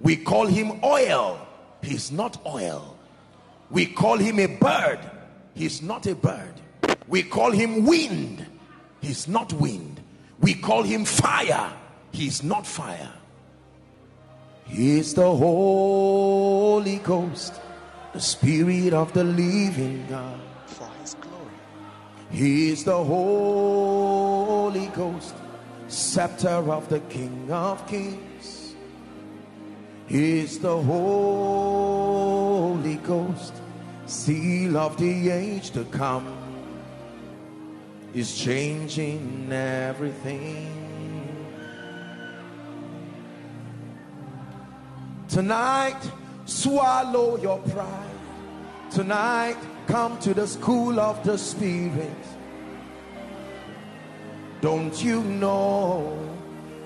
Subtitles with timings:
[0.00, 1.38] We call him oil.
[1.82, 2.96] He's not oil.
[3.70, 4.98] We call him a bird.
[5.54, 6.54] He's not a bird.
[7.08, 8.46] We call him wind.
[9.00, 10.00] He's not wind.
[10.40, 11.72] We call him fire.
[12.12, 13.12] He's not fire.
[14.66, 17.54] He's the Holy Ghost,
[18.12, 20.40] the Spirit of the living God.
[20.66, 21.36] for his glory.
[22.30, 25.34] He's the Holy Ghost,
[25.88, 28.18] scepter of the King of Kings.
[30.06, 32.06] He's the Holy
[32.96, 33.54] Ghost,
[34.06, 36.32] seal of the age to come.
[38.14, 40.72] Is changing everything.
[45.28, 46.00] Tonight,
[46.46, 48.10] swallow your pride.
[48.90, 52.10] Tonight, come to the school of the Spirit.
[54.62, 56.35] Don't you know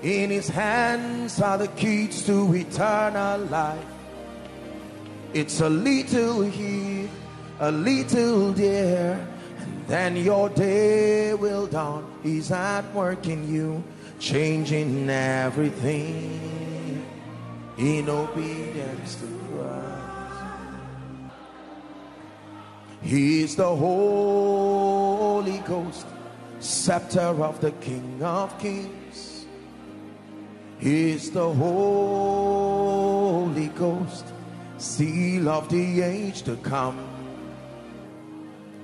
[0.03, 3.85] in his hands are the keys to eternal life?
[5.33, 7.07] It's a little here,
[7.59, 9.27] a little there,
[9.59, 12.05] and then your day will dawn.
[12.23, 13.83] He's at work in you,
[14.19, 17.05] changing everything
[17.77, 20.01] in obedience to Christ.
[23.03, 26.05] He's the Holy Ghost,
[26.59, 29.00] scepter of the King of Kings.
[30.81, 32.87] He's the Holy
[33.67, 34.25] Ghost,
[34.79, 37.07] seal of the age to come.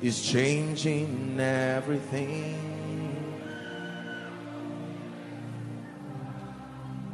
[0.04, 2.56] Is changing everything.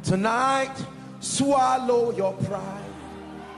[0.02, 0.76] Tonight,
[1.20, 2.84] swallow your pride.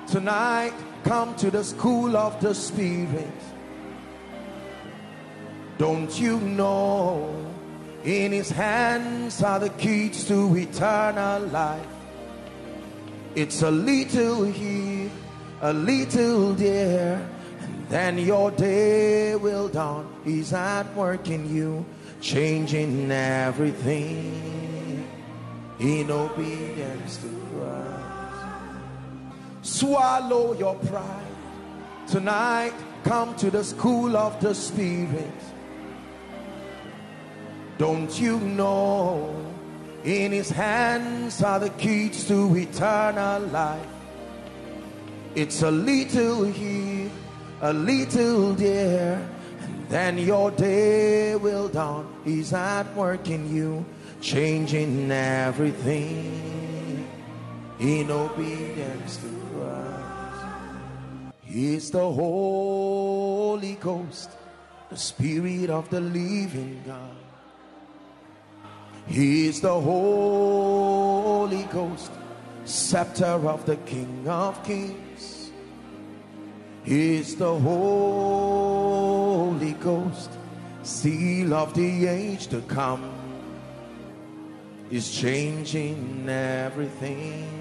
[0.06, 3.26] Tonight, come to the school of the Spirit.
[5.76, 7.55] Don't you know
[8.06, 11.84] in his hands are the keys to eternal life?
[13.34, 15.10] It's a little here,
[15.60, 17.28] a little there,
[17.60, 20.06] and then your day will dawn.
[20.24, 21.84] He's at work in you,
[22.20, 25.06] changing everything
[25.80, 28.06] in obedience to Christ.
[29.62, 31.26] Swallow your pride.
[32.06, 35.34] Tonight, come to the school of the Spirit.
[37.78, 39.34] Don't you know
[40.02, 43.86] in his hands are the keys to eternal life?
[45.34, 47.10] It's a little here,
[47.60, 49.28] a little there,
[49.60, 52.06] and then your day will dawn.
[52.24, 53.84] He's at work in you,
[54.22, 57.06] changing everything
[57.78, 61.34] in obedience to Christ.
[61.44, 64.30] He's the Holy Ghost,
[64.88, 67.15] the Spirit of the living God.
[69.06, 72.10] He's the Holy Ghost,
[72.64, 75.52] scepter of the King of Kings.
[76.82, 78.92] He's the Holy
[79.74, 80.30] Ghost,
[80.82, 83.12] seal of the age to come.
[84.90, 87.56] Is changing everything.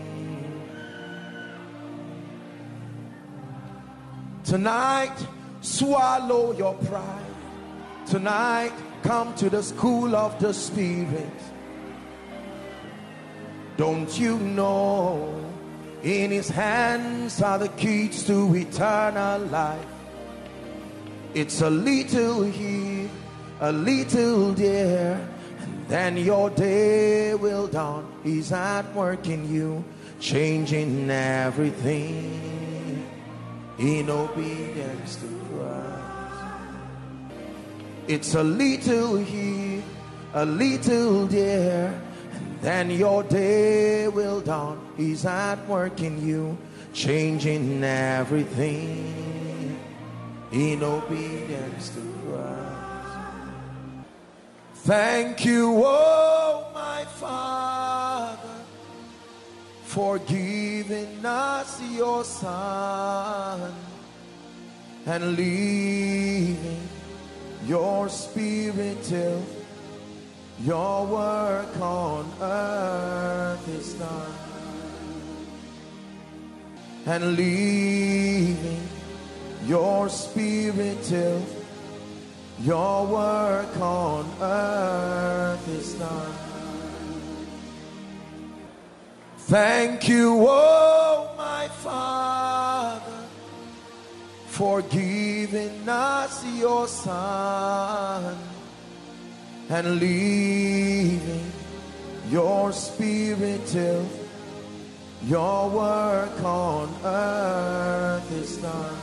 [4.44, 5.16] Tonight,
[5.62, 7.26] swallow your pride.
[8.06, 8.74] Tonight,
[9.06, 11.40] come to the school of the Spirit.
[13.78, 15.46] Don't you know
[16.02, 19.86] in his hands are the keys to eternal life?
[21.36, 23.08] It's a little here,
[23.60, 25.30] a little there,
[25.60, 28.12] and then your day will dawn.
[28.24, 29.84] He's at work in you,
[30.20, 33.06] changing everything
[33.78, 35.35] in obedience to.
[38.08, 39.82] It's a little here,
[40.36, 42.00] a little there,
[42.34, 44.80] and then your day will dawn.
[44.96, 46.56] He's at work in you,
[46.94, 49.80] changing everything
[50.52, 52.76] in obedience to Christ.
[54.86, 58.38] Thank you, oh my Father,
[59.84, 63.74] for giving us your Son
[65.08, 66.85] and leaving
[67.68, 69.42] your spirit till
[70.64, 74.34] your work on earth is done.
[77.08, 78.88] And leaving
[79.66, 81.42] your spirit till
[82.62, 86.34] your work on earth is done.
[89.38, 93.12] Thank you oh my father
[94.48, 95.15] for giving
[95.88, 98.38] us your son
[99.70, 101.52] and leaving
[102.30, 104.06] your spirit till
[105.28, 108.98] Your work on earth is done.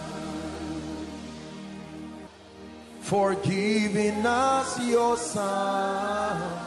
[3.00, 6.58] For giving us your Son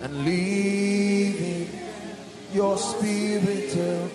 [0.00, 1.68] and leaving
[2.54, 4.08] your Spirit to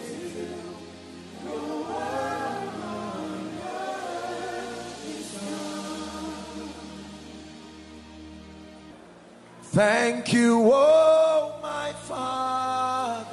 [9.73, 13.25] Thank you, oh my Father,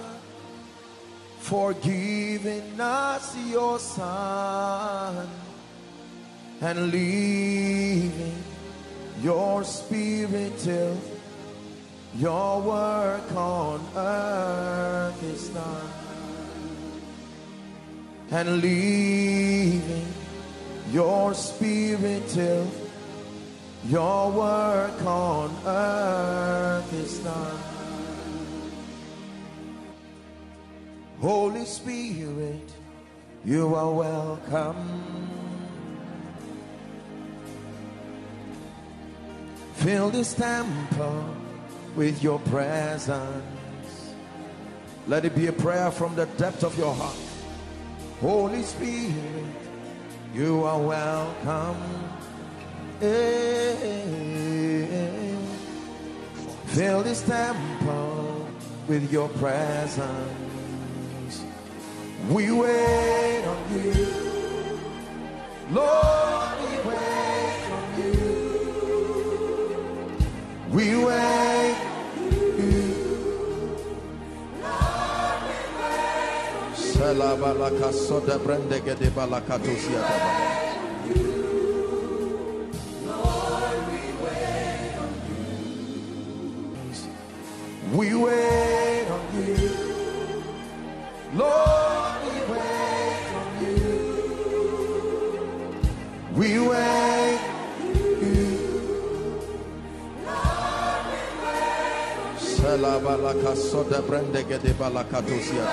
[1.40, 5.28] for giving us your Son
[6.62, 8.42] and leaving
[9.20, 10.96] your Spirit till
[12.16, 15.90] your work on earth is done.
[18.31, 20.06] And leaving
[20.90, 22.66] your Spirit till
[23.86, 27.58] your work on earth is done.
[31.20, 32.72] Holy Spirit,
[33.44, 35.30] you are welcome.
[39.74, 41.34] Fill this temple
[41.96, 44.14] with your presence.
[45.06, 47.16] Let it be a prayer from the depth of your heart.
[48.20, 49.14] Holy Spirit,
[50.34, 52.19] you are welcome.
[53.02, 53.06] Eh,
[53.82, 55.37] eh, eh,
[56.67, 58.47] Fill this temple
[58.87, 60.05] with your presence.
[62.29, 63.94] We wait on you.
[65.73, 68.20] Lord, we wait on you.
[70.70, 72.85] We wait on you.
[76.76, 80.00] Salabalaka soda brendege de balakatusia
[87.92, 89.69] We wait on you.
[91.34, 93.88] Lord, we wait on you.
[96.38, 98.46] We wait on you.
[102.38, 105.66] Salabalaka soda brendege de balakatusia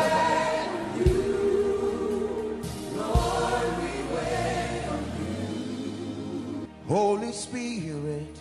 [6.87, 8.35] Holy Spirit,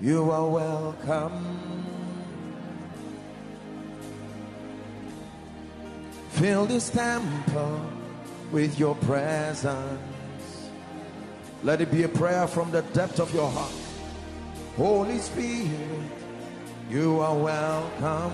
[0.00, 1.95] you are welcome.
[6.36, 7.80] Fill this temple
[8.52, 10.70] with your presence.
[11.62, 13.72] Let it be a prayer from the depth of your heart.
[14.76, 15.70] Holy Spirit,
[16.90, 18.32] you are welcome.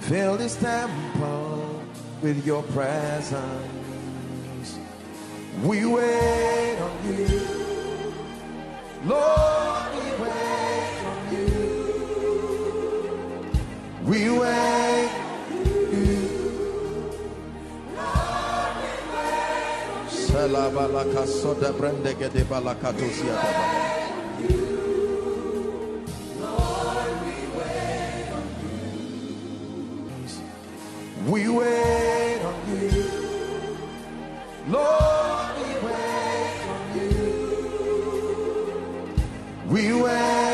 [0.00, 1.82] Fill this temple
[2.20, 3.44] with your presence.
[5.62, 7.40] We wait on you.
[9.04, 10.73] Lord, we wait
[14.04, 15.10] We wait
[20.08, 23.34] Salabalaka soda brendege de balakatusia
[31.26, 33.04] We wait on you.
[34.68, 37.18] Lord, we wait on you.
[39.72, 40.53] We wait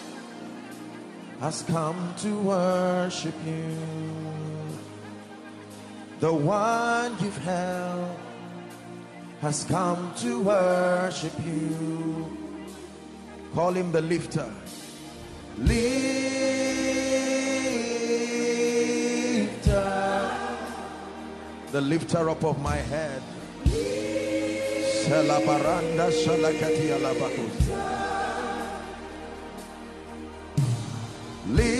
[1.41, 3.75] has come to worship you.
[6.19, 8.15] The one you've held
[9.41, 12.37] has come to worship you.
[13.55, 14.53] Call him the lifter.
[15.57, 15.81] Lifter.
[21.71, 23.23] The lifter up of my head.
[31.47, 31.71] Lifter.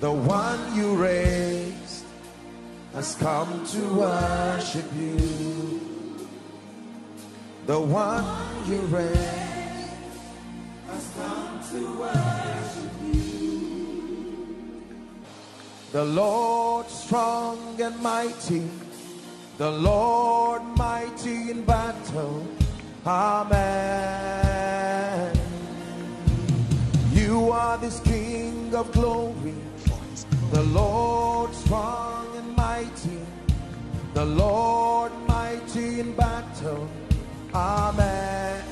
[0.00, 2.04] The one you raised
[2.92, 5.80] has come to worship you.
[7.66, 9.18] The one you raised
[10.88, 13.16] has come to worship you.
[15.92, 18.68] The Lord strong and mighty
[19.58, 22.46] The Lord mighty in battle.
[23.06, 24.66] Amen.
[27.12, 29.54] You are this King of glory.
[30.50, 33.20] The Lord strong and mighty.
[34.14, 36.88] The Lord mighty in battle.
[37.54, 38.65] Amen.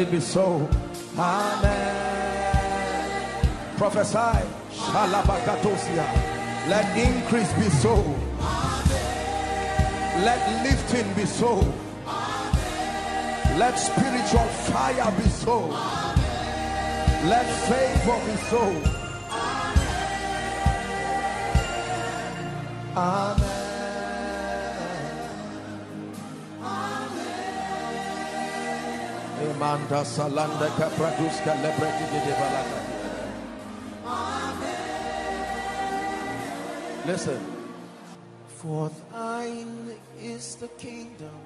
[0.00, 0.68] It be so.
[1.18, 1.96] Amen.
[3.76, 4.46] Prophesy.
[4.72, 6.06] Shalabakatosia.
[6.68, 7.94] Let increase be so.
[10.24, 11.54] Let lifting be so.
[13.58, 15.68] Let spiritual fire be so.
[17.32, 18.64] Let favor be so.
[22.96, 23.59] Amen.
[29.40, 30.68] Emanda salanda
[31.62, 32.20] lebreti de.
[37.06, 37.40] Listen.
[38.60, 41.40] For thine is the kingdom.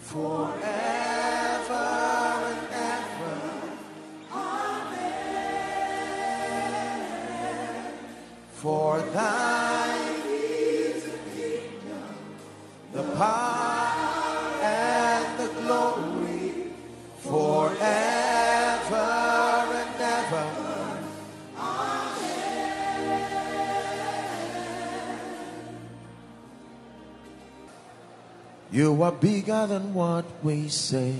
[0.00, 0.54] Forever
[2.50, 3.38] and ever.
[4.32, 5.46] Amen.
[8.52, 10.05] For thine
[12.96, 13.92] the power
[14.62, 16.72] and the glory
[17.18, 17.76] forever
[19.80, 20.46] and ever.
[28.72, 31.16] You are bigger than what we say.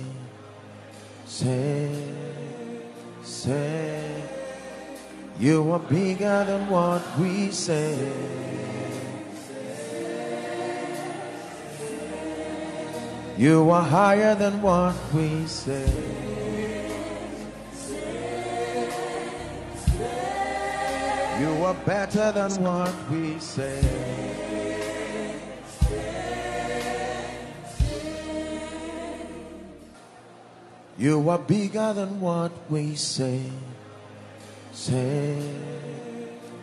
[1.27, 1.91] Say,
[3.23, 4.23] say.
[5.39, 8.76] You are bigger than what we say.
[13.39, 15.93] You are higher than what we say.
[21.39, 23.77] You are better than what we say.
[30.97, 33.43] You are bigger than what we say.
[34.73, 35.37] Say,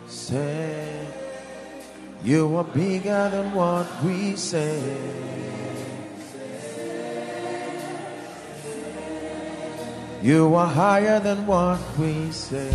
[0.08, 1.06] say,
[2.24, 4.82] you are bigger than what we say.
[10.24, 12.72] You are higher than what we say.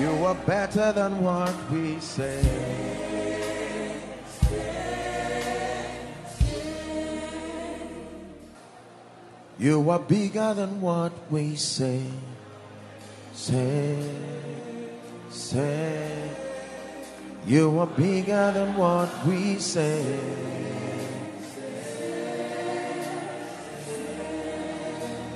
[0.00, 2.40] You are better than what we say.
[9.58, 12.00] You are bigger than what we say.
[13.34, 14.02] Say,
[15.28, 16.30] say.
[17.46, 20.48] You are bigger than what we say.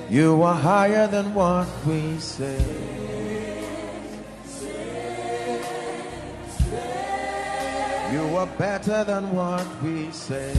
[0.09, 2.61] You are higher than what we say.
[8.13, 10.53] You are better than what we say.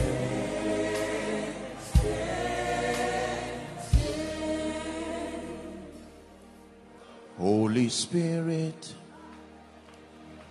[7.38, 8.95] Holy Spirit,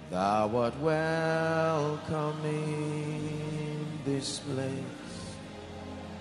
[0.09, 4.94] thou art welcome in this place.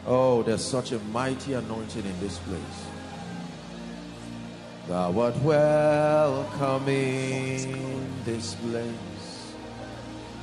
[0.06, 2.60] Oh, there's such a mighty anointing in this place.
[4.86, 9.54] Thou art welcome in this place.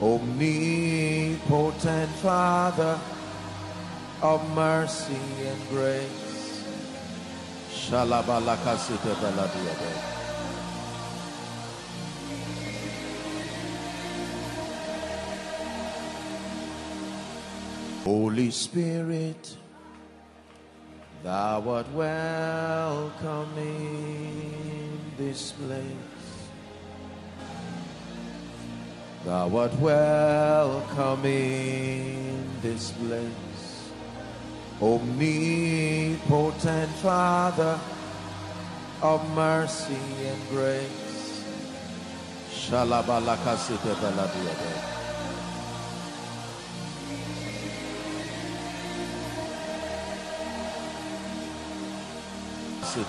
[0.02, 3.00] Omnipotent Father
[4.24, 5.14] of mercy
[5.46, 6.64] and grace.
[7.70, 10.21] Shalabalakasita.
[18.12, 19.56] Holy Spirit,
[21.24, 25.86] thou art welcome in this place.
[29.24, 33.92] Thou art welcome in this place.
[34.82, 37.80] Omnipotent Father
[39.02, 39.96] of mercy
[40.28, 41.46] and grace.
[42.52, 44.91] Shalabalakasite.
[52.94, 53.06] You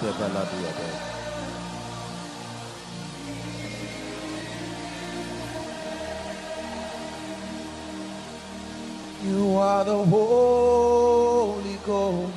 [9.56, 12.32] are the Holy Ghost.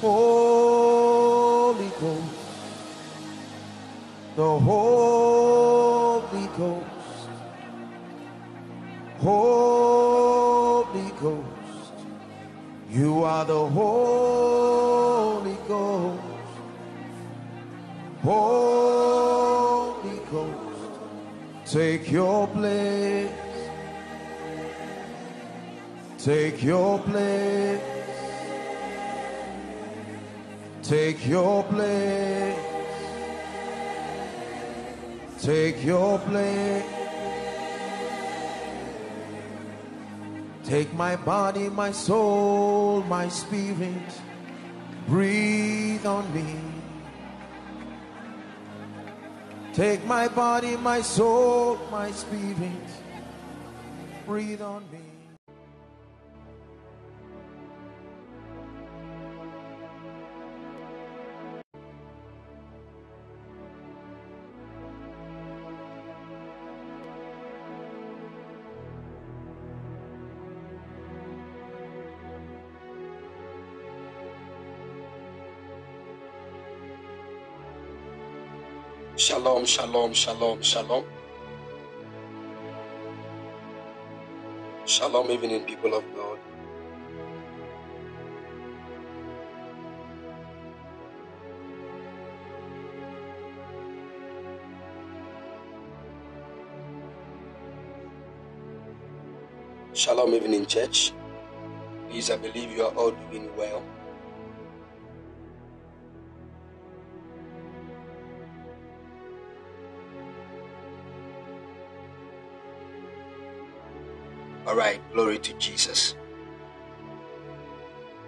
[0.00, 2.22] Holy Ghost.
[4.36, 6.86] The Holy Ghost.
[9.18, 11.92] Holy Ghost.
[12.88, 14.33] You are the Holy
[18.24, 20.92] Holy Ghost.
[21.66, 23.30] Take your place.
[26.16, 27.82] Take your place.
[30.82, 32.58] Take your place.
[35.42, 36.84] Take your place.
[40.64, 44.08] Take my body, my soul, my spirit.
[45.06, 46.63] Breathe on me.
[49.74, 52.70] Take my body, my soul, my spirit.
[54.24, 55.13] Breathe on me.
[79.54, 81.04] Shalom, shalom, shalom, shalom.
[84.84, 86.40] Shalom, evening, people of God.
[99.92, 101.12] Shalom, evening, church.
[102.10, 103.84] Please, I believe you are all doing well.
[114.74, 116.16] All right, glory to Jesus.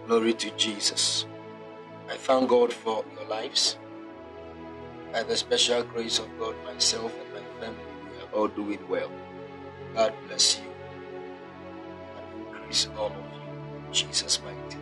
[0.06, 1.26] Glory to Jesus.
[2.09, 3.78] I thank God for your lives.
[5.12, 7.82] By the special grace of God, myself and my family,
[8.12, 9.11] we are all doing well.
[9.92, 10.70] God bless you
[12.14, 14.78] and increase all of you in Jesus' mighty.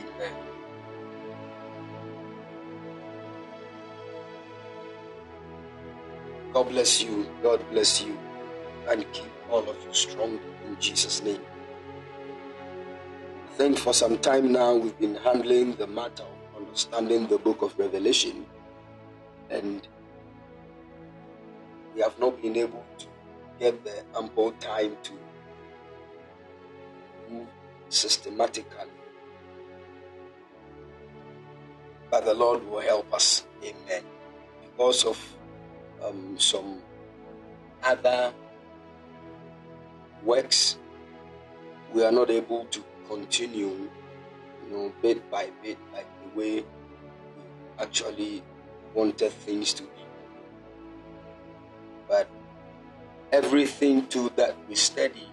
[0.00, 0.34] Amen.
[6.54, 7.28] God bless you.
[7.42, 8.16] God bless you
[8.88, 11.40] and keep all of you strong in Jesus' name.
[13.46, 17.60] I think for some time now we've been handling the matter of understanding the book
[17.60, 18.46] of Revelation,
[19.50, 19.86] and
[21.94, 23.06] we have not been able to
[23.60, 25.12] get the ample time to
[27.30, 27.46] move
[27.90, 28.88] systematically.
[32.10, 33.44] But the Lord will help us.
[33.62, 34.02] Amen.
[34.62, 35.36] Because of
[36.02, 36.80] um, some
[37.82, 38.32] other
[40.24, 40.78] works,
[41.92, 46.64] we are not able to continue, you know, bit by bit, like the way we
[47.78, 48.42] actually
[48.94, 49.88] wanted things to be.
[52.08, 52.28] But
[53.32, 55.28] everything too that we study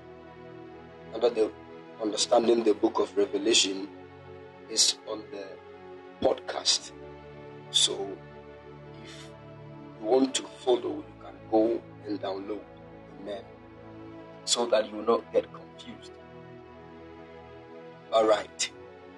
[1.14, 1.52] under the
[2.02, 3.88] understanding the book of Revelation
[4.70, 5.46] is on the
[6.26, 6.92] podcast.
[7.72, 8.18] So
[9.04, 9.30] if
[10.00, 12.62] you want to follow, you can go and download.
[13.22, 13.44] Amen
[14.50, 16.12] so that you will not get confused.
[18.12, 18.72] All right.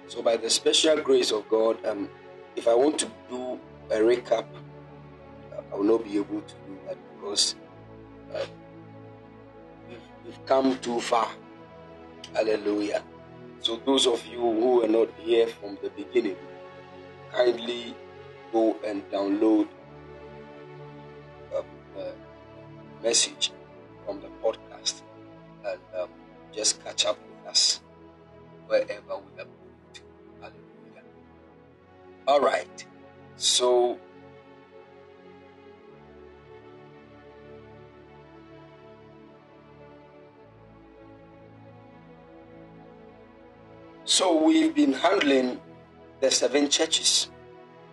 [0.08, 2.08] So, by the special grace of God, um,
[2.54, 3.58] if I want to do
[3.90, 4.44] a recap,
[5.72, 7.56] I will not be able to do that because
[8.34, 8.44] uh,
[9.88, 11.28] we've, we've come too far.
[12.34, 13.02] Hallelujah.
[13.60, 16.36] So, those of you who were not here from the beginning,
[17.32, 17.96] kindly
[18.52, 19.66] go and download
[21.56, 21.62] a,
[21.96, 22.12] the
[23.02, 23.50] message
[24.04, 24.71] from the podcast
[25.66, 26.08] and um,
[26.52, 27.80] just catch up with us
[28.66, 30.00] wherever we are moving to.
[30.40, 31.04] Hallelujah.
[32.26, 32.86] All right.
[33.36, 33.98] So,
[44.04, 45.60] so we've been handling
[46.20, 47.30] the seven churches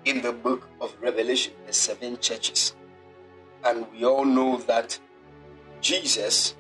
[0.06, 2.76] in the book of Revelation, the seven churches.
[3.64, 4.98] And we all know that
[5.82, 6.56] Jesus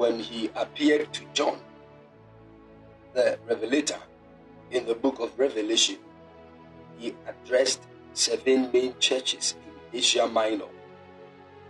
[0.00, 1.58] when he appeared to John,
[3.12, 4.00] the Revelator
[4.70, 5.98] in the book of Revelation,
[6.96, 7.82] he addressed
[8.14, 9.56] seven main churches
[9.92, 10.72] in Asia Minor.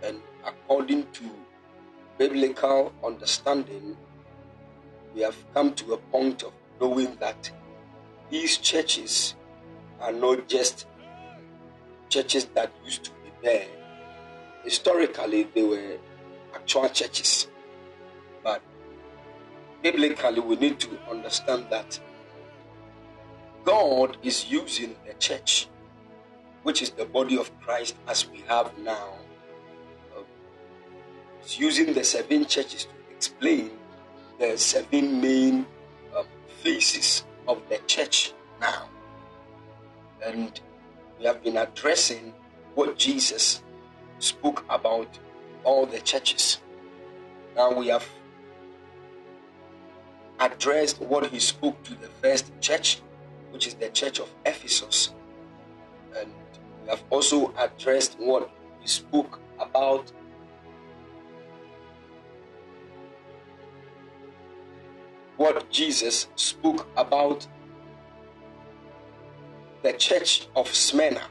[0.01, 1.29] And according to
[2.17, 3.97] biblical understanding,
[5.13, 7.51] we have come to a point of knowing that
[8.29, 9.35] these churches
[9.99, 10.87] are not just
[12.07, 13.67] churches that used to be there.
[14.63, 15.97] Historically, they were
[16.55, 17.49] actual churches.
[19.81, 21.99] Biblically, we need to understand that
[23.65, 25.67] God is using the church,
[26.63, 29.13] which is the body of Christ as we have now.
[30.15, 30.21] Uh,
[31.41, 33.71] he's using the seven churches to explain
[34.39, 35.65] the seven main
[36.15, 36.25] um,
[36.61, 38.87] phases of the church now.
[40.23, 40.59] And
[41.19, 42.33] we have been addressing
[42.75, 43.63] what Jesus
[44.19, 45.19] spoke about
[45.63, 46.59] all the churches.
[47.55, 48.07] Now we have
[50.41, 53.01] addressed what he spoke to the first church,
[53.51, 55.13] which is the church of Ephesus.
[56.17, 56.33] And
[56.83, 58.49] we have also addressed what
[58.81, 60.11] he spoke about
[65.37, 67.47] what Jesus spoke about
[69.83, 71.23] the church of Smyrna.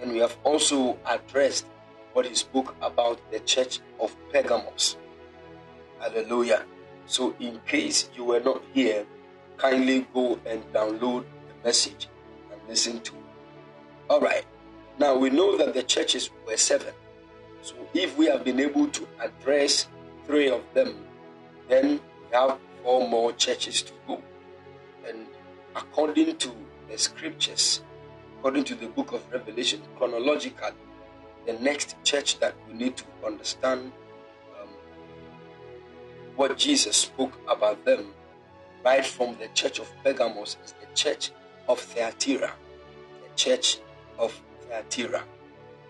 [0.00, 1.66] And we have also addressed
[2.12, 4.96] what he spoke about the church of Pergamos.
[6.00, 6.64] Hallelujah.
[7.06, 9.06] So, in case you were not here,
[9.56, 12.08] kindly go and download the message
[12.52, 13.20] and listen to it.
[14.10, 14.44] All right.
[14.98, 16.92] Now, we know that the churches were seven.
[17.62, 19.88] So, if we have been able to address
[20.26, 20.96] three of them,
[21.68, 24.22] then we have four more churches to go.
[25.06, 25.26] And
[25.76, 26.50] according to
[26.90, 27.82] the scriptures,
[28.38, 30.70] according to the book of Revelation, chronologically,
[31.46, 33.92] the next church that we need to understand
[36.36, 38.12] what Jesus spoke about them
[38.84, 41.30] right from the church of Pergamos is the church
[41.68, 42.52] of Thyatira.
[43.22, 43.78] The church
[44.18, 45.24] of Thyatira.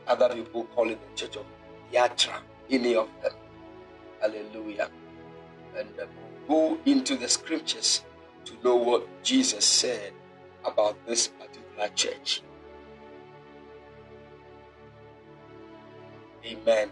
[0.07, 1.45] Other people call it the church of
[1.93, 3.33] Yatra, any of them.
[4.21, 4.89] Hallelujah.
[5.77, 6.07] And uh,
[6.49, 8.05] go into the scriptures
[8.45, 10.13] to know what Jesus said
[10.65, 12.43] about this particular church.
[16.45, 16.91] Amen.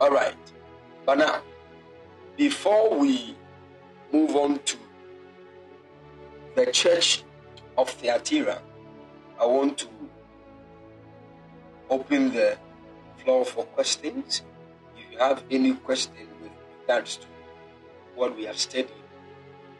[0.00, 0.34] All right.
[1.04, 1.42] But now,
[2.38, 3.36] before we
[4.10, 4.76] move on to
[6.54, 7.22] the church
[7.76, 8.62] of Thyatira,
[9.38, 9.88] I want to
[11.90, 12.56] open the
[13.18, 14.42] floor for questions.
[14.96, 17.26] If you have any question with regards to
[18.14, 18.88] what we have studied,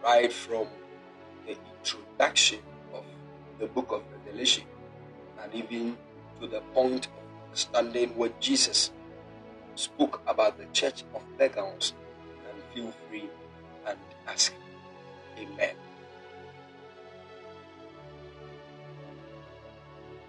[0.04, 0.66] right from
[1.46, 2.58] the introduction
[2.92, 3.04] of
[3.58, 4.64] the book of Revelation
[5.42, 5.96] and even
[6.40, 7.12] to the point of
[7.46, 8.92] understanding what Jesus
[9.80, 11.94] spoke about the church of Pergamos,
[12.48, 13.28] and feel free
[13.86, 14.52] and ask.
[15.38, 15.74] Amen.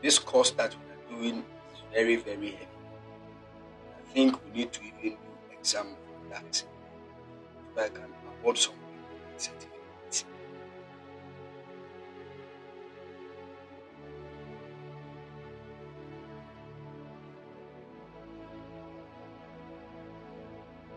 [0.01, 2.67] This course that we are doing is very, very heavy.
[3.99, 5.17] I think we need to even do
[5.57, 6.65] exam for that so
[7.77, 8.09] I can
[8.41, 9.70] award some people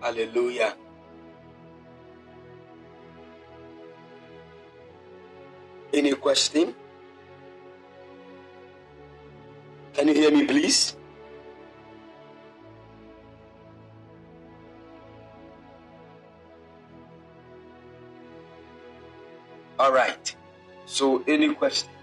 [0.05, 0.77] Hallelujah.
[5.95, 6.75] Any question?
[9.95, 10.95] Can you hear me, please?
[19.79, 20.37] All right.
[20.85, 21.94] So, any question?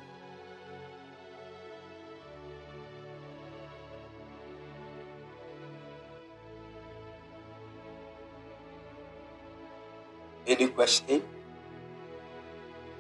[10.82, 11.22] Any question?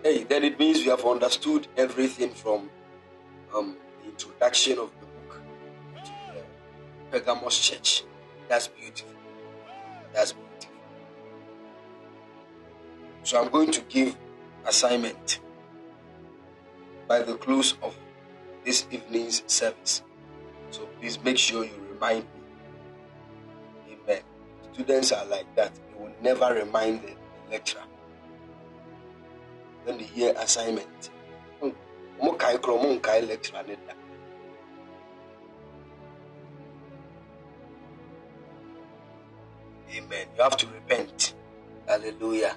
[0.03, 2.69] Hey, then it means we have understood everything from
[3.55, 5.41] um, the introduction of the book
[5.95, 8.03] to the Pergamos church.
[8.47, 9.15] That's beautiful.
[10.13, 10.75] That's beautiful.
[13.23, 14.15] So I'm going to give
[14.67, 15.39] assignment
[17.07, 17.95] by the close of
[18.63, 20.03] this evening's service.
[20.69, 23.95] So please make sure you remind me.
[24.05, 24.21] Amen.
[24.71, 25.73] Students are like that.
[25.73, 27.20] They will never remind the
[27.51, 27.83] lecturer.
[29.83, 31.09] When they hear assignment,
[31.59, 31.69] hmm.
[32.23, 33.93] mo kai kro mo kai lecturer ne da.
[39.97, 40.27] Amen.
[40.37, 41.33] You have to repent.
[41.87, 42.55] Hallelujah.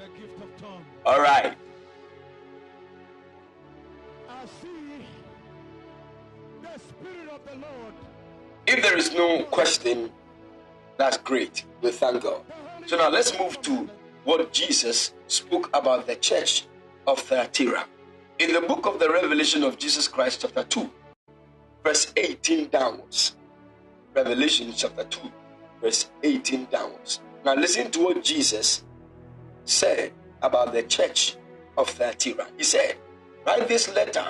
[0.00, 0.84] the gift of tongue.
[1.04, 1.54] All right.
[4.28, 4.68] I see
[6.62, 7.94] the The Spirit of the Lord.
[8.66, 10.10] If there is no question,
[11.00, 11.64] that's great.
[11.80, 12.42] We thank God.
[12.86, 13.88] So now let's move to
[14.24, 16.66] what Jesus spoke about the church
[17.06, 17.86] of Thyatira.
[18.38, 20.90] In the book of the Revelation of Jesus Christ, chapter 2,
[21.82, 23.36] verse 18 downwards.
[24.14, 25.20] Revelation chapter 2,
[25.80, 27.20] verse 18 downwards.
[27.44, 28.84] Now listen to what Jesus
[29.64, 31.36] said about the church
[31.78, 32.46] of Thyatira.
[32.58, 32.96] He said,
[33.46, 34.26] Write this letter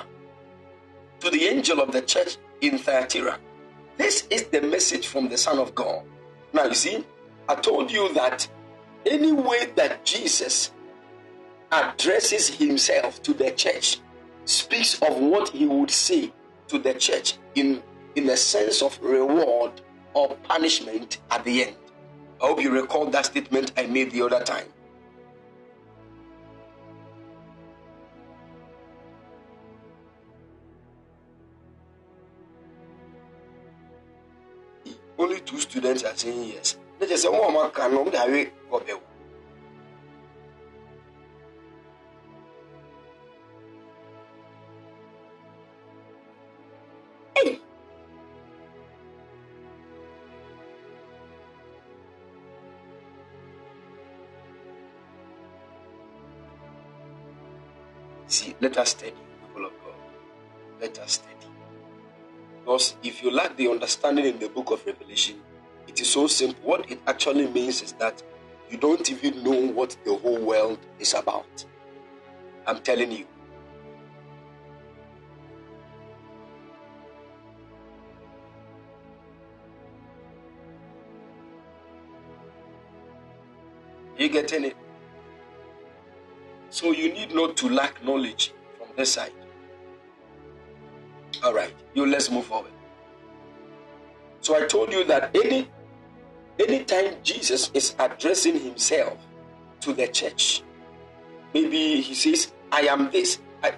[1.19, 3.37] to the angel of the church in Thyatira.
[3.97, 6.03] This is the message from the Son of God.
[6.53, 7.05] Now, you see,
[7.47, 8.47] I told you that
[9.05, 10.71] any way that Jesus
[11.71, 13.99] addresses himself to the church
[14.45, 16.31] speaks of what he would say
[16.67, 17.81] to the church in,
[18.15, 19.81] in the sense of reward
[20.13, 21.75] or punishment at the end.
[22.41, 24.65] I hope you recall that statement I made the other time.
[35.21, 36.77] Only two students are saying yes.
[36.97, 38.11] They just say, "Oh, man, can not go
[58.27, 59.93] See, let us study, people of God.
[60.79, 61.50] Let us study.
[62.71, 65.41] Because if you lack the understanding in the book of Revelation,
[65.89, 66.63] it is so simple.
[66.63, 68.23] What it actually means is that
[68.69, 71.65] you don't even know what the whole world is about.
[72.65, 73.25] I'm telling you.
[84.17, 84.77] You getting it?
[86.69, 89.33] So you need not to lack knowledge from this side.
[91.43, 92.71] All right, you let's move forward.
[94.41, 95.67] So I told you that any
[96.59, 99.17] anytime Jesus is addressing himself
[99.81, 100.61] to the church,
[101.53, 103.39] maybe he says, I am this.
[103.63, 103.73] I,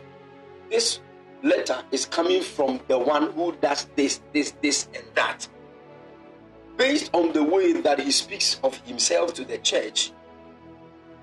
[0.69, 0.99] this
[1.41, 5.47] letter is coming from the one who does this, this, this, and that.
[6.75, 10.11] Based on the way that he speaks of himself to the church,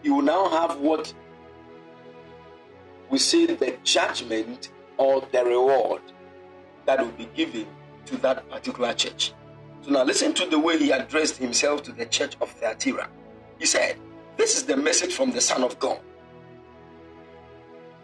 [0.03, 1.12] you will now have what
[3.11, 6.00] we say the judgment or the reward
[6.96, 7.66] that will be given
[8.05, 9.33] to that particular church.
[9.83, 13.09] So now listen to the way he addressed himself to the church of Thyatira.
[13.61, 13.96] He said,
[14.37, 16.00] This is the message from the Son of God,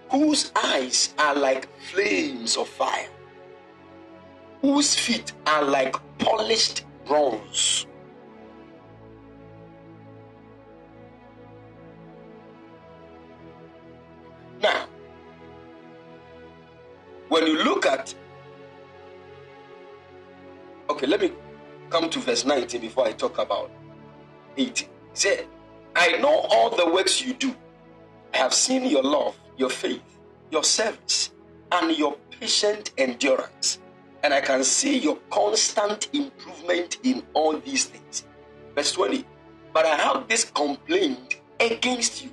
[0.09, 3.09] whose eyes are like flames of fire,
[4.61, 7.87] whose feet are like polished bronze.
[14.63, 14.87] Now,
[17.31, 18.15] when you look at
[20.97, 21.31] okay let me
[21.91, 23.71] come to verse 19 before i talk about
[24.57, 25.45] 18 say
[25.95, 27.55] i know all the works you do.
[28.33, 30.03] I have seen your love your faith
[30.51, 31.33] your service
[31.71, 33.79] and your patient endurance
[34.23, 38.25] and i can see your constant improvement in all these things.
[38.75, 39.23] Verse 20
[39.75, 42.31] but i have this complaint against you.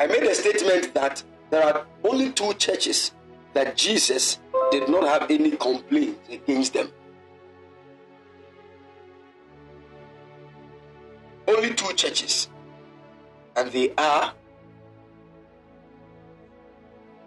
[0.00, 3.12] I made a statement that there are only two churches
[3.56, 4.38] that Jesus
[4.70, 6.92] did not have any complaints against them.
[11.48, 12.50] Only two churches.
[13.56, 14.34] And they are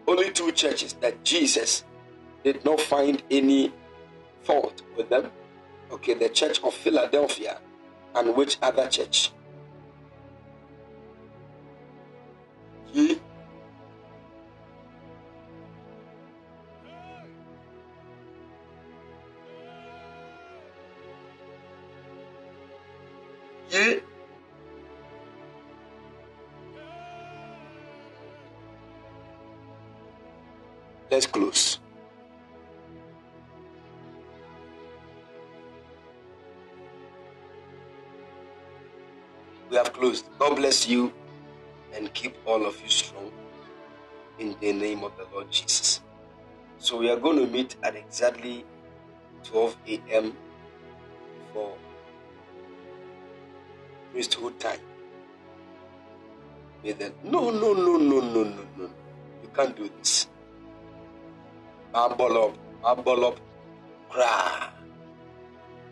[0.07, 1.83] only two churches that Jesus
[2.43, 3.73] did not find any
[4.43, 5.31] fault with them.
[5.91, 7.59] Okay, the church of Philadelphia
[8.13, 9.31] and which other church?
[12.93, 13.19] Ye
[40.69, 41.11] bless you
[41.95, 43.31] and keep all of you strong
[44.37, 45.99] in the name of the Lord Jesus.
[46.77, 48.63] So we are going to meet at exactly
[49.45, 50.37] 12 a.m.
[51.53, 51.73] for
[54.11, 54.79] priesthood time.
[56.83, 58.89] May the no no no no no no no
[59.41, 60.27] you can't do this.
[61.91, 62.53] Mumble up,
[62.83, 63.39] mumble up,
[64.07, 64.69] cry.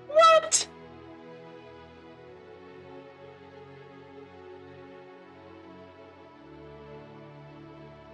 [0.08, 0.67] What?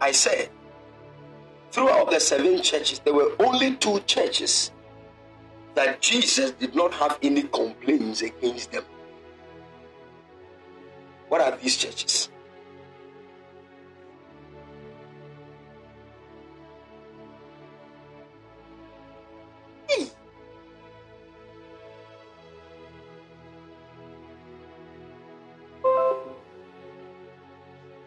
[0.03, 0.49] I said,
[1.71, 4.69] throughout the seven churches, there were only two churches
[5.75, 8.83] that Jesus did not have any complaints against them.
[11.29, 12.27] What are these churches?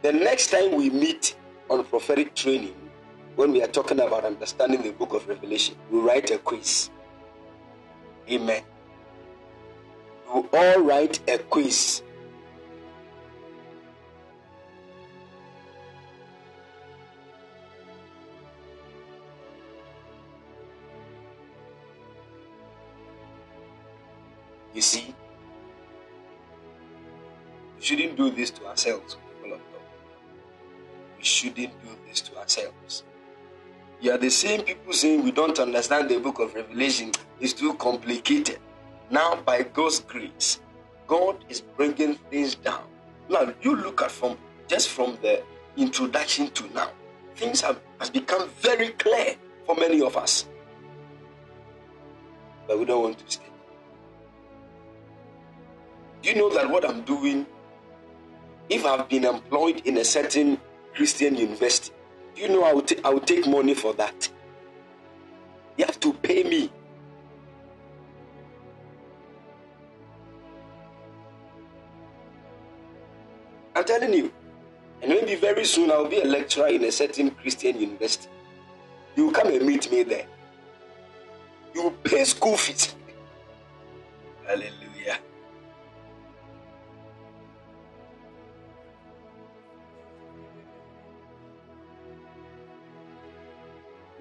[0.03, 1.35] The next time we meet
[1.69, 2.75] on prophetic training,
[3.35, 6.91] when we are talking about understanding the book of Revelation, we write a quiz.
[8.31, 8.63] Amen.
[10.35, 12.03] We all write a quiz.
[24.75, 25.15] You see,
[27.77, 29.17] we shouldn't do this to ourselves,
[31.27, 33.05] shouldn't do this to ourselves.
[34.01, 37.75] You are the same people saying we don't understand the book of Revelation, it's too
[37.75, 38.59] complicated.
[39.11, 40.61] Now, by God's grace,
[41.07, 42.85] God is bringing things down.
[43.29, 44.37] Now, you look at from
[44.69, 45.43] just from the
[45.77, 46.91] introduction to now,
[47.37, 50.47] things have has become very clear for many of us.
[52.67, 53.45] But we don't want to stay.
[56.23, 57.47] Do you know that what I'm doing,
[58.69, 60.59] if I've been employed in a certain
[60.97, 61.95] Christian university,
[62.35, 64.29] you know I will, t- I will take money for that?
[65.77, 66.73] You have to pay me.
[73.75, 74.33] I'm telling you.
[75.03, 78.29] And maybe very soon I'll be a lecturer in a certain Christian university.
[79.17, 80.27] You come and meet me there.
[81.75, 82.95] You pay school fees.
[84.47, 84.86] Hallelujah.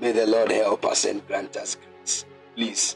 [0.06, 2.26] May the Lord help us and grant us grace.
[2.56, 2.96] Please.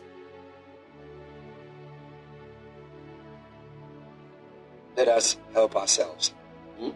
[4.96, 6.36] Let us help ourselves.
[6.80, 6.92] Hmm?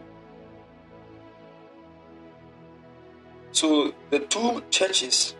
[3.50, 5.34] So, the two churches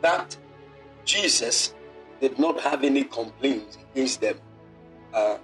[0.00, 0.36] that
[1.04, 1.74] Jesus
[2.20, 4.38] did not have any complaints against them
[5.12, 5.38] uh,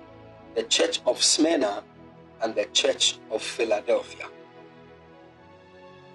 [0.55, 1.83] the church of Smyrna
[2.43, 4.27] and the church of Philadelphia.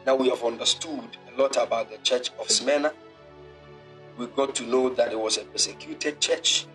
[0.06, 2.94] Now we have understood a lot about the church of Smyrna.
[4.18, 6.66] We got to know that it was a persecuted church.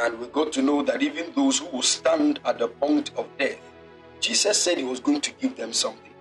[0.00, 3.28] And we got to know that even those who will stand at the point of
[3.38, 3.60] death,
[4.20, 6.12] Jesus said he was going to give them something.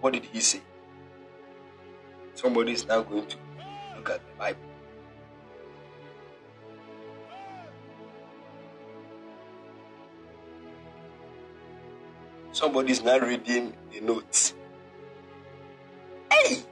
[0.00, 0.60] What did he say?
[2.34, 3.36] Somebody is now going to
[3.96, 4.65] look at the Bible.
[12.56, 14.54] Somebody's now reading the notes.
[16.32, 16.62] Hey!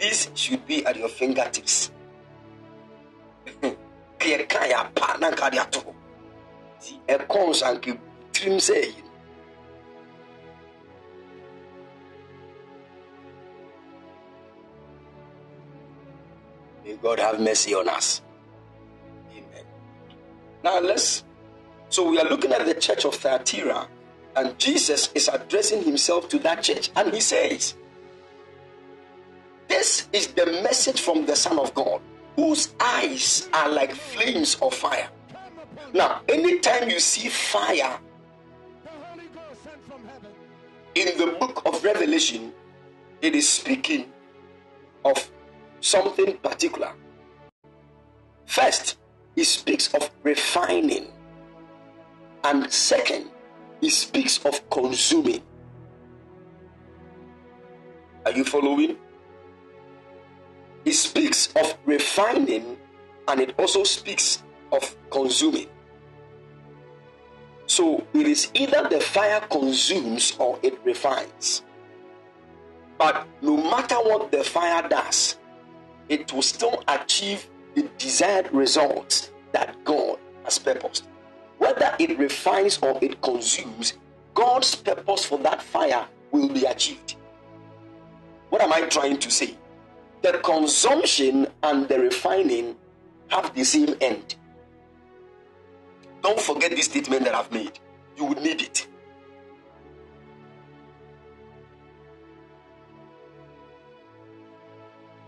[0.00, 1.90] This should be at your fingertips.
[4.18, 5.92] Kɛyɛka yɛ apa na nka de ato hɔ.
[6.80, 7.98] Nti ɛkɔn so anka
[8.32, 8.94] tirim.
[16.82, 18.22] May God have mercy on us.
[19.36, 19.64] Amen.
[20.64, 21.24] Now let's.
[21.90, 23.86] So we are looking at the church of Thyatira,
[24.38, 27.74] and Jesus is addressing himself to that church, and he says,
[29.66, 32.00] This is the message from the Son of God,
[32.36, 35.08] whose eyes are like flames of fire.
[35.92, 37.98] Now, anytime you see fire
[40.94, 42.52] in the book of Revelation,
[43.20, 44.06] it is speaking
[45.04, 45.18] of
[45.80, 46.92] something particular.
[48.46, 48.98] First,
[49.34, 51.08] he speaks of refining,
[52.44, 53.30] and second,
[53.80, 55.42] he speaks of consuming.
[58.26, 58.96] Are you following?
[60.84, 62.76] He speaks of refining,
[63.28, 65.68] and it also speaks of consuming.
[67.66, 71.62] So it is either the fire consumes or it refines.
[72.98, 75.38] But no matter what the fire does,
[76.08, 81.06] it will still achieve the desired results that God has purposed.
[81.58, 83.94] Whether it refines or it consumes,
[84.34, 87.16] God's purpose for that fire will be achieved.
[88.50, 89.56] What am I trying to say?
[90.22, 92.76] The consumption and the refining
[93.28, 94.36] have the same end.
[96.22, 97.78] Don't forget this statement that I've made.
[98.16, 98.86] You will need it.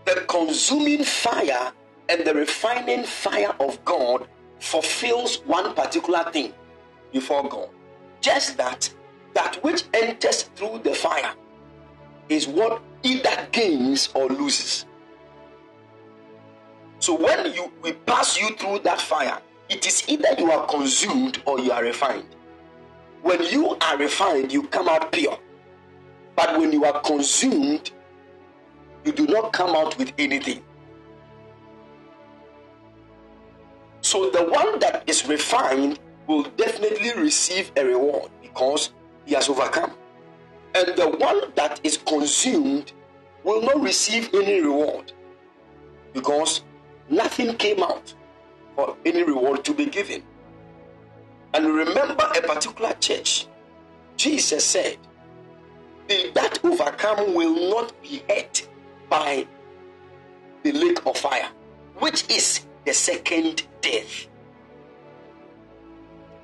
[0.05, 1.71] The consuming fire
[2.09, 4.27] and the refining fire of God
[4.61, 6.53] fulfills one particular thing
[7.11, 7.69] before God.
[8.21, 8.89] Just that
[9.33, 11.33] that which enters through the fire
[12.29, 14.85] is what either gains or loses.
[16.99, 21.41] So when you we pass you through that fire, it is either you are consumed
[21.45, 22.27] or you are refined.
[23.23, 25.37] When you are refined, you come out pure.
[26.35, 27.91] But when you are consumed,
[29.03, 30.63] you do not come out with anything.
[34.01, 38.91] So the one that is refined will definitely receive a reward because
[39.25, 39.91] he has overcome.
[40.73, 42.93] And the one that is consumed
[43.43, 45.11] will not receive any reward
[46.13, 46.63] because
[47.09, 48.13] nothing came out
[48.75, 50.23] for any reward to be given.
[51.53, 53.47] And remember a particular church,
[54.15, 54.97] Jesus said,
[56.07, 58.67] They that overcome will not be hurt
[59.09, 59.45] by
[60.63, 61.49] the lake of fire,
[61.97, 64.27] which is the second death.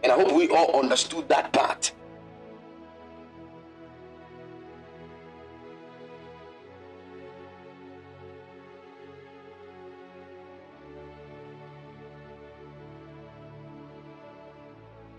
[0.03, 1.93] And I hope we all understood that part.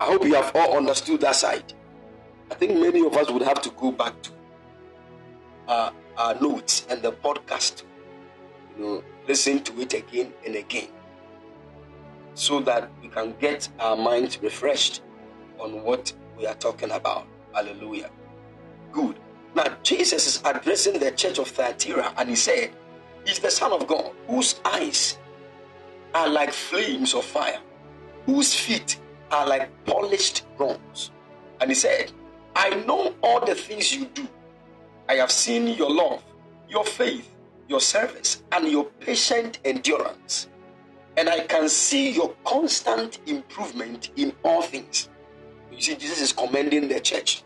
[0.01, 1.73] I hope you have all understood that side.
[2.49, 4.31] I think many of us would have to go back to
[5.67, 7.83] uh, our notes and the podcast,
[8.77, 10.87] you know, listen to it again and again,
[12.39, 15.01] so that we can get our minds refreshed
[15.59, 17.27] on what we are talking about.
[17.53, 18.09] Hallelujah.
[18.93, 19.19] Good.
[19.55, 22.71] Now, Jesus is addressing the church of Thyatira and he said,
[23.25, 25.17] He's the Son of God, whose eyes
[26.15, 27.59] are like flames of fire,
[28.25, 28.97] whose feet
[29.31, 31.11] are like polished bronze.
[31.59, 32.13] And he said,
[32.55, 34.25] I know all the things you do.
[35.09, 36.23] I have seen your love,
[36.69, 37.29] your faith,
[37.67, 40.47] your service, and your patient endurance.
[41.19, 45.09] And I can see your constant improvement in all things.
[45.69, 47.43] You see, Jesus is commending the church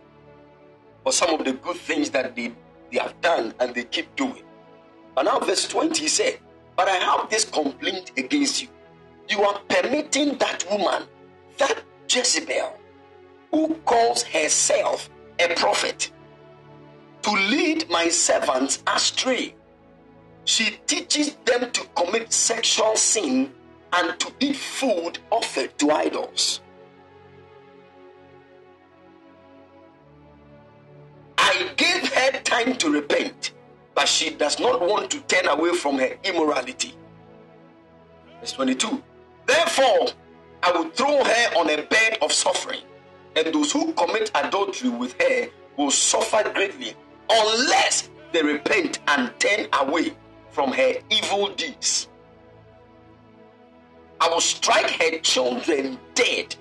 [1.02, 2.54] for some of the good things that they,
[2.92, 4.44] they have done and they keep doing.
[5.16, 6.38] But now, verse 20 he said,
[6.76, 8.68] But I have this complaint against you.
[9.28, 11.08] You are permitting that woman
[11.58, 12.78] that Jezebel,
[13.50, 15.10] who calls herself
[15.40, 16.12] a prophet,
[17.24, 19.56] to lead my servants astray.
[20.46, 23.52] She teaches them to commit sexual sin
[23.94, 26.62] and to eat food offered to idols.
[31.38, 33.54] I gave her time to repent,
[33.94, 36.96] but she does not want to turn away from her immorality.
[38.40, 39.02] Verse 22.
[39.46, 40.08] Therefore,
[40.64, 42.82] I will throw her on a bed of suffering,
[43.36, 46.96] and those who commit adultery with her will suffer greatly
[47.30, 50.16] unless they repent and turn away
[50.50, 52.08] from her evil deeds.
[54.20, 56.56] I will strike her children dead.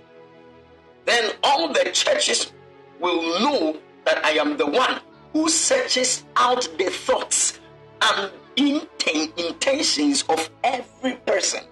[1.05, 2.53] Then all the churches
[3.01, 5.01] will know that I am the one
[5.33, 7.61] who searches out the thoughts
[8.01, 11.65] and inten- intentions of every person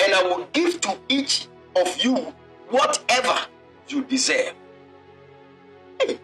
[0.00, 2.16] and I will give to each of you
[2.70, 3.38] whatever
[3.88, 4.54] you deserve.
[6.00, 6.18] Hey,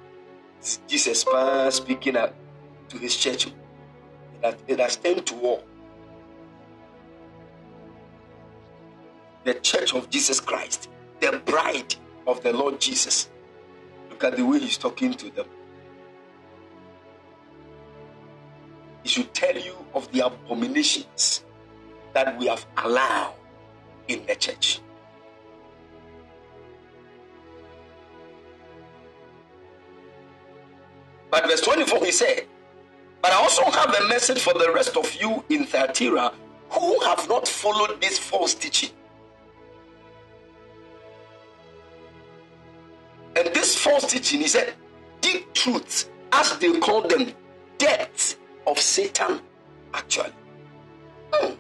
[0.87, 1.25] Jesus
[1.71, 3.49] speaking to his church
[4.43, 5.63] that it has turned to war.
[9.47, 10.91] The church of Jesus Christ,
[11.21, 11.95] the bride
[12.27, 13.31] of the Lord Jesus.
[14.11, 15.47] Look at the way he's talking to them.
[19.05, 21.45] He should tell you of the abominations
[22.13, 23.35] that we have allowed
[24.09, 24.81] in the church.
[31.31, 32.47] But verse 24 he said,
[33.23, 36.33] But I also have a message for the rest of you in Thyatira
[36.71, 38.91] who have not followed this false teaching.
[43.37, 44.73] And this false teaching, he said,
[45.21, 47.33] deep truths, as they call them,
[47.77, 49.41] depths of Satan,
[49.93, 50.33] actually.
[51.33, 51.53] Hmm.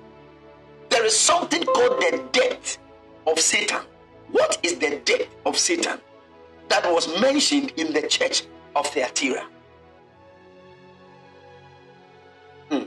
[0.88, 2.78] There is something called the depth
[3.26, 3.82] of Satan.
[4.32, 6.00] What is the depth of Satan
[6.68, 9.46] that was mentioned in the church of Thyatira?
[12.70, 12.84] Hmm.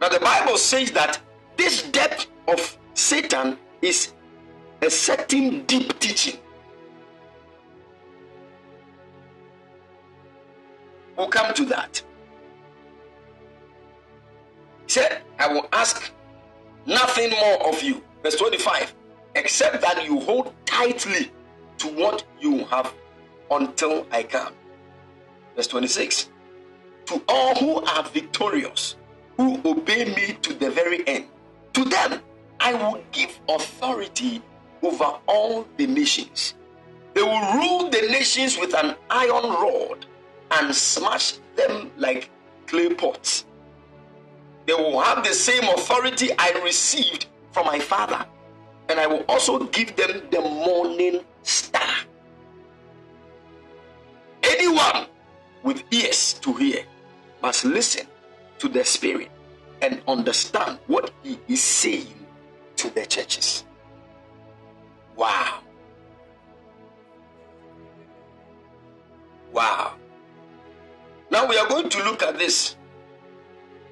[0.00, 1.18] Now, the Bible says that
[1.56, 4.12] this depth of Satan is
[4.82, 6.38] a certain deep teaching.
[11.16, 12.02] We'll come to that.
[14.86, 16.12] He said, I will ask
[16.86, 18.02] nothing more of you.
[18.22, 18.94] Verse 25,
[19.34, 21.30] except that you hold tightly
[21.78, 22.94] to what you have
[23.50, 24.54] until I come.
[25.56, 26.30] Verse 26,
[27.06, 28.96] to all who are victorious,
[29.36, 31.26] who obey me to the very end,
[31.74, 32.20] To them,
[32.60, 34.42] I will give authority
[34.82, 36.54] over all the nations.
[37.14, 40.06] They will rule the nations with an iron rod
[40.50, 42.30] and smash them like
[42.66, 43.46] clay pots.
[44.66, 48.24] They will have the same authority I received from my Father,
[48.88, 51.90] and I will also give them the morning star.
[54.42, 55.06] Anyone
[55.62, 56.84] with ears to hear
[57.42, 58.06] must listen
[58.58, 59.30] to the Spirit
[59.80, 62.19] and understand what He is saying
[62.80, 63.64] to the churches.
[65.14, 65.60] Wow.
[69.52, 69.94] Wow.
[71.30, 72.76] Now we are going to look at this.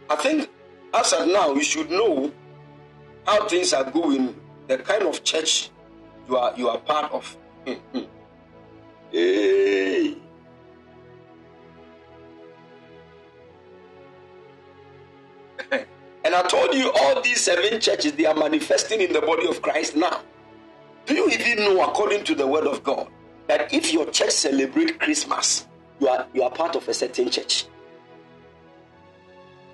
[0.09, 0.49] I think
[0.95, 2.33] as of now, you should know
[3.27, 4.35] how things are going,
[4.69, 5.71] the kind of church
[6.27, 7.37] you are you are part of.
[9.11, 10.17] hey.
[16.29, 19.63] And I told you all these seven churches they are manifesting in the body of
[19.63, 20.21] Christ now.
[21.07, 23.09] Do you even know, according to the word of God,
[23.47, 25.67] that if your church celebrate Christmas,
[25.99, 27.65] you are you are part of a certain church.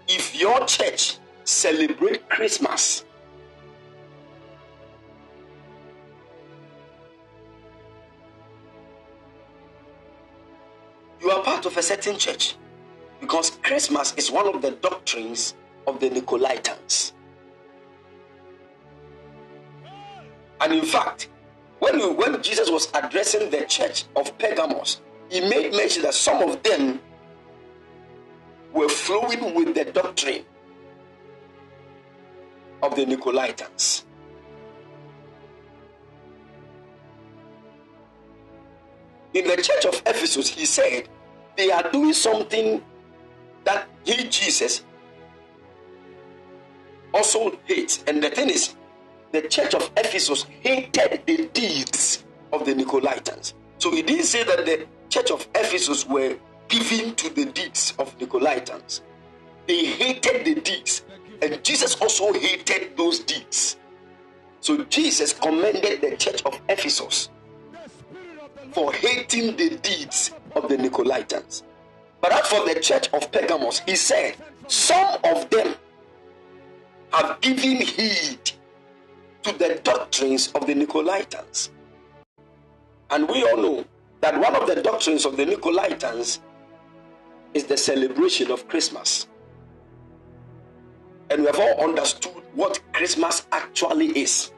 [0.06, 3.04] If your church celebrate Christmas,
[11.20, 12.54] you are part of a certain church
[13.20, 15.54] because Christmas is one of the doctrines
[15.86, 17.12] of the Nicolaitans.
[20.60, 21.28] And in fact,
[21.80, 26.42] when, we, when Jesus was addressing the church of Pergamos, he made mention that some
[26.42, 27.00] of them
[28.72, 30.44] were flowing with the doctrine
[32.82, 34.04] of the Nicolaitans.
[39.34, 41.08] In the church of Ephesus, he said
[41.56, 42.82] they are doing something
[43.64, 44.84] that he, Jesus,
[47.14, 48.04] also hates.
[48.06, 48.74] And the thing is,
[49.32, 53.54] the church of Ephesus hated the deeds of the Nicolaitans.
[53.78, 56.36] So he didn't say that the church of Ephesus were
[56.68, 59.00] giving to the deeds of Nicolaitans.
[59.66, 61.04] They hated the deeds,
[61.40, 63.76] and Jesus also hated those deeds.
[64.60, 67.30] So Jesus commended the church of Ephesus
[68.72, 71.62] for hating the deeds of the Nicolaitans.
[72.20, 74.36] But as for the church of Pergamos, he said,
[74.66, 75.74] Some of them
[77.14, 78.50] have given heed
[79.42, 81.70] to the doctrines of the Nicolaitans.
[83.10, 83.84] And we all know
[84.20, 86.40] that one of the doctrines of the Nicolaitans
[87.52, 89.28] is the celebration of Christmas.
[91.30, 94.50] And we have all understood what Christmas actually is.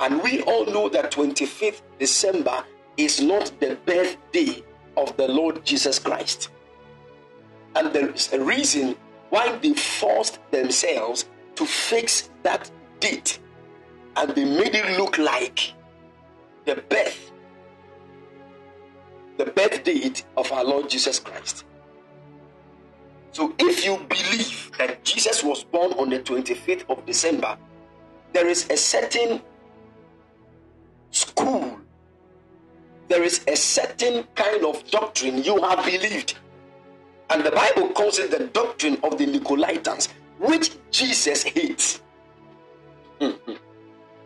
[0.00, 2.64] And we all know that 25th December
[2.96, 4.62] is not the birthday
[4.96, 6.50] of the Lord Jesus Christ.
[7.74, 8.96] And there is a reason
[9.30, 11.26] why they forced themselves
[11.58, 13.40] to fix that date
[14.14, 15.74] and they made it look like
[16.66, 17.32] the birth,
[19.38, 21.64] the birth date of our Lord Jesus Christ.
[23.32, 27.58] So if you believe that Jesus was born on the 25th of December,
[28.32, 29.42] there is a certain
[31.10, 31.80] school,
[33.08, 36.36] there is a certain kind of doctrine you have believed.
[37.30, 40.08] And the Bible calls it the doctrine of the Nicolaitans,
[40.38, 42.00] which Jesus hates.
[43.20, 43.54] Mm-hmm.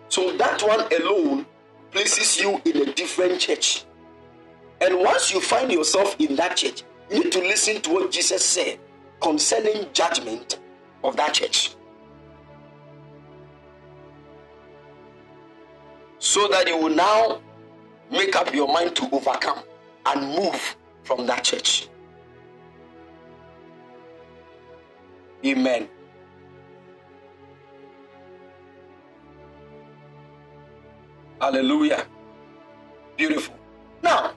[0.09, 1.47] So that one alone
[1.91, 3.85] places you in a different church.
[4.81, 8.45] And once you find yourself in that church, you need to listen to what Jesus
[8.45, 8.79] said
[9.21, 10.59] concerning judgment
[11.05, 11.75] of that church.
[16.19, 17.41] So that you will now
[18.11, 19.61] make up your mind to overcome
[20.07, 21.89] and move from that church.
[25.45, 25.89] Amen.
[31.43, 32.07] Hallelujah.
[33.17, 33.57] Beautiful.
[34.01, 34.31] Now,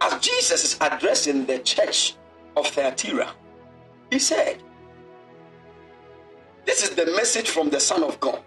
[0.00, 2.14] as Jesus is addressing the church
[2.56, 3.32] of Thyatira,
[4.12, 4.62] he said,
[6.64, 8.40] This is the message from the Son of God,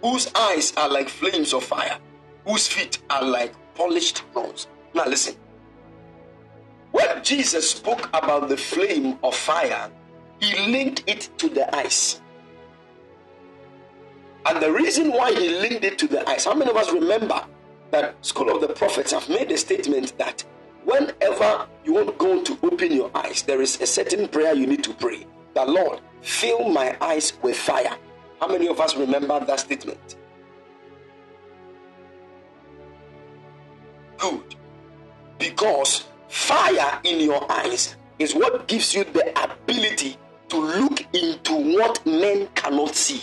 [0.00, 1.98] whose eyes are like flames of fire,
[2.46, 4.68] whose feet are like polished bronze.
[4.94, 5.36] Now, listen.
[6.92, 9.90] When Jesus spoke about the flame of fire,
[10.40, 12.21] he linked it to the eyes.
[14.46, 17.44] And the reason why he linked it to the eyes, how many of us remember
[17.90, 20.44] that School of the Prophets have made a statement that
[20.84, 24.82] whenever you want God to open your eyes, there is a certain prayer you need
[24.84, 25.26] to pray.
[25.54, 27.96] The Lord, fill my eyes with fire.
[28.40, 30.16] How many of us remember that statement?
[34.18, 34.56] Good.
[35.38, 40.16] Because fire in your eyes is what gives you the ability
[40.48, 43.22] to look into what men cannot see.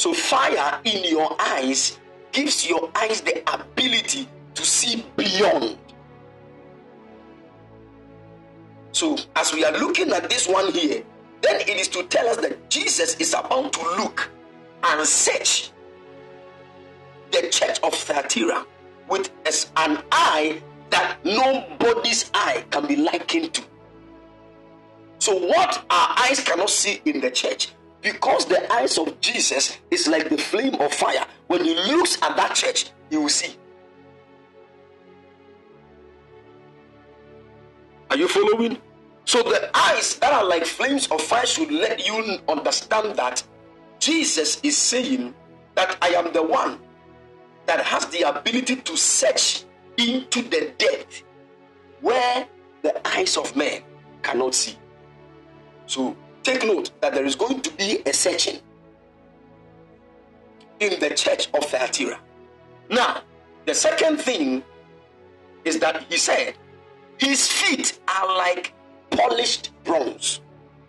[0.00, 1.98] So, fire in your eyes
[2.32, 5.76] gives your eyes the ability to see beyond.
[8.92, 11.02] So, as we are looking at this one here,
[11.42, 14.30] then it is to tell us that Jesus is about to look
[14.84, 15.70] and search
[17.30, 18.64] the church of Thyatira
[19.06, 19.28] with
[19.76, 23.62] an eye that nobody's eye can be likened to.
[25.18, 30.08] So, what our eyes cannot see in the church, because the eyes of Jesus is
[30.08, 33.56] like the flame of fire, when he looks at that church, he will see.
[38.10, 38.78] Are you following?
[39.24, 43.42] So, the eyes that are like flames of fire should let you understand that
[44.00, 45.34] Jesus is saying
[45.74, 46.80] that I am the one
[47.66, 49.64] that has the ability to search
[49.96, 51.22] into the depth
[52.00, 52.48] where
[52.82, 53.82] the eyes of men
[54.22, 54.76] cannot see.
[55.86, 58.58] So take note that there is going to be a searching
[60.80, 62.18] in the church of Thyatira.
[62.88, 63.22] Now,
[63.66, 64.62] the second thing
[65.64, 66.54] is that he said,
[67.18, 68.72] His feet are like
[69.10, 70.40] polished bronze.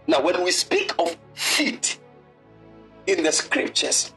[0.08, 2.00] Now, when we speak of feet
[3.08, 4.14] in the scriptures,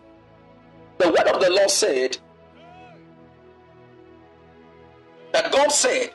[0.98, 2.18] the word of the Lord said,
[5.32, 6.10] that God said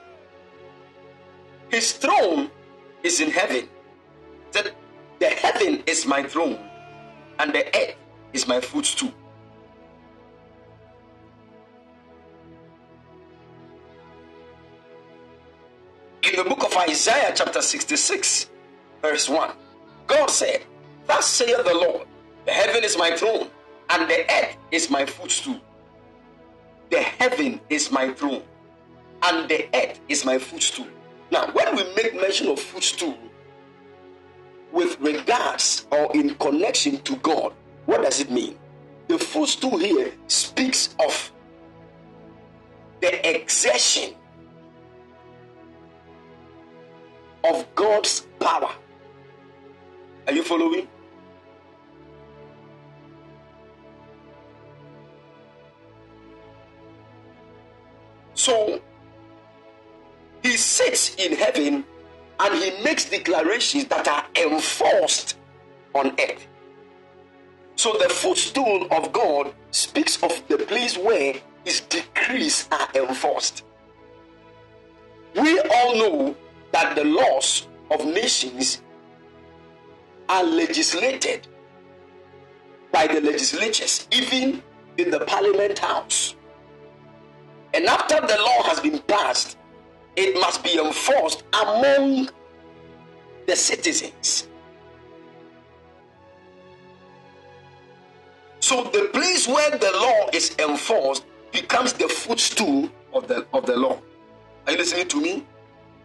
[1.69, 2.49] his throne
[3.03, 3.67] is in heaven.
[5.19, 6.57] The heaven is my throne
[7.39, 7.95] and the earth
[8.33, 9.13] is my footstool.
[16.23, 18.49] In the book of Isaiah, chapter 66,
[19.01, 19.51] verse 1,
[20.07, 20.63] God said,
[21.07, 22.07] Thus saith the Lord,
[22.45, 23.49] the heaven is my throne,
[23.89, 25.59] and the earth is my footstool.
[26.91, 28.43] The heaven is my throne,
[29.23, 30.87] and the earth is my footstool.
[31.31, 33.17] Now, when we make mention of footstool
[34.71, 37.53] with regards or in connection to God,
[37.85, 38.57] what does it mean?
[39.07, 41.31] The footstool here speaks of
[43.01, 44.13] the exertion
[47.43, 48.69] of God's power.
[50.27, 50.87] Are you following?
[58.33, 58.79] So,
[60.43, 61.83] he sits in heaven
[62.39, 65.37] and he makes declarations that are enforced
[65.93, 66.47] on earth.
[67.75, 71.35] So the footstool of God speaks of the place where
[71.65, 73.63] his decrees are enforced.
[75.35, 76.35] We all know
[76.71, 78.81] that the laws of nations
[80.27, 81.47] are legislated
[82.91, 84.63] by the legislatures, even
[84.97, 86.35] in the parliament house.
[87.73, 89.57] And after the law has been passed,
[90.19, 92.29] it must be enforced among
[93.47, 94.49] the citizens.
[98.59, 103.77] So the place where the law is enforced becomes the footstool of the of the
[103.77, 104.01] law.
[104.67, 105.45] Are you listening to me?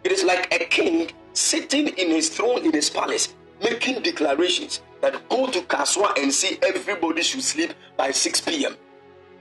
[0.05, 5.27] It is like a king sitting in his throne in his palace, making declarations that
[5.27, 8.77] go to Kasoa and say everybody should sleep by 6 p.m.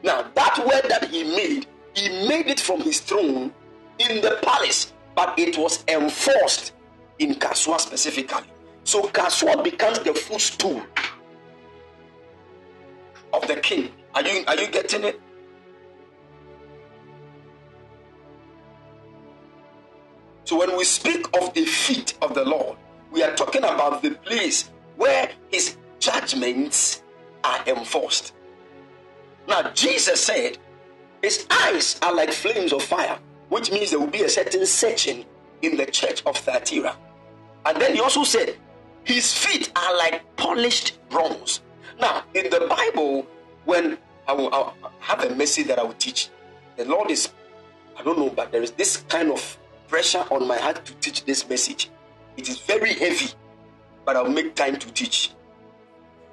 [0.02, 3.52] Now, that word that he made, he made it from his throne
[3.98, 6.72] in the palace, but it was enforced
[7.18, 8.46] in Kasoa specifically.
[8.84, 10.82] So Kasoa becomes the footstool
[13.32, 13.90] of the king.
[14.14, 15.20] Are you are you getting it?
[20.44, 22.76] So when we speak of the feet of the Lord,
[23.10, 27.02] we are talking about the place where his judgments
[27.42, 28.34] are enforced.
[29.48, 30.58] Now Jesus said,
[31.22, 33.18] his eyes are like flames of fire
[33.54, 35.24] which means there will be a certain searching
[35.62, 36.96] in the church of Thyatira.
[37.64, 38.56] And then he also said,
[39.04, 41.60] His feet are like polished bronze.
[42.00, 43.24] Now, in the Bible,
[43.64, 43.96] when
[44.26, 46.30] I will I'll have a message that I will teach,
[46.76, 47.28] the Lord is,
[47.96, 51.24] I don't know, but there is this kind of pressure on my heart to teach
[51.24, 51.90] this message.
[52.36, 53.28] It is very heavy,
[54.04, 55.30] but I'll make time to teach.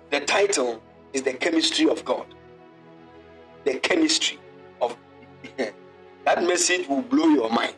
[0.09, 0.81] The title
[1.13, 2.25] is The Chemistry of God.
[3.63, 4.39] The Chemistry
[4.81, 4.97] of
[6.25, 7.75] that message will blow your mind.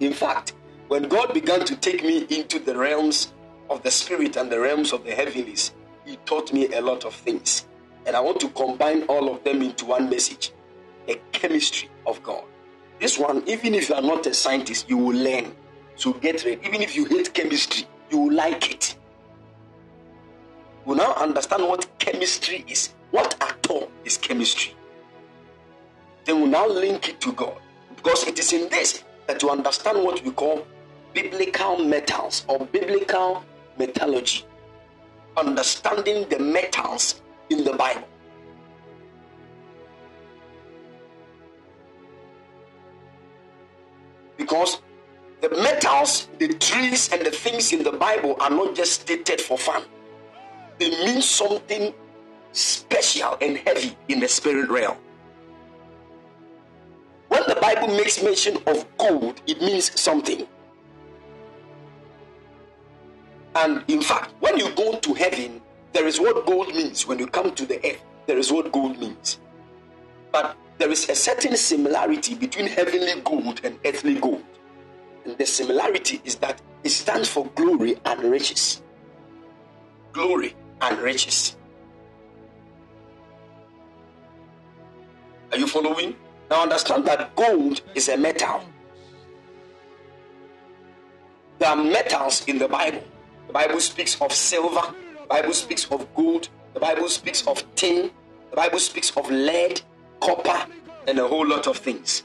[0.00, 0.54] In fact,
[0.88, 3.32] when God began to take me into the realms
[3.70, 5.72] of the spirit and the realms of the heavenlies,
[6.04, 7.66] He taught me a lot of things.
[8.06, 10.52] And I want to combine all of them into one message
[11.06, 12.44] the chemistry of God.
[13.00, 15.54] This one, even if you are not a scientist, you will learn.
[15.96, 16.60] So get ready.
[16.66, 18.96] Even if you hate chemistry, you will like it.
[20.86, 22.94] You now understand what chemistry is.
[23.10, 24.74] What at all is chemistry?
[26.24, 27.56] they will now link it to God.
[27.96, 30.66] Because it is in this that you understand what we call
[31.12, 33.44] biblical metals or biblical
[33.78, 34.44] metallurgy.
[35.36, 38.08] Understanding the metals in the Bible.
[44.36, 44.82] Because
[45.40, 49.58] the metals, the trees, and the things in the Bible are not just stated for
[49.58, 49.82] fun,
[50.78, 51.94] they mean something
[52.52, 54.96] special and heavy in the spirit realm.
[57.34, 60.46] When the Bible makes mention of gold, it means something.
[63.56, 65.60] And in fact, when you go to heaven,
[65.92, 67.08] there is what gold means.
[67.08, 69.40] When you come to the earth, there is what gold means.
[70.30, 74.44] But there is a certain similarity between heavenly gold and earthly gold.
[75.24, 78.80] And the similarity is that it stands for glory and riches.
[80.12, 81.56] Glory and riches.
[85.50, 86.14] Are you following?
[86.50, 88.62] Now understand that gold is a metal.
[91.58, 93.02] There are metals in the Bible.
[93.46, 98.10] The Bible speaks of silver, the Bible speaks of gold, the Bible speaks of tin,
[98.50, 99.80] the Bible speaks of lead,
[100.20, 100.66] copper,
[101.06, 102.24] and a whole lot of things.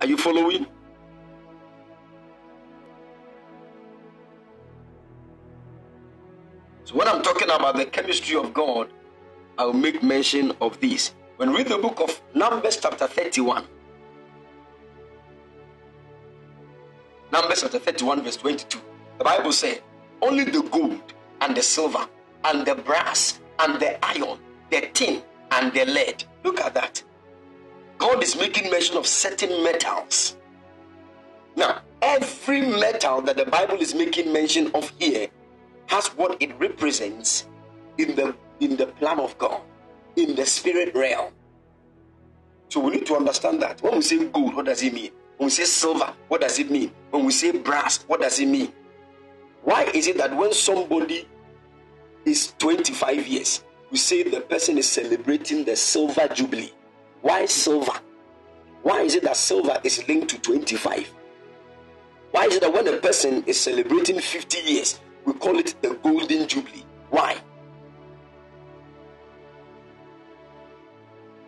[0.00, 0.66] Are you following?
[6.94, 8.88] When I'm talking about the chemistry of God,
[9.58, 11.12] I'll make mention of this.
[11.36, 13.64] When read the book of Numbers, chapter 31,
[17.32, 18.80] Numbers chapter 31, verse 22,
[19.18, 19.82] the Bible said,
[20.22, 22.06] Only the gold and the silver
[22.44, 24.38] and the brass and the iron,
[24.70, 25.20] the tin
[25.50, 26.22] and the lead.
[26.44, 27.02] Look at that.
[27.98, 30.36] God is making mention of certain metals.
[31.56, 35.28] Now, every metal that the Bible is making mention of here
[35.86, 37.46] has what it represents
[37.98, 39.60] in the in the plan of God,
[40.16, 41.32] in the spirit realm.
[42.68, 43.82] So we need to understand that.
[43.82, 45.10] When we say gold, what does it mean?
[45.36, 46.92] When we say silver, what does it mean?
[47.10, 48.72] When we say brass, what does it mean?
[49.62, 51.28] Why is it that when somebody
[52.24, 56.72] is 25 years, we say the person is celebrating the silver jubilee?
[57.22, 57.98] Why silver?
[58.82, 61.12] Why is it that silver is linked to 25?
[62.32, 65.94] Why is it that when a person is celebrating 50 years, we call it the
[66.02, 66.84] golden jubilee?
[67.10, 67.36] Why?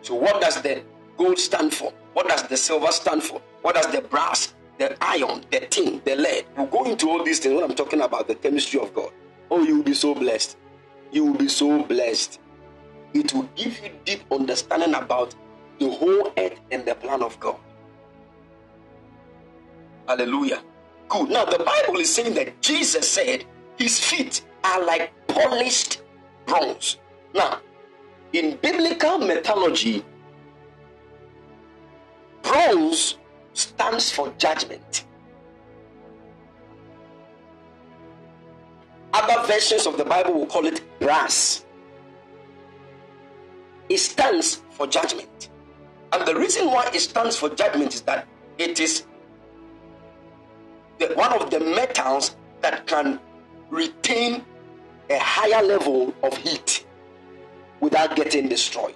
[0.01, 0.83] So, what does the
[1.17, 1.91] gold stand for?
[2.13, 3.41] What does the silver stand for?
[3.61, 6.45] What does the brass, the iron, the tin, the lead?
[6.55, 9.11] We'll go into all these things when I'm talking about the chemistry of God.
[9.51, 10.57] Oh, you will be so blessed.
[11.11, 12.39] You will be so blessed.
[13.13, 15.35] It will give you deep understanding about
[15.79, 17.57] the whole earth and the plan of God.
[20.07, 20.61] Hallelujah.
[21.09, 21.29] Good.
[21.29, 23.45] Now, the Bible is saying that Jesus said
[23.77, 26.01] his feet are like polished
[26.45, 26.97] bronze.
[27.33, 27.61] Now,
[28.33, 30.03] in biblical mythology,
[32.41, 33.17] bronze
[33.53, 35.05] stands for judgment.
[39.13, 41.65] Other versions of the Bible will call it brass.
[43.89, 45.49] It stands for judgment.
[46.11, 49.05] And the reason why it stands for judgment is that it is
[50.99, 53.19] the, one of the metals that can
[53.69, 54.43] retain
[55.09, 56.85] a higher level of heat
[57.79, 58.95] without getting destroyed.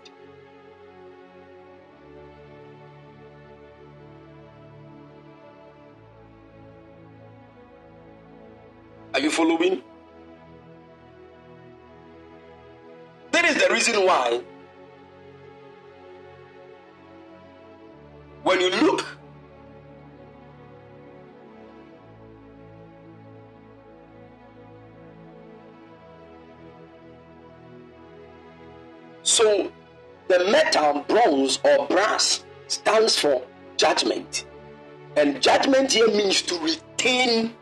[9.13, 9.82] Are you following?
[13.32, 14.41] That is the reason why
[18.43, 19.05] when you look
[29.42, 29.72] so
[30.28, 33.42] the metal bronze or brass stands for
[33.76, 34.46] judgment.
[35.18, 37.56] And judgment here means to retain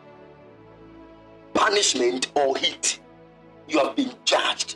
[1.54, 3.00] punishment or heat.
[3.70, 4.76] You have been judged.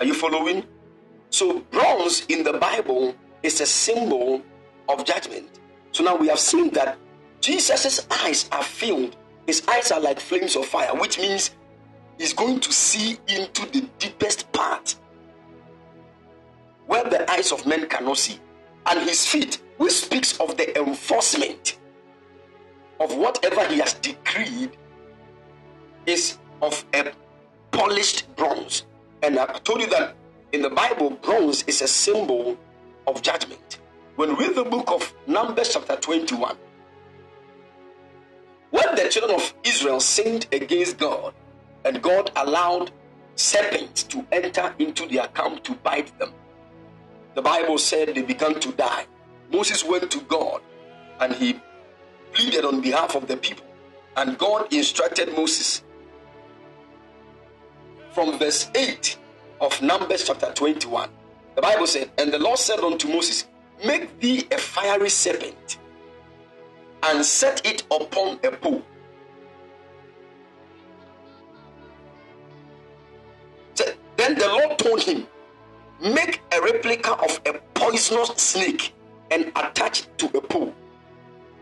[0.00, 0.64] Are you following?
[1.30, 3.14] So bronze in the bible
[3.44, 4.42] is a symbol
[4.88, 5.60] of judgment.
[5.92, 6.98] So now we have seen that
[7.40, 9.16] Jesus' eyes are filled,
[9.46, 11.52] his eyes are like flames of fire, which means
[12.18, 14.96] he's going to see into the deepest part
[16.88, 18.40] where the eyes of men cannot see.
[18.86, 21.78] And his feet, which speaks of the enforcement
[22.98, 24.76] of whatever he has decreed,
[26.06, 27.12] is of a
[27.70, 28.86] polished bronze.
[29.22, 30.16] And I told you that
[30.52, 32.56] in the Bible, bronze is a symbol
[33.06, 33.80] of judgment.
[34.16, 36.56] When we read the book of Numbers, chapter 21,
[38.70, 41.34] when the children of Israel sinned against God,
[41.84, 42.92] and God allowed
[43.36, 46.32] serpents to enter into their camp to bite them,
[47.38, 49.06] the Bible said they began to die.
[49.52, 50.60] Moses went to God
[51.20, 51.60] and he
[52.32, 53.64] pleaded on behalf of the people,
[54.16, 55.84] and God instructed Moses
[58.10, 59.16] from verse 8
[59.60, 61.10] of Numbers chapter 21.
[61.54, 63.46] The Bible said, And the Lord said unto Moses,
[63.86, 65.78] Make thee a fiery serpent
[67.04, 68.82] and set it upon a pole.
[74.16, 75.28] Then the Lord told him,
[76.00, 78.94] Make a replica of a poisonous snake
[79.32, 80.72] and attach it to a pole.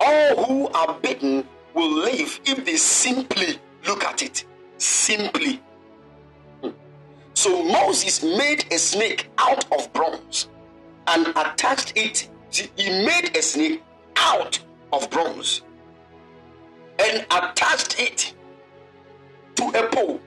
[0.01, 4.45] All who are bitten will live if they simply look at it.
[4.77, 5.63] Simply.
[6.63, 6.71] Hmm.
[7.33, 10.49] So Moses made a snake out of bronze
[11.07, 12.29] and attached it.
[12.51, 13.83] He made a snake
[14.17, 14.59] out
[14.93, 15.63] of bronze
[16.99, 18.35] and attached it
[19.57, 20.21] to a pole.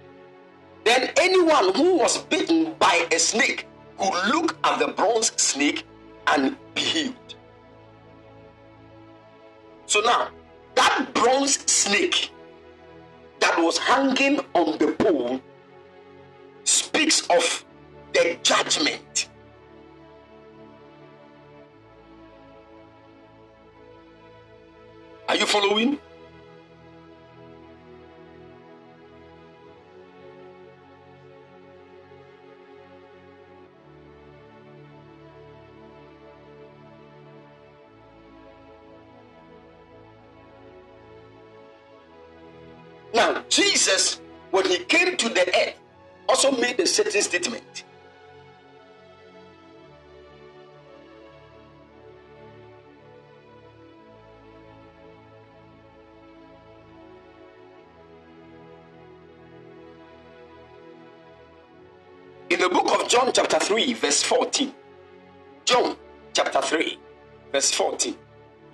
[0.83, 3.67] Then anyone who was bitten by a snake
[3.99, 5.83] could look at the bronze snake
[6.27, 7.35] and be healed.
[9.85, 10.29] So now,
[10.75, 12.31] that bronze snake
[13.39, 15.41] that was hanging on the pole
[16.63, 17.65] speaks of
[18.13, 19.29] the judgment.
[25.27, 25.99] Are you following?
[43.79, 44.19] Jesus,
[44.51, 45.79] when he came to the earth,
[46.27, 47.85] also made a certain statement.
[62.49, 64.73] In the book of John, chapter 3, verse 14.
[65.63, 65.95] John,
[66.33, 66.99] chapter 3,
[67.53, 68.13] verse 14.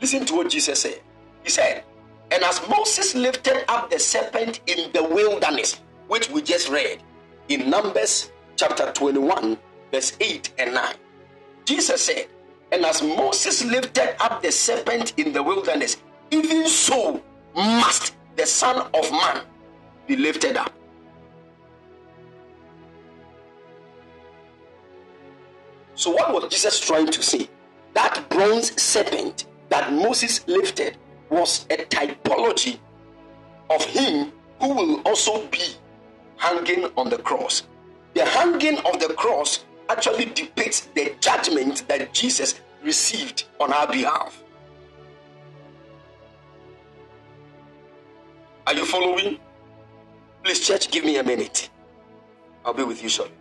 [0.01, 0.99] Listen to what Jesus said.
[1.43, 1.83] He said,
[2.32, 7.01] And as Moses lifted up the serpent in the wilderness, which we just read
[7.49, 9.57] in Numbers chapter 21,
[9.91, 10.95] verse 8 and 9,
[11.65, 12.28] Jesus said,
[12.71, 15.97] And as Moses lifted up the serpent in the wilderness,
[16.32, 17.21] even so
[17.55, 19.41] must the Son of Man
[20.07, 20.73] be lifted up.
[25.93, 27.47] So, what was Jesus trying to say?
[27.93, 30.97] That bronze serpent that Moses lifted
[31.30, 32.80] was a typology
[33.69, 35.76] of him who will also be
[36.38, 37.63] hanging on the cross.
[38.13, 44.41] The hanging of the cross actually depicts the judgment that Jesus received on our behalf.
[48.67, 49.39] Are you following?
[50.43, 51.69] Please, church, give me a minute.
[52.63, 53.36] I'll be with you shortly.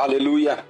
[0.00, 0.64] Hallelujah.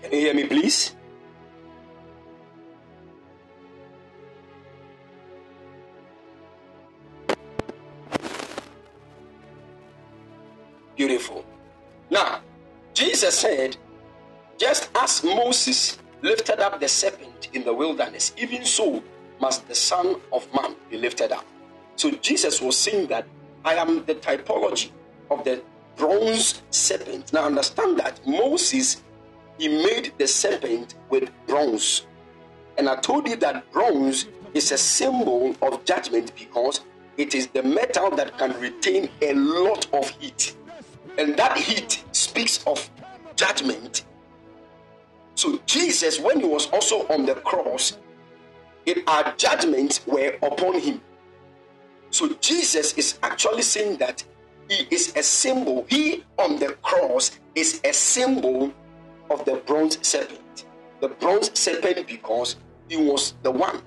[0.00, 0.94] Can you hear me, please?
[10.94, 11.44] Beautiful.
[12.08, 12.40] Now,
[12.94, 13.76] Jesus said,
[14.58, 19.02] just as Moses lifted up the serpent in the wilderness, even so
[19.40, 21.44] must the Son of Man be lifted up.
[21.96, 23.26] So Jesus was saying that
[23.64, 24.90] I am the typology
[25.30, 25.62] of the
[25.96, 27.32] bronze serpent.
[27.32, 29.02] Now understand that Moses
[29.58, 32.06] he made the serpent with bronze.
[32.78, 36.80] And I told you that bronze is a symbol of judgment because
[37.16, 40.56] it is the metal that can retain a lot of heat.
[41.18, 42.90] And that heat speaks of
[43.36, 44.04] judgment.
[45.34, 47.98] So Jesus, when he was also on the cross,
[48.86, 51.00] it, our judgments were upon him.
[52.12, 54.22] So Jesus is actually saying that
[54.68, 55.86] he is a symbol.
[55.88, 58.70] He on the cross is a symbol
[59.30, 60.66] of the bronze serpent.
[61.00, 62.56] The bronze serpent, because
[62.86, 63.80] he was the one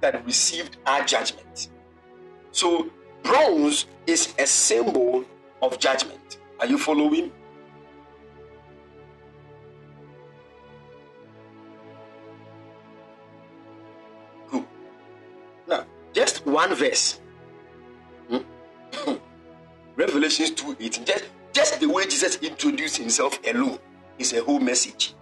[0.00, 1.68] that received our judgment.
[2.50, 2.88] So,
[3.22, 5.24] bronze is a symbol
[5.60, 6.38] of judgment.
[6.58, 7.30] Are you following?
[15.68, 17.20] Now, just one verse
[19.96, 21.04] Revelations 2 18.
[21.04, 23.78] Just, just the way Jesus introduced himself alone
[24.18, 25.14] is a whole message.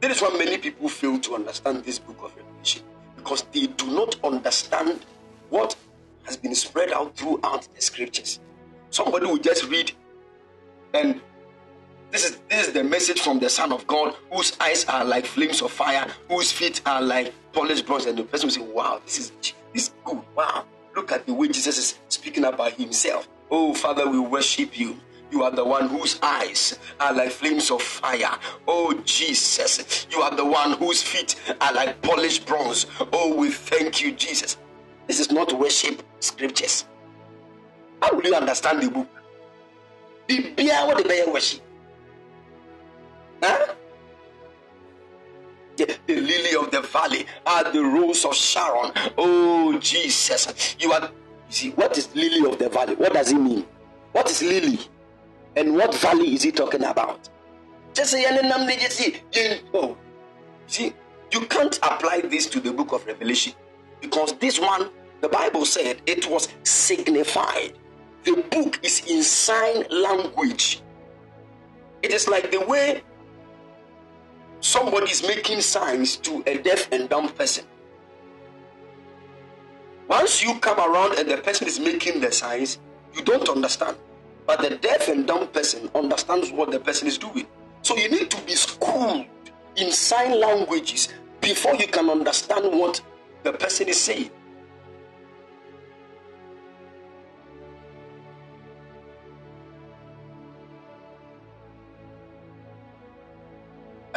[0.00, 2.82] That is why many people fail to understand this book of Revelation
[3.16, 5.04] because they do not understand
[5.50, 5.76] what
[6.22, 8.38] has been spread out throughout the scriptures.
[8.90, 9.92] Somebody will just read,
[10.94, 11.20] and
[12.10, 15.26] this is this is the message from the Son of God, whose eyes are like
[15.26, 19.00] flames of fire, whose feet are like polished bronze, and the person will say, "Wow,
[19.04, 19.32] this is
[19.74, 20.20] this is good.
[20.36, 20.64] Wow,
[20.98, 23.28] look at the way Jesus is speaking about Himself.
[23.50, 27.82] Oh, Father, we worship you." You are the one whose eyes are like flames of
[27.82, 28.38] fire.
[28.66, 30.06] Oh, Jesus.
[30.10, 32.86] You are the one whose feet are like polished bronze.
[33.12, 34.56] Oh, we thank you, Jesus.
[35.06, 36.86] This is not worship scriptures.
[38.00, 39.08] How will you understand the book?
[40.28, 41.60] The beer what the bear worship.
[43.42, 43.74] Huh?
[45.78, 48.90] The, lily of the valley are the rose of Sharon.
[49.16, 50.76] Oh, Jesus.
[50.80, 51.08] You are, you
[51.50, 52.96] see, what is lily of the valley?
[52.96, 53.64] What does it mean?
[54.12, 54.80] What is lily?
[55.54, 57.28] And what valley is he talking about?
[57.94, 58.24] Just say,
[59.74, 59.96] oh,
[60.66, 60.92] see,
[61.32, 63.52] you can't apply this to the book of Revelation
[64.00, 67.74] because this one, the Bible said it was signified.
[68.24, 70.82] The book is in sign language.
[72.02, 73.02] It is like the way
[74.60, 77.64] somebody is making signs to a deaf and dumb person.
[80.08, 82.78] Once you come around and the person is making the signs,
[83.14, 83.96] you don't understand.
[84.46, 87.46] But the deaf and dumb person understands what the person is doing.
[87.82, 89.26] So you need to be schooled
[89.76, 91.08] in sign languages
[91.40, 93.00] before you can understand what
[93.42, 94.30] the person is saying.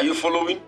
[0.01, 0.59] Are you following?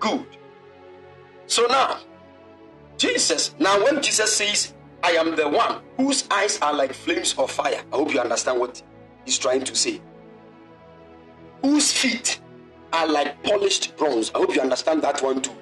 [0.00, 0.24] Good.
[1.46, 1.98] So now,
[2.96, 4.72] Jesus, now when Jesus says,
[5.02, 8.58] I am the one whose eyes are like flames of fire, I hope you understand
[8.58, 8.82] what
[9.26, 10.00] he's trying to say.
[11.60, 12.40] Whose feet
[12.94, 14.30] are like polished bronze.
[14.34, 15.52] I hope you understand that one too.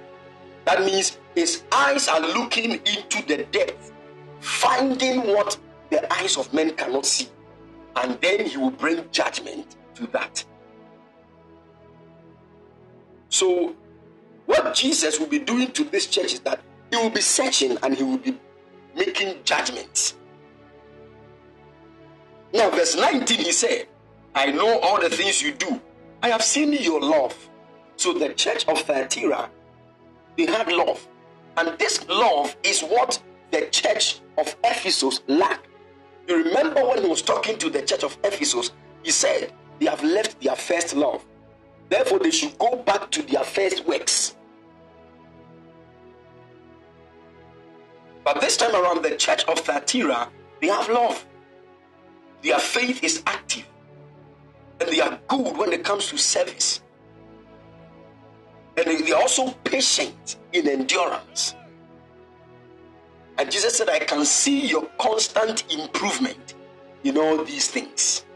[0.65, 3.93] That means his eyes are looking into the depth,
[4.39, 5.59] finding what
[5.91, 7.27] the eyes of men cannot see,
[7.97, 10.45] and then he will bring judgment to that.
[13.29, 13.75] So,
[14.47, 16.61] what Jesus will be doing to this church is that
[16.91, 18.39] he will be searching and he will be
[18.97, 20.17] making judgments.
[22.53, 23.87] Now, verse 19, he said,
[24.35, 25.81] I know all the things you do.
[26.23, 27.37] I have seen your love.
[27.97, 29.49] So, the church of Thyatira,
[30.37, 31.07] they had love.
[31.57, 33.23] And this love is what
[33.53, 35.67] the church of Ephesus lacked.
[36.31, 38.71] You remember when he was talking to the church of Ephesus,
[39.03, 41.25] he said, They have left their first love.
[41.89, 44.37] Therefore, they should go back to their first works.
[48.23, 50.29] But this time around, the church of Thyatira,
[50.61, 51.27] they have love.
[52.43, 53.67] Their faith is active.
[54.81, 56.81] And they are good when it comes to service.
[58.77, 61.57] And they are also patient in endurance.
[63.41, 66.57] And Jesus said, I can see your constant improvement
[67.05, 68.27] in all these things.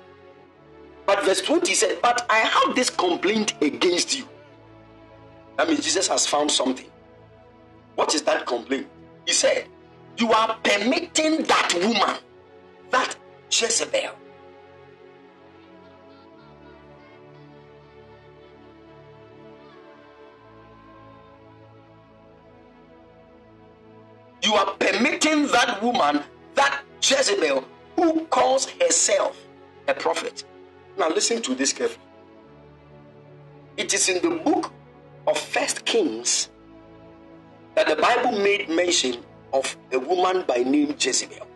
[1.05, 4.27] But verse 20 said, But I have this complaint against you.
[5.59, 6.91] That means Jesus has found something.
[7.97, 8.87] What is that complaint?
[9.27, 9.67] He said,
[10.17, 12.17] You are permitting that woman,
[12.89, 13.15] that
[13.51, 14.15] Jezebel.
[24.45, 26.23] You are permitting that woman,
[26.55, 27.65] that Jezebel,
[27.97, 29.41] who calls herself
[29.89, 30.45] a prophet.
[30.99, 32.05] Now, listen to this carefully.
[33.79, 34.71] It is in the book
[35.27, 36.51] of First Kings
[37.75, 39.25] that the Bible made mention
[39.55, 41.47] of a woman by name Jezebel.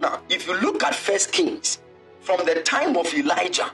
[0.00, 1.80] Now, if you look at First Kings,
[2.20, 3.70] from the time of Elijah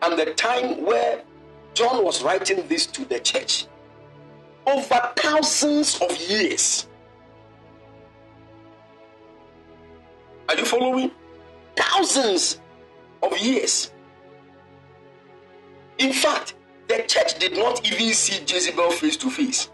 [0.00, 1.22] and the time where
[1.74, 3.66] John was writing this to the church,
[4.66, 6.87] over thousands of years.
[10.48, 11.10] Are you following?
[11.76, 12.60] Thousands
[13.22, 13.92] of years.
[15.98, 16.54] In fact,
[16.88, 19.68] the church did not even see Jezebel face to face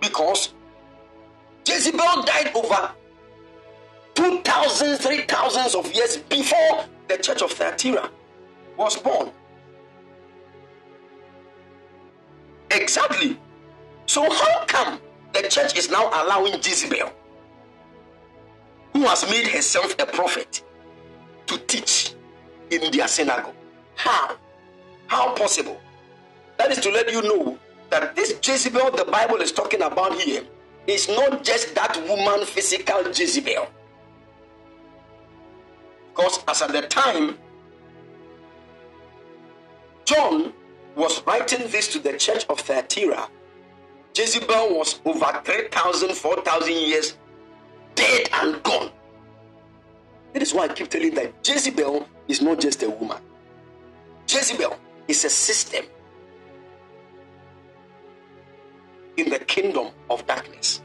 [0.00, 0.54] because
[1.66, 2.92] Jezebel died over
[4.14, 8.10] 2,000, 3,000 of years before the church of Thyatira
[8.76, 9.30] was born.
[12.70, 13.38] Exactly.
[14.06, 15.00] So, how come
[15.32, 17.10] the church is now allowing Jezebel,
[18.94, 20.62] who has made herself a prophet,
[21.46, 22.14] to teach
[22.70, 23.54] in their synagogue?
[23.96, 24.36] How?
[25.08, 25.78] How possible?
[26.56, 27.58] That is to let you know
[27.90, 30.44] that this Jezebel the Bible is talking about here
[30.86, 33.66] is not just that woman physical Jezebel.
[36.10, 37.36] Because as at the time,
[40.04, 40.52] John
[40.94, 43.28] was writing this to the church of Thyatira.
[44.14, 47.16] Jezebel was over 3,000, 4,000 years
[47.94, 48.90] dead and gone.
[50.32, 53.22] That is why I keep telling that Jezebel is not just a woman.
[54.28, 54.76] Jezebel
[55.06, 55.84] is a system
[59.16, 60.80] in the kingdom of darkness.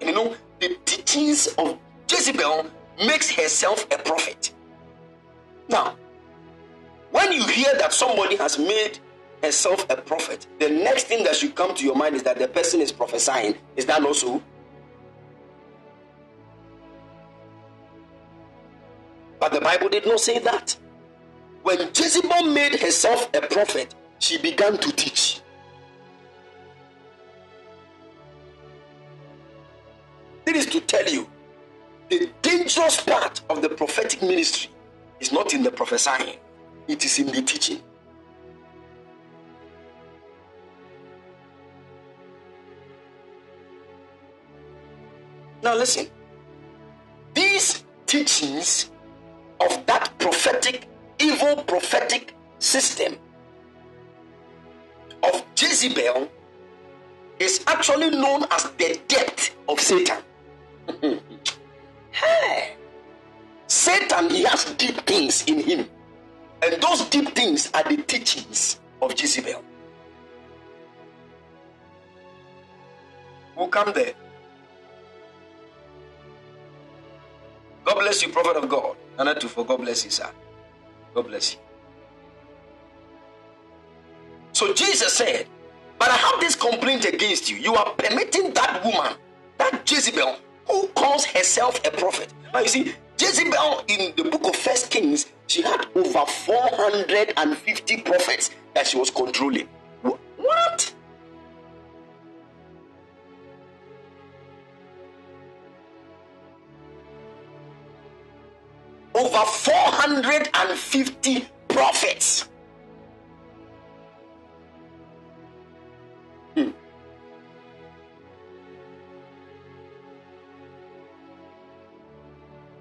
[0.00, 1.78] And you know, the teachings of
[2.08, 2.66] Jezebel
[2.98, 4.52] makes herself a prophet.
[5.68, 5.96] Now,
[7.12, 8.98] when you hear that somebody has made
[9.42, 12.48] herself a prophet, the next thing that should come to your mind is that the
[12.48, 13.56] person is prophesying.
[13.76, 14.42] Is that not so?
[19.40, 20.76] But the Bible did not say that.
[21.62, 25.40] When Jezebel made herself a prophet, she began to teach.
[30.46, 31.28] It is to tell you
[32.08, 34.70] the dangerous part of the prophetic ministry
[35.18, 36.36] is not in the prophesying,
[36.88, 37.80] it is in the teaching.
[45.62, 46.08] Now, listen,
[47.34, 48.90] these teachings
[49.60, 50.88] of that prophetic,
[51.20, 53.16] evil prophetic system
[55.22, 56.28] of Jezebel
[57.38, 60.18] is actually known as the depth of Satan.
[62.10, 62.76] hey.
[63.68, 65.88] Satan, he has deep things in him.
[66.62, 69.62] And those deep things are the teachings of Jezebel.
[73.56, 74.14] We'll come there.
[77.84, 78.96] God bless you, prophet of God.
[79.18, 80.30] Nana for God bless you, sir.
[81.14, 81.60] God bless you.
[84.52, 85.46] So Jesus said,
[85.98, 87.56] But I have this complaint against you.
[87.56, 89.14] You are permitting that woman,
[89.58, 90.36] that Jezebel,
[90.68, 92.32] who calls herself a prophet.
[92.52, 98.50] Now you see, Jezebel in the book of First Kings, she had over 450 prophets
[98.74, 99.68] that she was controlling.
[100.02, 100.94] What?
[109.22, 112.48] Over 450 prophets.
[116.56, 116.70] Hmm.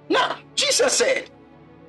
[0.09, 1.29] Now, Jesus said,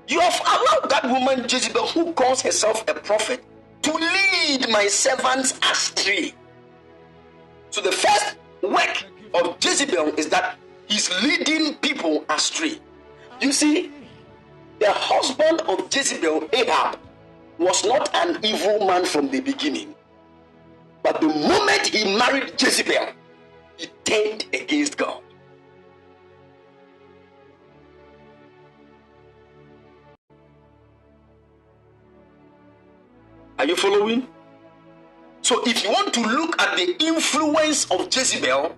[0.09, 3.43] You have allowed that woman Jezebel, who calls herself a prophet,
[3.81, 6.35] to lead my servants astray.
[7.71, 10.59] So, the first work of Jezebel is that
[10.89, 12.79] he's leading people astray.
[13.41, 13.91] You see,
[14.83, 16.99] the husband of Jezebel, Ahab,
[17.59, 19.95] was not an evil man from the beginning.
[21.05, 23.13] But the moment he married Jezebel,
[23.77, 25.23] he turned against God.
[33.59, 34.27] Are you following?
[35.43, 38.77] So, if you want to look at the influence of Jezebel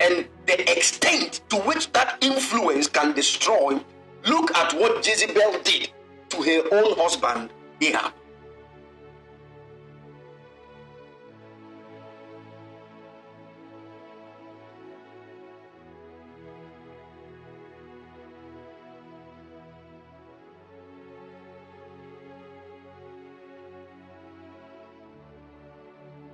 [0.00, 3.78] and the extent to which that influence can destroy,
[4.26, 5.90] look at what Jezebel did
[6.30, 8.12] to her own husband, Ahab.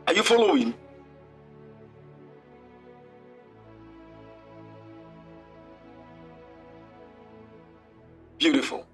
[0.06, 0.74] Are you following?
[8.40, 8.86] Beautiful.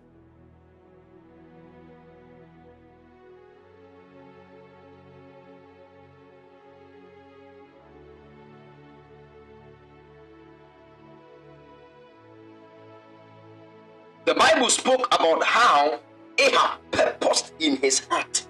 [14.24, 16.00] The Bible spoke about how
[16.36, 18.44] Ahab purposed in his heart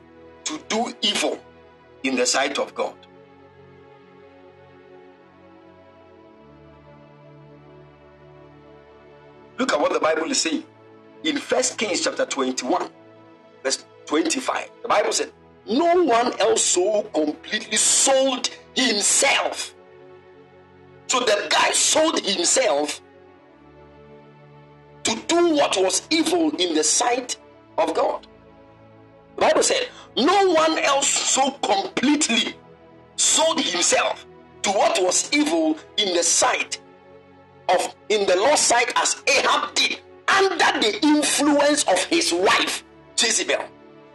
[0.44, 1.38] to do evil
[2.04, 2.94] in the sight of God.
[9.58, 10.65] Look at what the Bible is saying in
[11.46, 12.90] First Kings chapter 21,
[13.62, 14.68] verse 25.
[14.82, 15.30] The Bible said,
[15.64, 19.72] No one else so completely sold himself.
[21.06, 23.00] So the guy sold himself
[25.04, 27.36] to do what was evil in the sight
[27.78, 28.26] of God.
[29.36, 29.86] The Bible said,
[30.16, 32.56] No one else so completely
[33.14, 34.26] sold himself
[34.62, 36.80] to what was evil in the sight
[37.68, 40.00] of in the Lord's sight as Ahab did.
[40.28, 42.84] Under the influence of his wife,
[43.18, 43.64] Jezebel.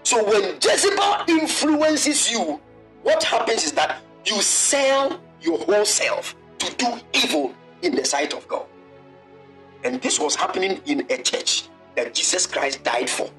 [0.04, 2.60] So when Jezebel influences you,
[3.04, 8.34] what happens is that you sell your whole self to do evil in the sight
[8.34, 8.66] of God.
[9.84, 11.64] And this was happening in a church
[11.96, 13.30] that Jesus Christ died for.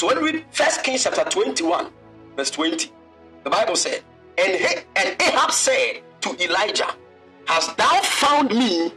[0.00, 1.92] So when we read First Kings chapter 21,
[2.34, 2.90] verse 20,
[3.44, 4.02] the Bible said,
[4.38, 4.66] and, he,
[4.96, 6.88] and Ahab said to Elijah,
[7.44, 8.94] Hast thou found me,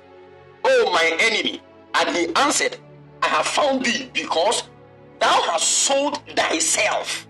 [0.63, 1.61] O my enemy?
[1.93, 2.77] And he answered,
[3.21, 4.63] I have found thee because
[5.19, 7.27] thou hast sold thyself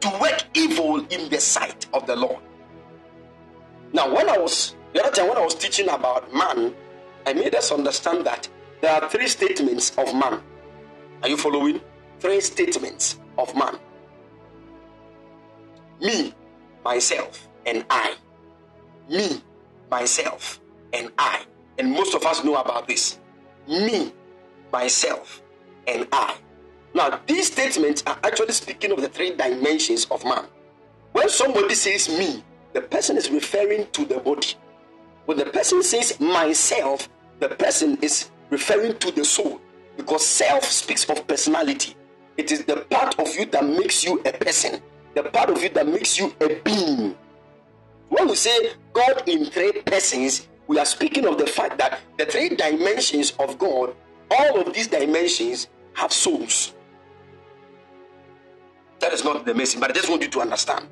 [0.00, 2.42] to work evil in the sight of the Lord.
[3.92, 6.74] Now, when I was the other time when I was teaching about man,
[7.24, 8.48] I made us understand that
[8.80, 10.42] there are three statements of man.
[11.22, 11.80] Are you following?
[12.20, 13.78] Three statements of man.
[16.00, 16.34] Me,
[16.84, 18.14] myself, and I.
[19.08, 19.42] Me,
[19.90, 20.60] myself,
[20.92, 21.42] and I.
[21.78, 23.18] And most of us know about this.
[23.68, 24.12] Me,
[24.72, 25.42] myself,
[25.86, 26.36] and I.
[26.94, 30.46] Now, these statements are actually speaking of the three dimensions of man.
[31.12, 34.54] When somebody says me, the person is referring to the body.
[35.26, 37.08] When the person says myself,
[37.40, 39.60] the person is referring to the soul
[39.96, 41.94] because self speaks of personality.
[42.36, 44.82] It is the part of you that makes you a person,
[45.14, 47.16] the part of you that makes you a being.
[48.08, 52.26] When we say God in three persons, we are speaking of the fact that the
[52.26, 53.94] three dimensions of God,
[54.30, 56.74] all of these dimensions have souls.
[59.00, 60.86] That is not the message, but I just want you to understand.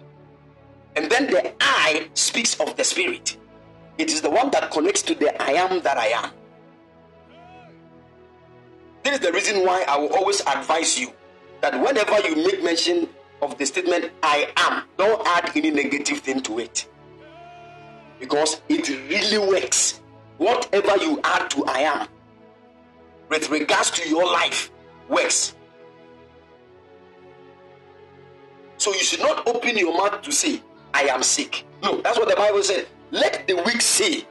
[0.97, 3.37] And then the I speaks of the spirit.
[3.99, 6.31] It is the one that connects to the I am that I am.
[9.03, 11.13] This is the reason why I will always advise you
[11.65, 13.09] that whenever you make mention
[13.41, 16.87] of the statement I am, don't add any negative thing to it.
[18.21, 20.03] Because it really works.
[20.37, 22.09] Whatever you add to I am,
[23.31, 24.71] with regards to your life,
[25.09, 25.55] works.
[28.77, 30.61] So you should not open your mouth to say,
[30.93, 31.65] I am sick.
[31.83, 32.89] No, that's what the Bible said.
[33.11, 34.27] Let the weak say,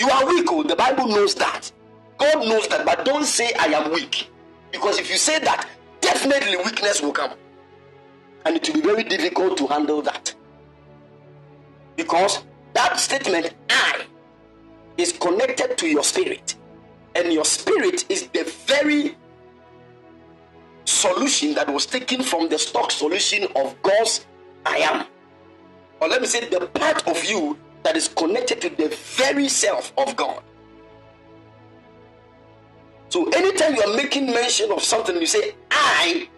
[0.00, 0.46] You are weak.
[0.50, 1.70] Oh, the Bible knows that.
[2.18, 4.31] God knows that, but don't say, I am weak.
[4.72, 5.68] Because if you say that,
[6.00, 7.32] definitely weakness will come.
[8.44, 10.34] And it will be very difficult to handle that.
[11.94, 12.42] Because
[12.72, 14.06] that statement, I,
[14.96, 16.56] is connected to your spirit.
[17.14, 19.16] And your spirit is the very
[20.84, 24.26] solution that was taken from the stock solution of God's
[24.64, 25.06] I am.
[26.00, 29.92] Or let me say, the part of you that is connected to the very self
[29.98, 30.42] of God.
[33.12, 36.30] So anytime you are making mention of something, you say, I,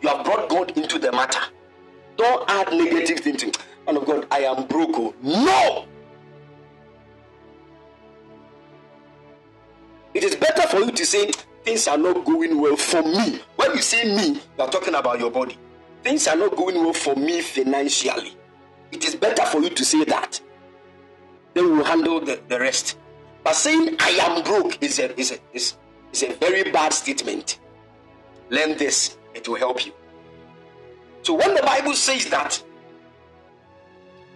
[0.00, 1.40] you have brought God into the matter.
[2.16, 3.52] Don't add negative thinking.
[3.84, 4.90] Man of God, I am broke.
[4.94, 5.86] oh." No!
[10.14, 11.32] It is better for you to say
[11.64, 13.40] things are not going well for me.
[13.56, 15.58] When you say me, you are talking about your body.
[16.04, 18.36] Things are not going well for me financially.
[18.92, 20.40] It is better for you to say that.
[21.54, 22.98] Then we will handle the, the rest.
[23.42, 25.76] But saying I am broke is a, is, a, is,
[26.14, 27.58] is a very bad statement.
[28.50, 29.92] Learn this, it will help you.
[31.22, 32.62] So when the Bible says that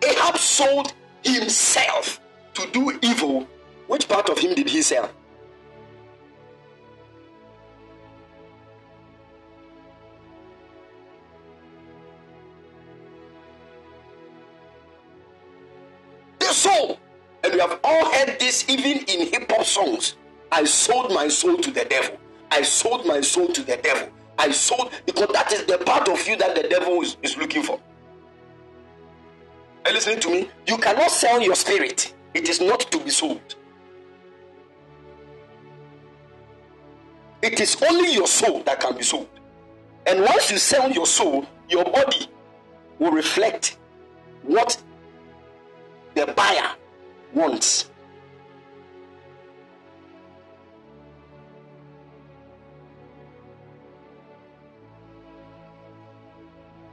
[0.04, 0.92] Ahab sold
[1.22, 2.20] himself
[2.54, 3.46] to do evil,
[3.86, 5.08] which part of him did he sell?
[16.40, 16.98] The soul.
[17.44, 20.16] And we have all heard this even in hip hop songs.
[20.50, 22.18] I sold my soul to the devil.
[22.50, 24.08] I sold my soul to the devil.
[24.38, 27.62] I sold because that is the part of you that the devil is, is looking
[27.62, 27.80] for.
[29.84, 30.50] Are you listening to me?
[30.66, 33.54] You cannot sell your spirit, it is not to be sold.
[37.40, 39.28] It is only your soul that can be sold.
[40.06, 42.26] And once you sell your soul, your body
[42.98, 43.78] will reflect
[44.42, 44.80] what
[46.14, 46.74] the buyer
[47.34, 47.90] wants.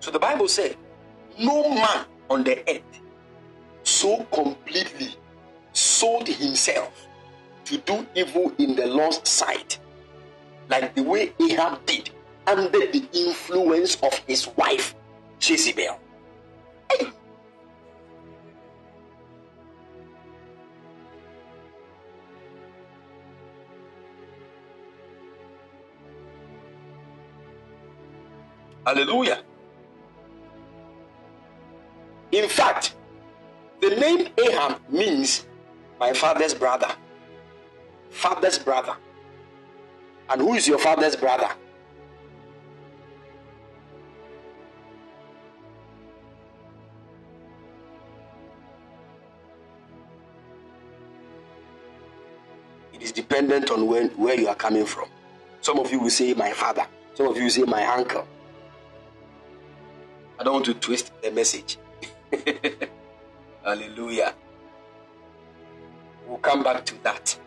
[0.06, 0.78] So the Bible said,
[1.40, 3.02] No man on the earth
[3.82, 5.16] so completely
[5.74, 7.08] sold himself
[7.64, 9.80] to do evil in the Lord's sight,
[10.70, 12.12] like the way Ahab did
[12.46, 14.94] under the influence of his wife
[15.40, 16.00] Jezebel.
[16.92, 17.08] Hey.
[28.86, 29.42] Hallelujah.
[32.36, 32.96] In fact,
[33.80, 35.46] the name Ahab means
[36.02, 36.90] my father's brother.
[38.10, 38.94] Father's brother.
[40.28, 41.48] And who is your father's brother?
[52.92, 55.08] It is dependent on when, where you are coming from.
[55.62, 56.86] Some of you will say, My father.
[57.14, 58.28] Some of you will say, My uncle.
[60.38, 61.78] I don't want to twist the message.
[63.64, 64.34] Hallelujah.
[66.28, 67.38] We'll come back to that.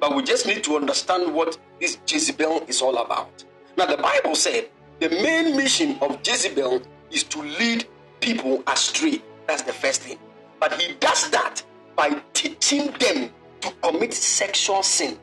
[0.00, 3.44] But we just need to understand what this Jezebel is all about.
[3.76, 4.68] Now, the Bible said
[5.00, 7.86] the main mission of Jezebel is to lead
[8.20, 9.22] people astray.
[9.46, 10.18] That's the first thing.
[10.60, 11.62] But he does that
[11.96, 13.30] by teaching them
[13.60, 15.18] to commit sexual sin,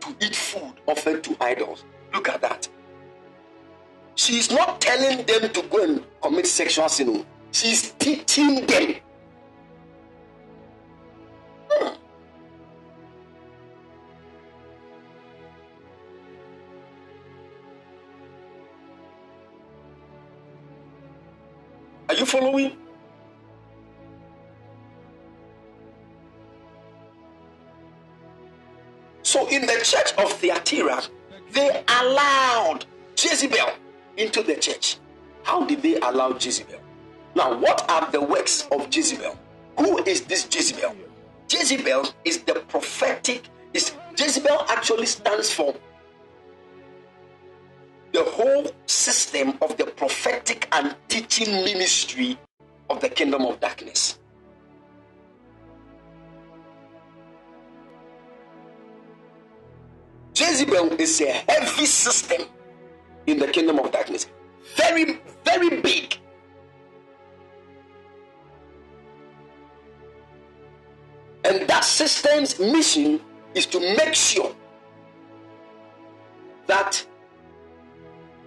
[0.00, 1.84] to eat food offered to idols.
[2.12, 2.68] Look at that.
[4.14, 7.26] She is not telling them to go and commit sexual sin.
[7.54, 8.96] She's teaching them.
[11.70, 11.94] Hmm.
[22.08, 22.76] Are you following?
[29.22, 31.04] So in the church of Thyatira,
[31.52, 32.84] they allowed
[33.16, 33.74] Jezebel
[34.16, 34.98] into the church.
[35.44, 36.83] How did they allow Jezebel?
[37.34, 39.36] Now, what are the works of Jezebel?
[39.78, 40.94] Who is this Jezebel?
[41.50, 43.48] Jezebel is the prophetic.
[43.72, 45.74] Is Jezebel actually stands for
[48.12, 52.38] the whole system of the prophetic and teaching ministry
[52.88, 54.18] of the kingdom of darkness.
[60.36, 62.42] Jezebel is a heavy system
[63.26, 64.28] in the kingdom of darkness.
[64.76, 66.18] Very, very big.
[71.44, 73.20] And that system's mission
[73.54, 74.54] is to make sure
[76.66, 77.06] that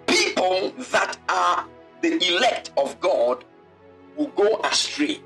[0.07, 1.67] people that are
[2.01, 3.45] the elect of God
[4.15, 5.21] will go astray.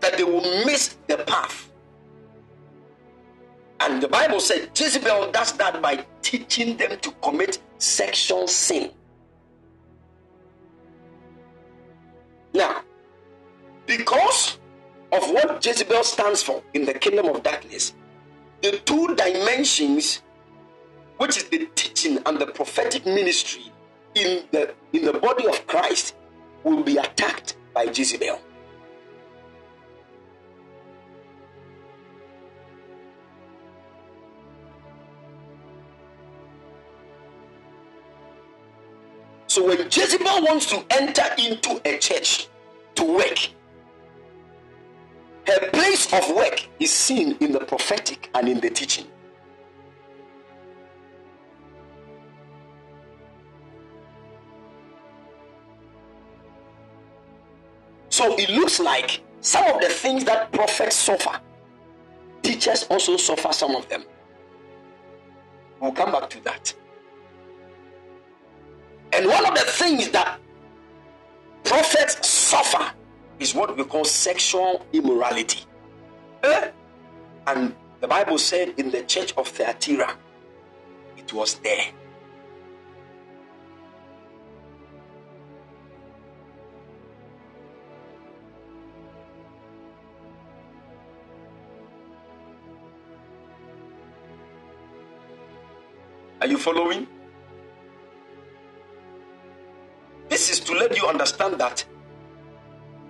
[0.00, 1.70] That they will miss the path.
[3.80, 8.90] And the Bible said Jezebel does that by teaching them to commit sexual sin.
[12.54, 12.82] Now,
[13.86, 14.58] because
[15.12, 17.94] of what Jezebel stands for in the kingdom of darkness,
[18.62, 20.22] the two dimensions,
[21.18, 23.72] which is the teaching and the prophetic ministry
[24.14, 26.16] in the in the body of Christ,
[26.64, 28.40] will be attacked by Jezebel.
[39.46, 42.48] So when Jezebel wants to enter into a church
[42.96, 43.38] to work,
[45.46, 49.06] her place of work is seen in the prophetic and in the teaching.
[58.10, 61.38] So it looks like some of the things that prophets suffer,
[62.42, 64.04] teachers also suffer some of them.
[65.80, 66.72] We'll come back to that.
[69.12, 70.40] And one of the things that
[71.64, 72.90] prophets suffer
[73.38, 75.60] is what we call sexual immorality.
[76.42, 76.70] Eh?
[77.46, 80.16] And the Bible said in the church of Thyatira,
[81.16, 81.86] it was there.
[96.40, 97.06] Are you following?
[100.28, 101.84] This is to let you understand that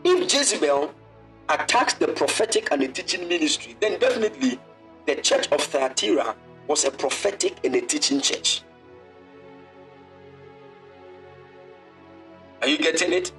[0.06, 0.92] if Jezebel
[1.48, 4.58] attacks the prophetic and the teaching ministry, then definitely
[5.06, 6.34] the church of Thyatira
[6.66, 8.62] was a prophetic and a teaching church.
[12.62, 13.32] Are you getting it?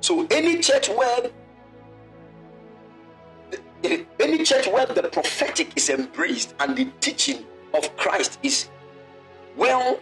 [0.00, 1.30] So any church where
[4.20, 8.68] any church where the prophetic is embraced and the teaching of Christ is
[9.56, 9.98] well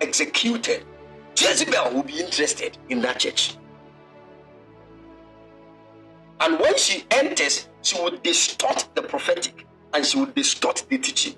[0.00, 0.84] executed,
[1.36, 3.56] Jezebel will be interested in that church.
[6.40, 11.36] And when she enters, she will distort the prophetic and she will distort the teaching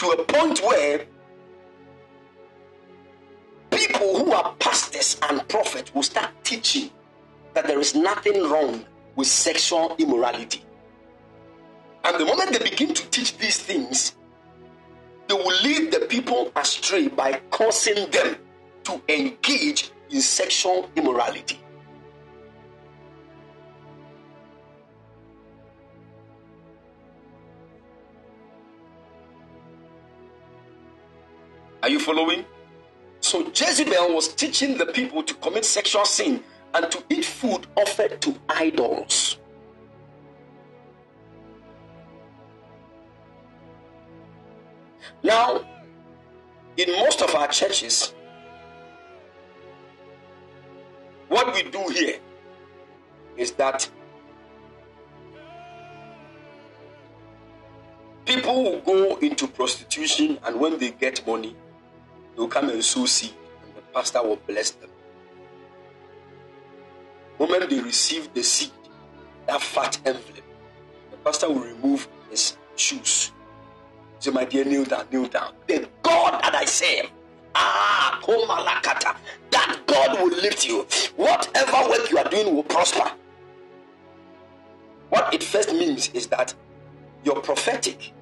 [0.00, 1.04] to a point where
[3.70, 6.90] people who are pastors and prophets will start teaching
[7.52, 8.82] that there is nothing wrong
[9.14, 10.64] with sexual immorality.
[12.04, 14.16] And the moment they begin to teach these things,
[15.30, 18.36] they will lead the people astray by causing them
[18.82, 21.60] to engage in sexual immorality.
[31.80, 32.44] Are you following?
[33.20, 36.42] So Jezebel was teaching the people to commit sexual sin
[36.74, 39.39] and to eat food offered to idols.
[45.22, 45.60] Now,
[46.76, 48.14] in most of our churches,
[51.28, 52.18] what we do here
[53.36, 53.88] is that
[58.24, 61.54] people will go into prostitution and when they get money,
[62.34, 64.90] they'll come and sow seed and the pastor will bless them.
[67.38, 68.72] The moment they receive the seed,
[69.46, 70.44] that fat envelope,
[71.10, 73.32] the pastor will remove his shoes
[74.20, 75.54] Say, my dear, kneel down, kneel down.
[75.66, 77.10] The God that I serve,
[77.54, 79.16] ah, Komalakata,
[79.50, 80.86] that God will lift you.
[81.16, 83.10] Whatever work you are doing will prosper.
[85.08, 86.54] What it first means is that
[87.24, 88.12] your prophetic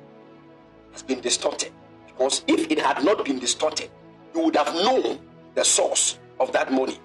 [0.93, 1.73] has been distorted.
[2.07, 3.91] Because if it had not been distorted,
[4.37, 5.19] you would have known
[5.57, 7.01] the source of that money.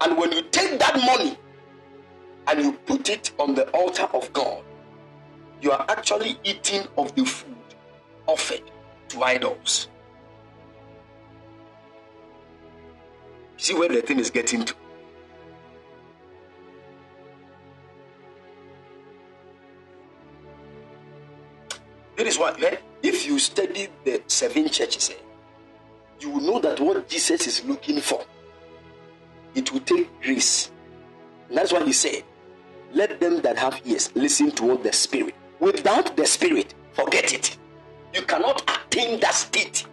[0.00, 1.38] And when you take that money
[2.48, 4.64] and you put it on the altar of God,
[5.60, 7.56] you are actually eating of the food
[8.26, 8.62] offered
[9.08, 9.88] to idols.
[13.56, 14.74] See where the thing is getting to.
[22.16, 25.14] That is why, eh, if you study the seven churches, eh,
[26.20, 28.24] you will know that what Jesus is looking for,
[29.54, 30.70] it will take grace.
[31.48, 32.24] And that's why he said,
[32.92, 37.56] Let them that have ears listen to what the Spirit Without the Spirit, forget it.
[38.14, 39.86] You cannot attain that state,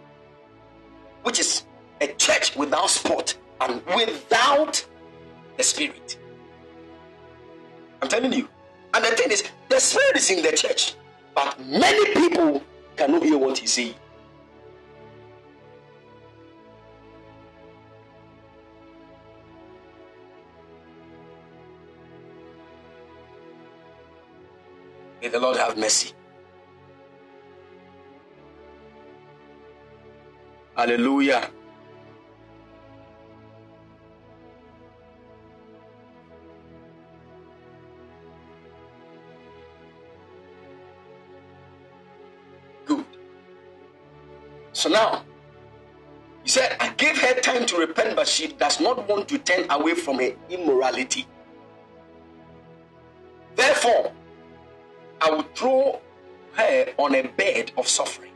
[1.22, 1.64] which is
[2.00, 4.84] a church without sport and without
[5.56, 6.18] the Spirit.
[8.02, 8.48] I'm telling you.
[8.92, 10.94] And the thing is, the Spirit is in the church,
[11.34, 12.62] but many people
[12.96, 13.94] cannot hear what He's saying.
[25.24, 26.12] May the Lord have mercy.
[30.76, 31.50] Hallelujah.
[42.84, 43.06] Good.
[44.74, 45.24] So now,
[46.42, 49.70] he said, I gave her time to repent, but she does not want to turn
[49.70, 51.26] away from her immorality.
[53.56, 54.12] Therefore,
[55.20, 56.00] I will throw
[56.54, 58.32] her on a bed of suffering.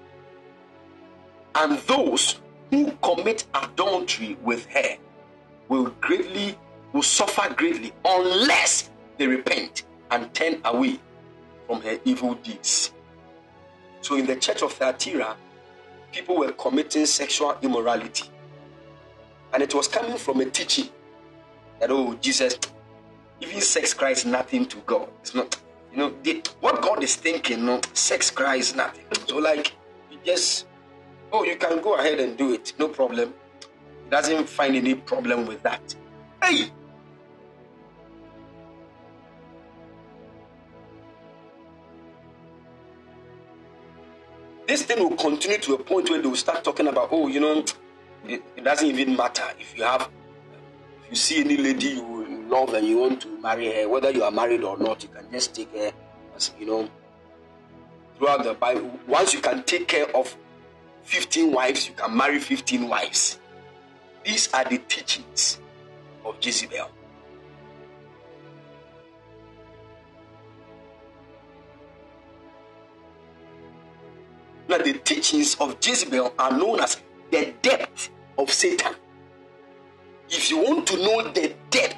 [1.55, 2.41] And those
[2.71, 4.97] who commit adultery with her
[5.69, 6.59] will greatly
[6.93, 10.99] will suffer greatly unless they repent and turn away
[11.67, 12.93] from her evil deeds.
[14.01, 15.37] So in the church of Thyatira,
[16.13, 18.31] people were committing sexual immorality.
[19.53, 20.89] And it was coming from a teaching
[21.81, 22.59] that oh Jesus,
[23.41, 25.09] even sex cries nothing to God.
[25.21, 25.57] It's not
[25.93, 29.05] you know, the, what God is thinking, no, sex cries nothing.
[29.27, 29.75] So, like,
[30.11, 30.67] you just,
[31.33, 33.35] oh, you can go ahead and do it, no problem.
[34.05, 35.95] He doesn't find any problem with that.
[36.43, 36.71] Hey!
[44.67, 47.41] This thing will continue to a point where they will start talking about, oh, you
[47.41, 47.65] know,
[48.27, 50.11] it, it doesn't even matter if you have,
[51.05, 52.18] if you see any lady you
[52.49, 55.31] love and you want to marry her, whether you are married or not, you can
[55.31, 55.93] just take her,
[56.35, 56.89] as, you know,
[58.17, 58.99] throughout the Bible.
[59.07, 60.37] Once you can take care of
[61.05, 63.39] 15 wives, you can marry 15 wives.
[64.25, 65.59] These are the teachings
[66.25, 66.91] of Jezebel.
[74.69, 77.01] Now, the teachings of Jezebel are known as
[77.31, 78.95] the depth of Satan.
[80.29, 81.97] If you want to know the depth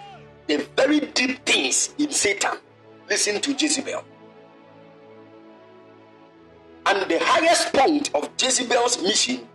[0.50, 2.58] the very deep things in Satan.
[3.08, 4.02] Listen to Jezebel.
[6.86, 9.46] And the highest point of Jezebel's mission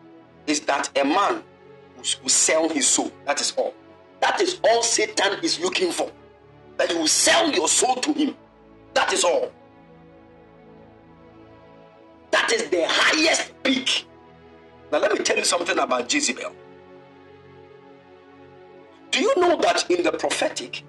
[0.48, 1.44] is that a man
[1.98, 3.12] will sell his soul.
[3.26, 3.74] That is all.
[4.22, 6.10] That is all Satan is looking for.
[6.78, 8.36] That you will sell your soul to him.
[8.94, 9.52] That is all.
[12.32, 14.06] That is the highest peak.
[14.92, 16.54] Now, let me tell you something about Jezebel.
[19.16, 20.84] Do you know that in the prophetic,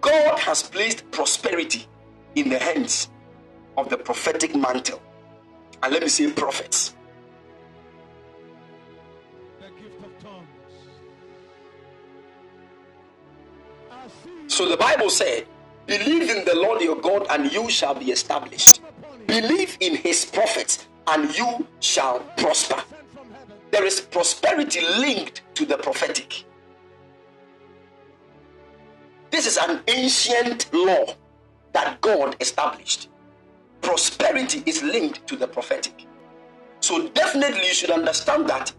[0.00, 1.84] God has placed prosperity
[2.36, 3.10] in the hands
[3.76, 5.02] of the prophetic mantle.
[5.82, 6.94] And let me say prophets.
[9.58, 10.46] The gift of tongues.
[14.46, 15.48] So the Bible said,
[15.86, 18.82] Believe in the Lord your God, and you shall be established.
[19.26, 22.76] Believe in his prophets, and you shall prosper.
[22.88, 23.56] sent from heaven.
[23.72, 26.45] There is prosperity linked to the prophetic.
[29.36, 31.14] This is an ancient law
[31.74, 33.10] that God established.
[33.82, 36.06] Prosperity is linked to the prophetic.
[36.80, 38.72] So, definitely, you should understand that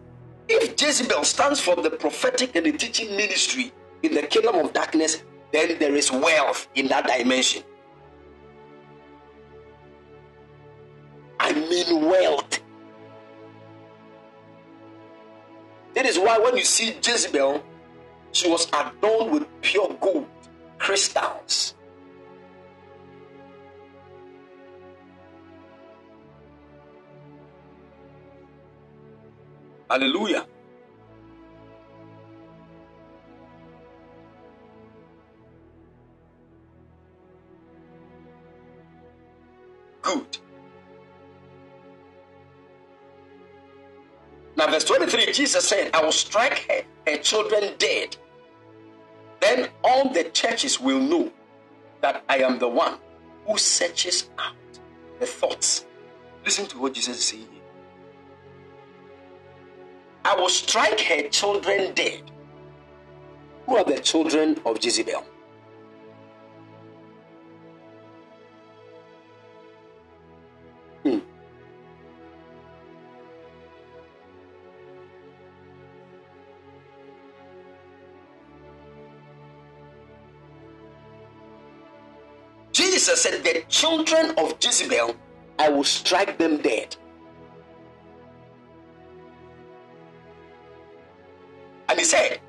[0.49, 3.71] if Jezebel stands for the prophetic and the teaching ministry
[4.01, 5.23] in the kingdom of darkness,
[5.53, 7.61] then there is wealth in that dimension.
[11.39, 12.63] I mean, wealth.
[15.93, 17.63] That is why when you see Jezebel,
[18.31, 20.27] she was adorned with pure gold,
[20.77, 21.75] crystals.
[29.89, 30.45] Hallelujah.
[40.01, 40.37] Good.
[44.55, 48.17] Now, verse 23, Jesus said, I will strike her, her children dead.
[49.39, 51.31] Then all the churches will know
[52.01, 52.97] that I am the one
[53.45, 54.55] who searches out
[55.19, 55.85] the thoughts.
[56.45, 57.47] Listen to what Jesus is saying.
[60.25, 62.31] I will strike her children dead.
[63.65, 65.25] Who are the children of Jezebel?
[83.17, 85.15] Jesus said, The children of Jezebel,
[85.57, 86.95] I will strike them dead.
[91.89, 92.39] And he said,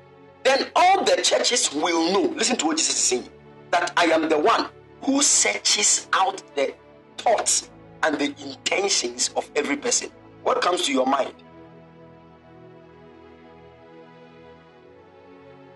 [0.43, 2.33] Then all the churches will know.
[2.35, 3.29] Listen to what Jesus is saying
[3.71, 4.67] that I am the one
[5.01, 6.73] who searches out the
[7.17, 7.69] thoughts
[8.03, 10.09] and the intentions of every person.
[10.43, 11.33] What comes to your mind?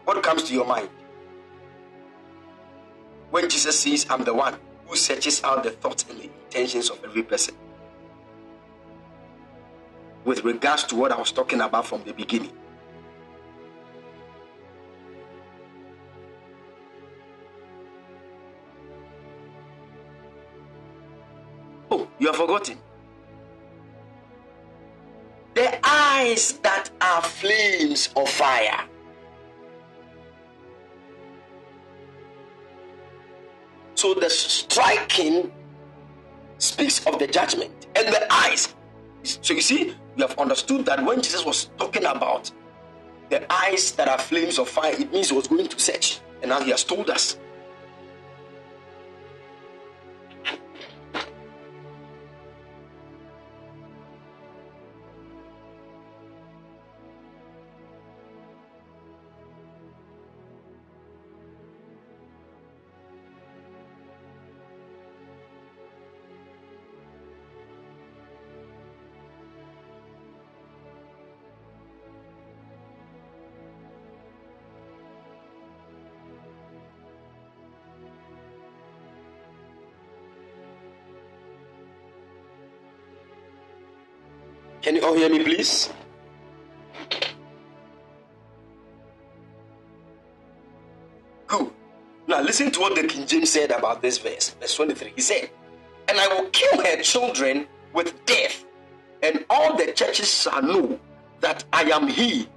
[0.06, 0.90] What comes to your mind?
[3.32, 4.58] When Jesus says, I'm the one
[4.94, 7.56] who searches out the thoughts and the intentions of every person.
[10.24, 12.52] With regards to what I was talking about from the beginning.
[21.90, 22.78] Oh, you have forgotten.
[25.56, 28.88] The eyes that are flames of fire.
[34.04, 35.50] So the striking
[36.58, 38.76] speaks of the judgment and the eyes.
[39.24, 42.52] So you see, you have understood that when Jesus was talking about
[43.30, 46.20] the eyes that are flames of fire, it means he was going to search.
[46.42, 47.38] And now he has told us.
[85.14, 85.94] All hear me, please?
[91.46, 91.70] Good.
[92.26, 95.14] Now listen to what the King James said about this verse, verse 23.
[95.16, 95.52] He said,
[96.08, 98.66] And I will kill her children with death,
[99.22, 101.00] and all the churches shall know
[101.42, 102.48] that I am he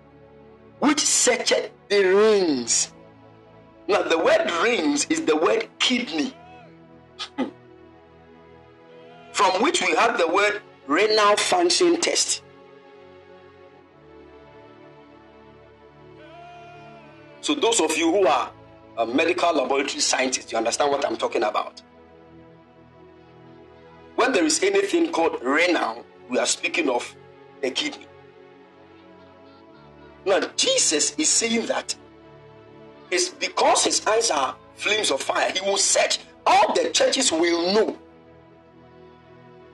[0.78, 2.94] which searcheth the reins.
[3.86, 6.32] Now the word reins is the word kidney.
[7.36, 7.48] Hmm.
[9.32, 12.42] From which we have the word renal function test.
[17.46, 18.50] So, those of you who are
[18.98, 21.80] uh, medical laboratory scientists, you understand what I'm talking about.
[24.16, 27.14] When there is anything called renal, we are speaking of
[27.62, 28.08] the kidney.
[30.24, 31.94] Now, Jesus is saying that
[33.12, 36.18] it's because his eyes are flames of fire, he will search.
[36.44, 37.96] All the churches will know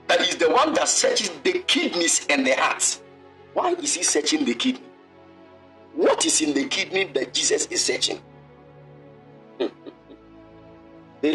[0.09, 3.01] that he's the one that searches the kidneys and the hearts.
[3.55, 4.92] Why is he searching the kidney?
[5.95, 8.19] What is in the kidney that Jesus is searching?
[11.21, 11.31] If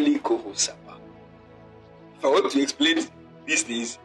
[2.25, 3.07] I want to explain
[3.47, 3.99] these things,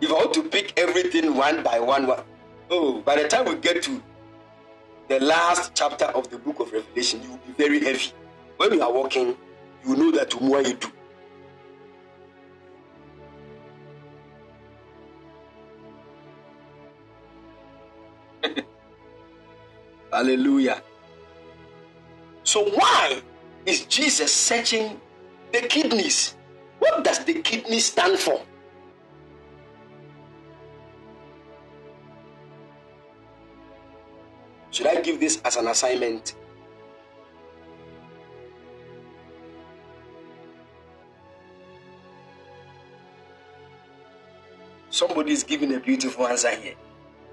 [0.00, 2.20] if I want to pick everything one by one, one,
[2.70, 4.02] oh, by the time we get to
[5.08, 8.12] the last chapter of the book of Revelation, you will be very heavy.
[8.56, 9.36] When you are walking,
[9.86, 10.92] you know that more you do.
[20.12, 20.82] Hallelujah.
[22.44, 23.22] So, why
[23.64, 25.00] is Jesus searching
[25.52, 26.36] the kidneys?
[26.78, 28.40] What does the kidney stand for?
[34.70, 36.34] Should I give this as an assignment?
[44.92, 46.74] Somebody is giving a beautiful answer here.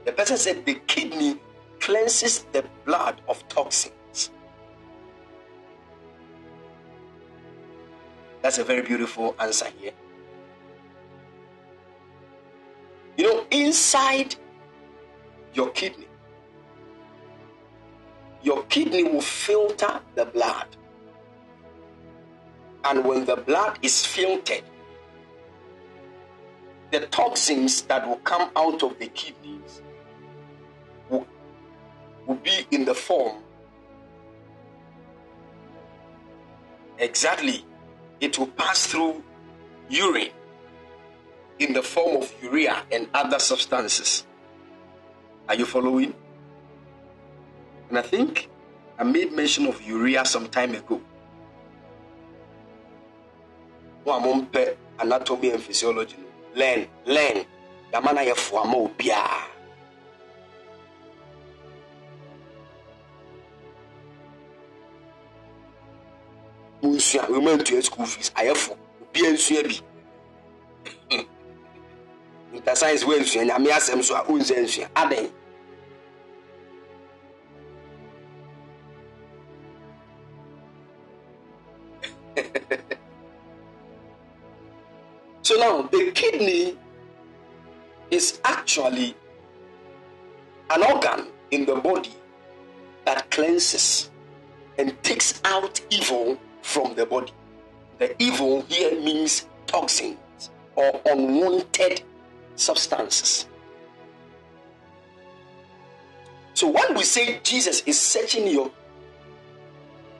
[0.05, 1.37] The person said the kidney
[1.81, 4.31] cleanses the blood of toxins.
[8.41, 9.91] That's a very beautiful answer here.
[13.17, 14.37] You know, inside
[15.53, 16.07] your kidney,
[18.41, 20.77] your kidney will filter the blood.
[22.85, 24.63] And when the blood is filtered,
[26.91, 29.81] the toxins that will come out of the kidneys
[31.09, 31.25] will,
[32.25, 33.37] will be in the form.
[36.97, 37.63] Exactly.
[38.19, 39.23] It will pass through
[39.89, 40.31] urine
[41.59, 44.25] in the form of urea and other substances.
[45.47, 46.13] Are you following?
[47.89, 48.49] And i think
[48.99, 51.01] i made mention of urea some time ago.
[55.01, 56.17] Anatomy and physiology
[56.55, 57.45] learn learn
[57.93, 59.49] yama na yɛ foa ma obiara.
[66.81, 68.31] musua wema ntua school fees.
[68.35, 69.81] Ayɛfo obia nsua bi.
[71.09, 71.25] Hmm.
[72.53, 75.29] Nta science wɔ nsua nyame asɛm so a wonsɛ nsua adɛn
[85.59, 86.77] now the kidney
[88.11, 89.15] is actually
[90.69, 92.13] an organ in the body
[93.05, 94.09] that cleanses
[94.77, 97.33] and takes out evil from the body.
[97.97, 102.03] The evil here means toxins or unwanted
[102.55, 103.47] substances.
[106.53, 108.71] So when we say Jesus is searching your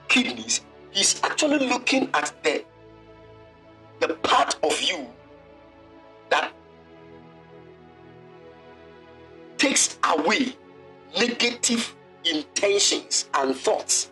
[0.08, 0.60] kidneys,
[0.90, 2.64] he's actually looking at the
[4.00, 5.06] the part of you
[6.30, 6.52] that
[9.58, 10.56] takes away
[11.18, 11.94] negative
[12.24, 14.10] intentions and thoughts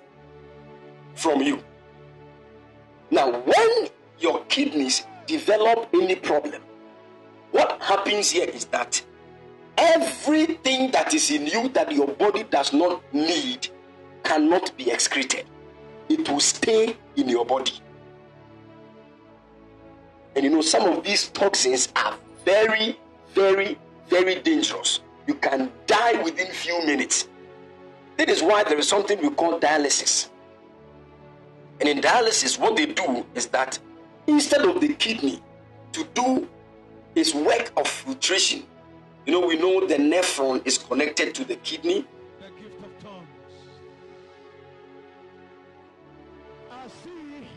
[1.14, 1.62] from you.
[3.10, 3.88] Now, when
[4.18, 6.62] your kidneys develop any problem,
[7.50, 9.02] what happens here is that
[9.76, 13.68] everything that is in you that your body does not need
[14.24, 15.46] cannot be excreted,
[16.08, 17.72] it will stay in your body.
[20.38, 22.96] And you know, some of these toxins are very,
[23.34, 25.00] very, very dangerous.
[25.26, 27.26] You can die within few minutes.
[28.18, 30.28] That is why there is something we call dialysis.
[31.80, 33.80] And in dialysis, what they do is that
[34.28, 35.42] instead of the kidney
[35.90, 36.46] to do
[37.16, 38.62] its work of filtration,
[39.26, 42.06] you know, we know the nephron is connected to the kidney.
[42.38, 43.26] The gift of tongues.
[46.70, 47.48] I see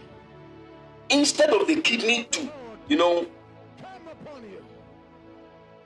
[1.11, 2.49] Instead of the kidney to,
[2.91, 3.25] you know,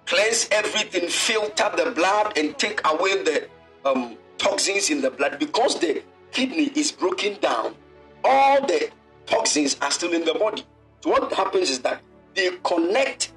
[0.07, 3.48] cleanse everything, filter the blood, and take away the
[3.86, 5.38] um, toxins in the blood.
[5.38, 6.02] Because the
[6.32, 7.76] kidney is broken down,
[8.23, 8.90] all the
[9.27, 10.64] toxins are still in the body.
[11.02, 12.02] So, what happens is that
[12.34, 13.34] they connect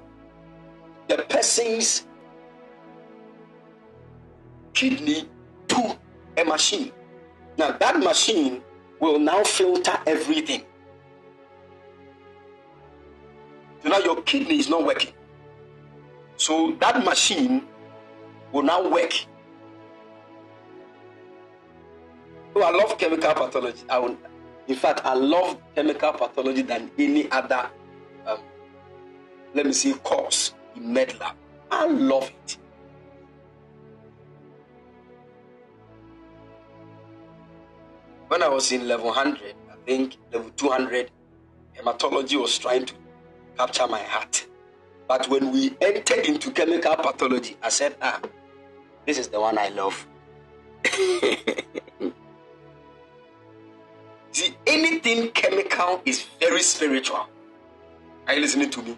[1.07, 2.07] the person's
[4.73, 5.29] kidney
[5.67, 5.95] to
[6.37, 6.91] a machine.
[7.55, 8.63] Now, that machine
[8.99, 10.63] will now filter everything.
[13.83, 15.13] So, now your kidney is not working.
[16.39, 17.67] So that machine
[18.53, 19.13] will now work.
[22.55, 23.83] Oh, I love chemical pathology.
[23.89, 24.17] I will,
[24.67, 27.69] in fact, I love chemical pathology than any other,
[28.25, 28.39] um,
[29.53, 31.33] let me see, course in medlab.
[31.69, 32.57] I love it.
[38.29, 41.11] When I was in level 100, I think level 200,
[41.77, 42.93] hematology was trying to
[43.59, 44.47] capture my heart.
[45.09, 48.21] But when we entered into chemical pathology, I said, ah,
[49.05, 50.07] this is the one I love.
[54.31, 57.27] See, anything chemical is very spiritual.
[58.27, 58.97] Are you listening to me?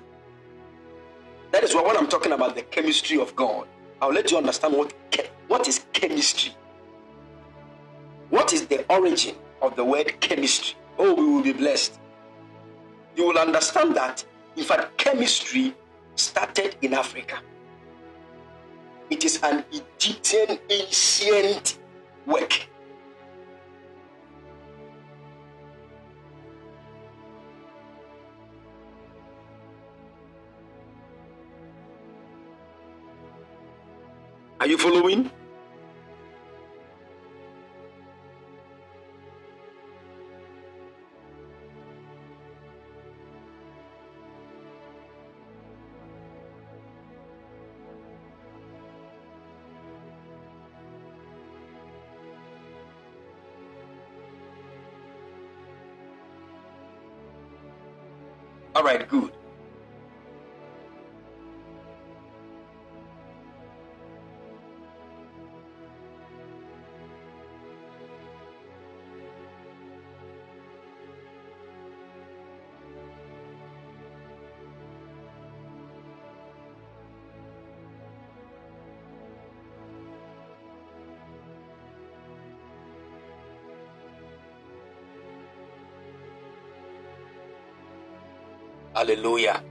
[1.52, 3.68] That is why when I'm talking about the chemistry of God,
[4.00, 6.54] I'll let you understand what che- what is chemistry.
[8.30, 10.76] What is the origin of the word chemistry?
[11.00, 12.00] Oh, we will be blessed.
[13.16, 14.24] You will understand that,
[14.56, 15.74] in fact, chemistry
[16.16, 17.40] started in Africa.
[19.10, 21.80] It is an Egyptian ancient
[22.26, 22.68] work.
[34.60, 35.32] Are you following?
[58.82, 59.41] All right, good.
[89.12, 89.62] Hallelujah.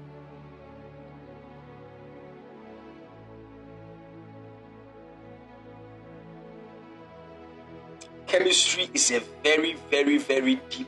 [8.26, 10.86] Chemistry is a very, very, very deep,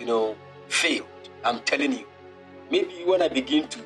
[0.00, 0.34] you know,
[0.66, 1.06] field.
[1.44, 2.06] I'm telling you.
[2.72, 3.78] Maybe when I begin to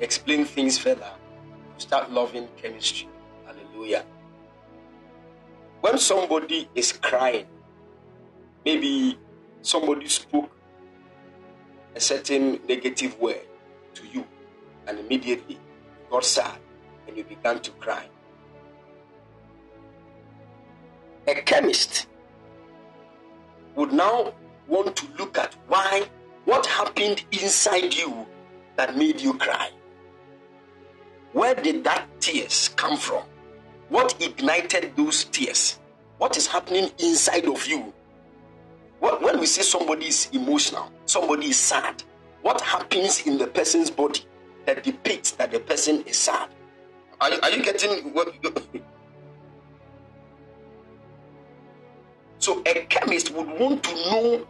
[0.00, 1.12] explain things further,
[1.74, 3.08] you start loving chemistry.
[3.46, 4.04] Hallelujah.
[5.80, 7.46] When somebody is crying,
[8.64, 9.16] maybe
[9.62, 10.50] somebody spoke
[11.94, 13.40] a certain negative word
[13.94, 14.26] to you,
[14.86, 16.58] and immediately you got sad
[17.06, 18.06] and you began to cry.
[21.26, 22.06] A chemist
[23.76, 24.34] would now
[24.68, 26.04] want to look at why,
[26.44, 28.26] what happened inside you
[28.76, 29.70] that made you cry.
[31.32, 33.22] Where did that tears come from?
[33.88, 35.78] What ignited those tears?
[36.18, 37.93] What is happening inside of you
[39.12, 42.02] when we say somebody is emotional, somebody is sad,
[42.42, 44.20] what happens in the person's body
[44.66, 46.48] that depicts that the person is sad?
[47.20, 48.34] Are, are you getting what?
[52.38, 54.46] so, a chemist would want to know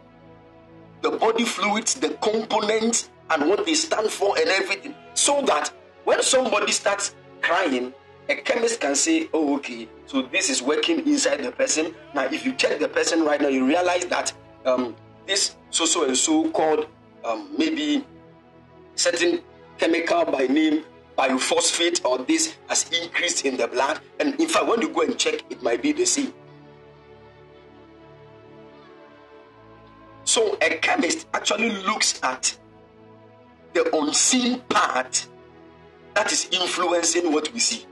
[1.01, 5.71] the body fluids, the components, and what they stand for, and everything, so that
[6.03, 7.93] when somebody starts crying,
[8.29, 11.93] a chemist can say, Oh, okay, so this is working inside the person.
[12.13, 14.33] Now, if you check the person right now, you realize that
[14.65, 16.87] um, this so so and so called
[17.23, 18.05] um, maybe
[18.95, 19.41] certain
[19.77, 20.83] chemical by name
[21.17, 23.99] biophosphate or this has increased in the blood.
[24.19, 26.33] And in fact when you go and check it might be the same.
[30.25, 32.57] So a chemist actually looks at
[33.73, 35.27] the unseen part
[36.15, 37.85] that is influencing what we see.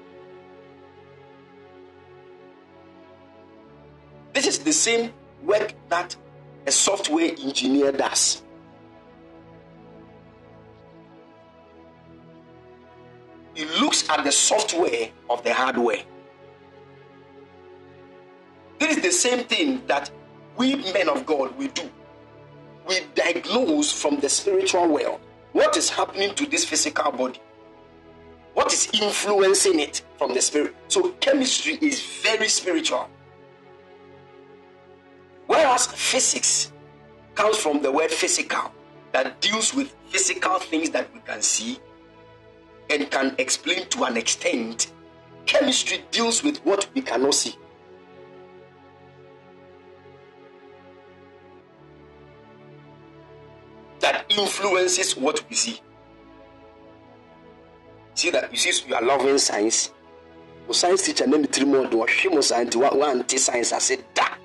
[4.34, 5.14] This is the same
[5.44, 6.16] work that
[6.66, 8.42] a software engineer does.
[13.54, 16.04] He looks at the software of the hardware.
[18.80, 20.10] This is the same thing that
[20.58, 21.90] we men of God we do.
[22.88, 25.20] We diagnose from the spiritual world
[25.52, 27.40] what is happening to this physical body.
[28.54, 30.76] What is influencing it from the spirit?
[30.88, 33.10] So chemistry is very spiritual.
[35.54, 36.72] Whereas physics
[37.36, 38.72] comes from the word physical,
[39.12, 41.78] that deals with physical things that we can see
[42.90, 44.92] and can explain to an extent.
[45.46, 47.56] Chemistry deals with what we cannot see.
[54.00, 55.80] That influences what we see.
[58.16, 59.92] See that you see you are loving science.
[60.72, 64.40] science teacher name three more do human science one science I said that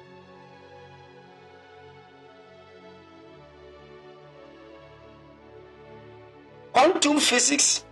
[6.78, 7.84] Quantum physics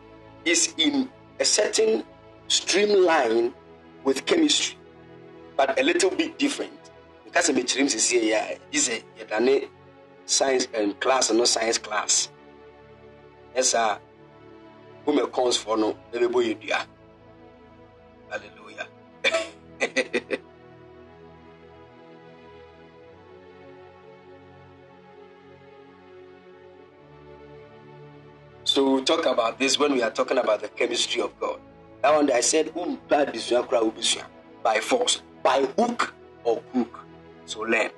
[0.45, 1.11] is in
[1.41, 2.05] a certain
[2.47, 3.53] streamline
[4.05, 4.79] with chemistry,
[5.57, 6.93] but a little bit different.
[7.25, 9.69] Because of the dreams is here, yeah, this is a
[10.25, 12.31] science and class and no science class.
[13.57, 13.99] Yes, sir.
[15.05, 16.57] Whom comes for no, everybody.
[18.31, 18.87] Hallelujah.
[28.77, 31.59] so we'll talk about this when we are talking about the chemistry of God.
[32.03, 32.75] That one I said,
[34.63, 37.01] by force, by hook or crook.
[37.47, 37.89] So learn.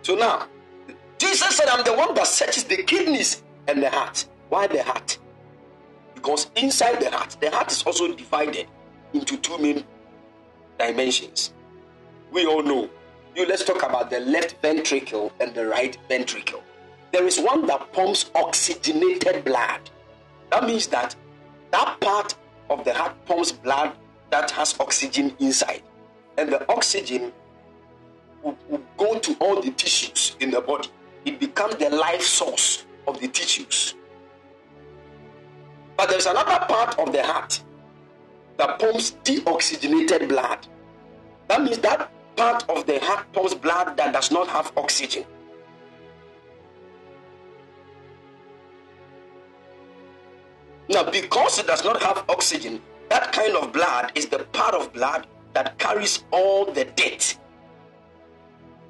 [0.00, 0.48] So now,
[1.18, 4.26] Jesus said, I'm the one that searches the kidneys and the heart.
[4.48, 5.18] Why the heart?
[6.14, 8.66] Because inside the heart, the heart is also divided
[9.12, 9.84] into two main
[10.78, 11.52] dimensions.
[12.30, 12.88] We all know.
[13.36, 16.62] You let's talk about the left ventricle and the right ventricle.
[17.12, 19.90] There is one that pumps oxygenated blood.
[20.50, 21.14] That means that
[21.70, 22.34] that part
[22.70, 23.92] of the heart pumps blood
[24.30, 25.82] that has oxygen inside.
[26.38, 27.32] And the oxygen
[28.42, 30.88] will, will go to all the tissues in the body.
[31.26, 33.94] It becomes the life source of the tissues.
[35.96, 37.62] But there's another part of the heart
[38.56, 40.66] that pumps deoxygenated blood.
[41.48, 45.24] That means that part of the heart pumps blood that does not have oxygen.
[50.92, 54.92] Now, because it does not have oxygen, that kind of blood is the part of
[54.92, 57.38] blood that carries all the dirt,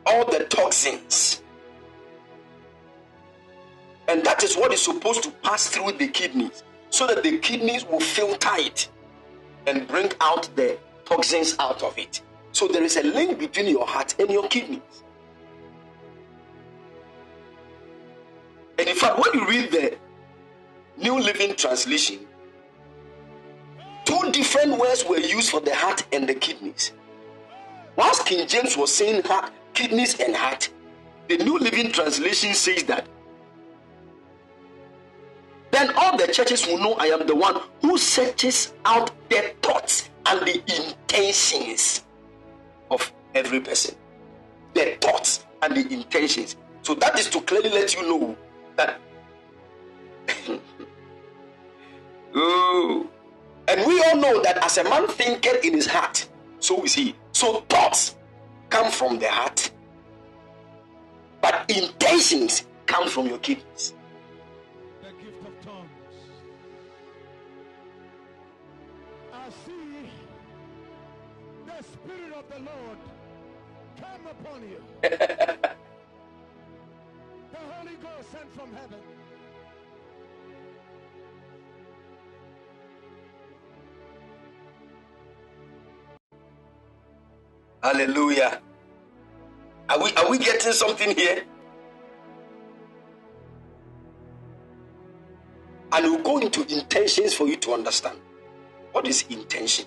[0.05, 1.43] all the toxins.
[4.09, 7.85] And that is what is supposed to pass through the kidneys so that the kidneys
[7.85, 8.89] will filter it
[9.69, 12.20] and bring out the toxins out of it.
[12.51, 15.05] So there is a link between your heart and your kidneys.
[18.79, 19.97] And in fact, when you read the
[21.03, 22.20] New Living Translation,
[24.05, 26.93] two different words were used for the heart and the kidneys.
[27.97, 30.69] Whilst King James was saying heart, kidneys and heart,
[31.29, 33.07] the New Living Translation says that
[35.73, 40.11] then all the churches will know I am the one who searches out the thoughts
[40.27, 42.05] and the intentions
[42.91, 43.97] of every person.
[44.74, 46.57] The thoughts and the intentions.
[46.83, 48.37] So that is to clearly let you know
[48.77, 49.01] that.
[52.34, 53.06] oh.
[53.68, 56.28] And we all know that as a man thinketh in his heart,
[56.59, 57.14] so is he.
[57.32, 58.16] So thoughts
[58.70, 59.70] come from the heart,
[61.40, 63.94] but intentions come from your kidneys.
[65.00, 65.88] The gift of tongues.
[69.32, 70.10] I see
[71.66, 72.98] the Spirit of the Lord
[74.00, 74.82] come upon you.
[75.02, 75.09] the
[77.70, 79.00] Holy Ghost sent from heaven.
[87.82, 88.60] Hallelujah.
[89.88, 91.42] Are we are we getting something here?
[95.90, 98.18] And we'll go into intentions for you to understand.
[98.92, 99.86] What is intention?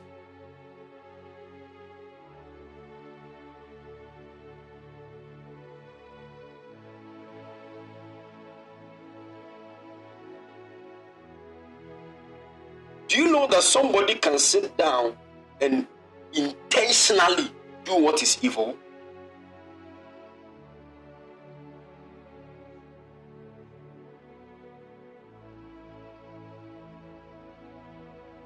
[13.08, 15.16] Do you know that somebody can sit down
[15.62, 15.88] and
[16.34, 17.50] intentionally
[17.86, 18.76] do what is evil?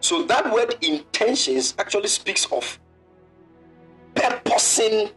[0.01, 2.79] So that word intentions actually speaks of
[4.15, 5.09] purposing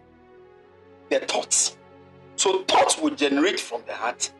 [1.08, 1.76] the thoughts.
[2.36, 4.30] So thoughts will generate from the heart,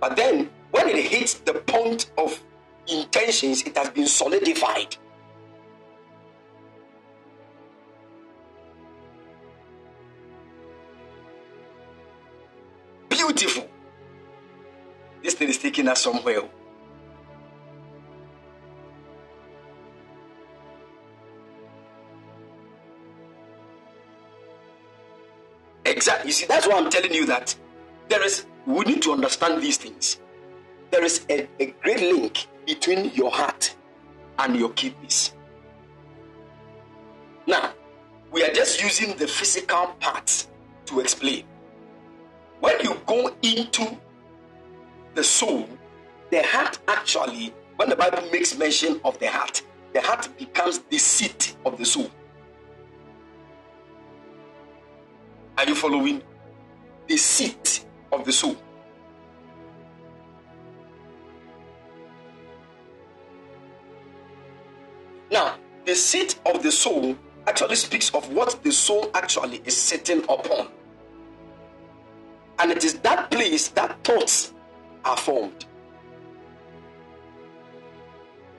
[0.00, 2.42] but then when it hits the point of
[2.86, 4.96] intentions, it has been solidified.
[15.76, 16.42] Taking us somewhere.
[25.84, 26.28] Exactly.
[26.28, 27.54] You see, that's why I'm telling you that
[28.08, 30.18] there is, we need to understand these things.
[30.90, 33.74] There is a, a great link between your heart
[34.38, 35.34] and your kidneys.
[37.46, 37.72] Now,
[38.32, 40.48] we are just using the physical parts
[40.86, 41.44] to explain.
[42.60, 43.96] When you go into
[45.16, 45.66] the soul,
[46.30, 49.62] the heart actually, when the Bible makes mention of the heart,
[49.94, 52.10] the heart becomes the seat of the soul.
[55.58, 56.22] Are you following?
[57.08, 58.56] The seat of the soul.
[65.30, 65.56] Now,
[65.86, 67.16] the seat of the soul
[67.46, 70.68] actually speaks of what the soul actually is sitting upon.
[72.58, 74.52] And it is that place that thoughts
[75.06, 75.64] are formed.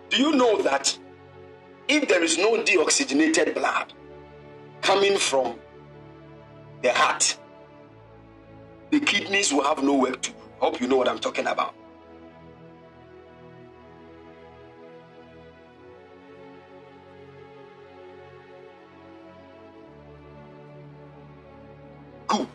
[0.09, 0.97] Do you know that
[1.89, 3.93] if there is no deoxygenated blood
[4.81, 5.59] coming from
[6.81, 7.37] the heart,
[8.91, 10.37] the kidneys will have no work to do.
[10.59, 11.75] Hope you know what I'm talking about.
[22.27, 22.47] Good.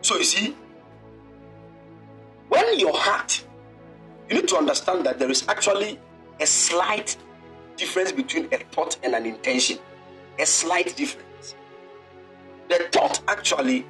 [0.00, 0.56] So you see,
[2.66, 3.44] when your heart,
[4.28, 5.98] you need to understand that there is actually
[6.40, 7.16] a slight
[7.76, 9.78] difference between a thought and an intention.
[10.38, 11.54] A slight difference.
[12.68, 13.86] The thought actually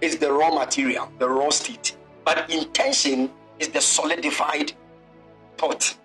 [0.00, 4.72] is the raw material, the raw state, but intention is the solidified
[5.58, 5.96] thought.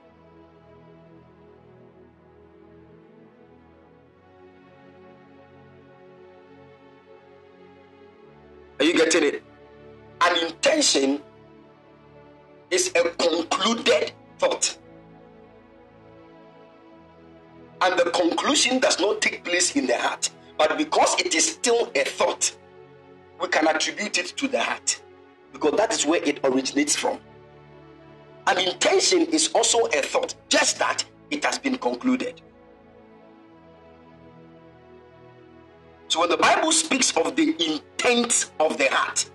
[8.79, 9.43] Are you getting it?
[10.21, 11.21] An intention
[12.69, 14.77] is a concluded thought.
[17.81, 20.29] And the conclusion does not take place in the heart.
[20.57, 22.55] But because it is still a thought,
[23.39, 25.01] we can attribute it to the heart.
[25.53, 27.19] Because that is where it originates from.
[28.47, 32.41] An intention is also a thought, just that it has been concluded.
[36.07, 39.29] So when the Bible speaks of the intent of the heart,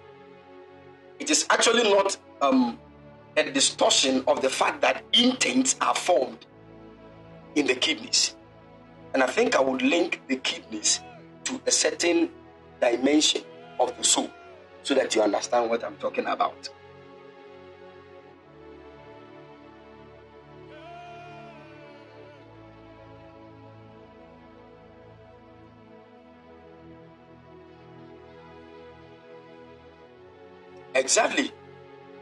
[1.18, 2.78] it is actually not um,
[3.36, 6.44] a distortion of the fact that intents are formed
[7.54, 8.36] in the kidneys.
[9.14, 11.00] And I think I would link the kidneys
[11.44, 12.30] to a certain
[12.80, 13.42] dimension
[13.78, 14.30] of the soul
[14.82, 16.68] so that you understand what I'm talking about.
[30.94, 31.50] Exactly.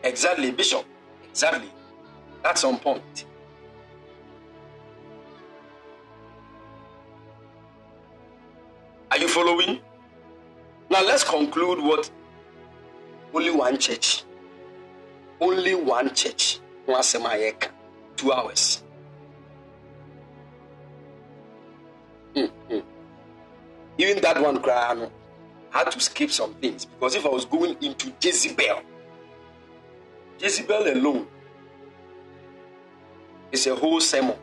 [0.03, 0.85] Exactly, Bishop.
[1.31, 1.71] Exactly.
[2.43, 3.25] That's on point.
[9.11, 9.81] Are you following?
[10.91, 12.11] Now let's conclude what
[13.33, 14.25] only one church,
[15.41, 17.69] only one church, one semayeka,
[18.17, 18.83] two hours.
[22.35, 22.79] Mm-hmm.
[23.99, 25.09] Even that one, I
[25.71, 28.83] had to skip some things because if I was going into Jezebel,
[30.41, 31.27] Jezebel alone
[33.53, 34.37] is a whole sermon.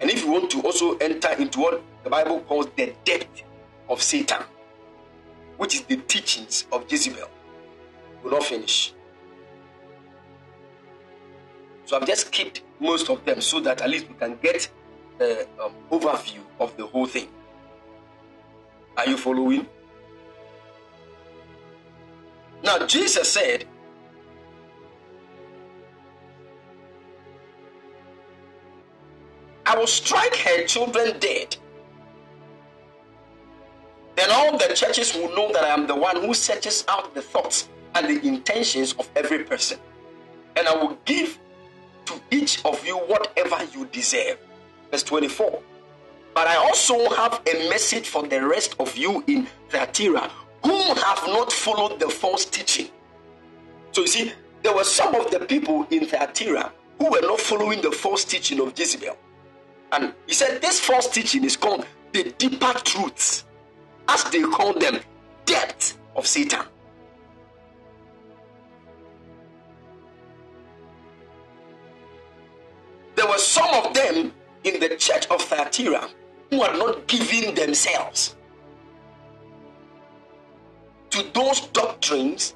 [0.00, 3.42] And if you want to also enter into what the Bible calls the depth
[3.88, 4.42] of Satan,
[5.56, 7.28] which is the teachings of Jezebel,
[8.22, 8.92] will not finish.
[11.86, 14.68] So I've just skipped most of them so that at least we can get
[15.18, 17.28] the um, overview of the whole thing.
[18.98, 19.66] Are you following?
[22.62, 23.66] Now, Jesus said,
[29.64, 31.56] I will strike her children dead.
[34.14, 37.20] Then all the churches will know that I am the one who searches out the
[37.20, 39.78] thoughts and the intentions of every person.
[40.56, 41.38] And I will give
[42.06, 44.38] to each of you whatever you deserve.
[44.90, 45.62] Verse 24.
[46.34, 50.30] But I also have a message for the rest of you in Thyatira
[50.66, 52.88] who have not followed the false teaching.
[53.92, 54.32] So you see,
[54.62, 58.60] there were some of the people in Thyatira who were not following the false teaching
[58.60, 59.16] of Jezebel.
[59.92, 63.44] And he said this false teaching is called the deeper truths,
[64.08, 64.98] as they call them,
[65.44, 66.64] depth of Satan.
[73.14, 74.32] There were some of them
[74.64, 76.08] in the church of Thyatira
[76.50, 78.35] who are not giving themselves
[81.16, 82.54] to those doctrines,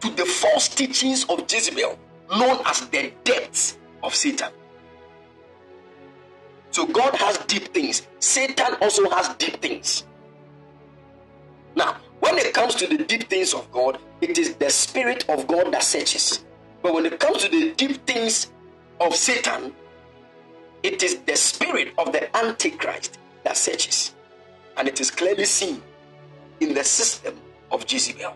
[0.00, 1.98] to the false teachings of Jezebel,
[2.36, 4.52] known as the depths of Satan.
[6.70, 10.04] So God has deep things, Satan also has deep things.
[11.74, 15.46] Now, when it comes to the deep things of God, it is the Spirit of
[15.46, 16.44] God that searches.
[16.82, 18.52] But when it comes to the deep things
[19.00, 19.72] of Satan,
[20.82, 24.14] it is the spirit of the Antichrist that searches.
[24.76, 25.82] And it is clearly seen
[26.60, 27.40] in the system
[27.74, 28.34] of Jezebel.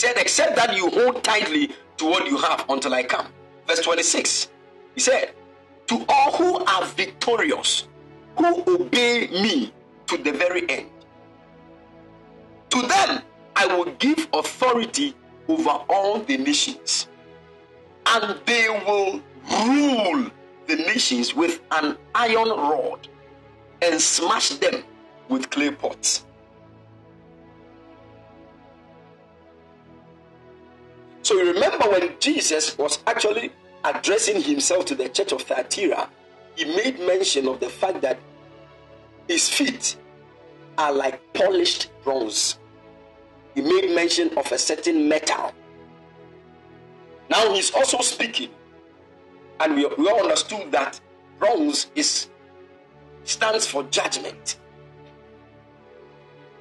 [0.00, 3.26] said, except that you hold tightly to what you have until I come.
[3.66, 4.50] Verse 26.
[4.94, 5.32] He said,
[5.88, 7.86] To all who are victorious,
[8.38, 9.74] who obey me
[10.06, 10.88] to the very end,
[12.70, 13.22] to them
[13.54, 15.14] I will give authority
[15.48, 17.08] over all the nations,
[18.06, 19.20] and they will
[19.66, 20.30] rule
[20.70, 23.08] the nations with an iron rod
[23.82, 24.84] and smash them
[25.28, 26.24] with clay pots.
[31.22, 33.52] So you remember when Jesus was actually
[33.84, 36.08] addressing himself to the church of Thyatira,
[36.54, 38.18] he made mention of the fact that
[39.28, 39.96] his feet
[40.78, 42.58] are like polished bronze.
[43.54, 45.52] He made mention of a certain metal.
[47.28, 48.50] Now he's also speaking,
[49.60, 50.98] and we, we all understood that
[51.38, 52.28] bronze is
[53.24, 54.56] stands for judgment.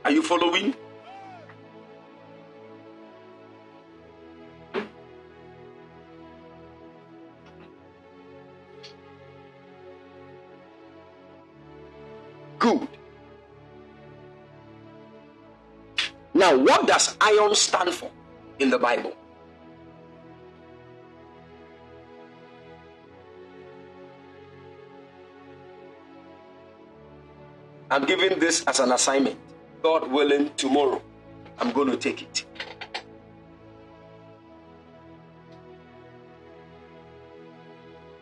[0.03, 0.75] Are you following?
[12.59, 12.87] Good.
[16.33, 18.11] Now, what does iron stand for
[18.59, 19.15] in the Bible?
[27.91, 29.37] I'm giving this as an assignment.
[29.81, 31.01] God willing, tomorrow
[31.57, 32.45] I'm going to take it.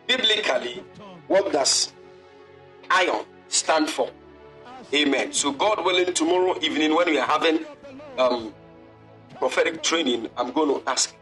[0.08, 0.84] Biblically,
[1.28, 1.94] what does
[2.90, 4.10] iron stand for?
[4.94, 5.34] Amen.
[5.34, 7.66] So, God willing, tomorrow evening when we are having
[8.18, 8.54] um,
[9.38, 11.14] prophetic training, I'm going to ask.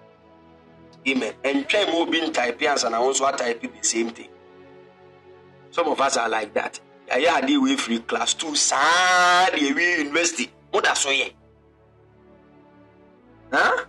[1.07, 1.33] Amen.
[1.43, 4.29] And more being type and I also type the same thing.
[5.71, 6.79] Some of us are like that.
[7.13, 11.33] Ɛyɛ adeɛ wei firi class two saa deɛ wie university mo da so yɛ
[13.51, 13.85] huh?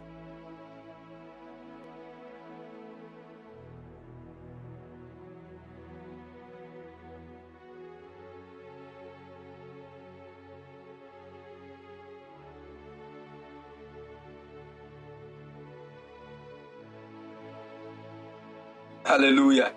[19.06, 19.72] Hallelujah.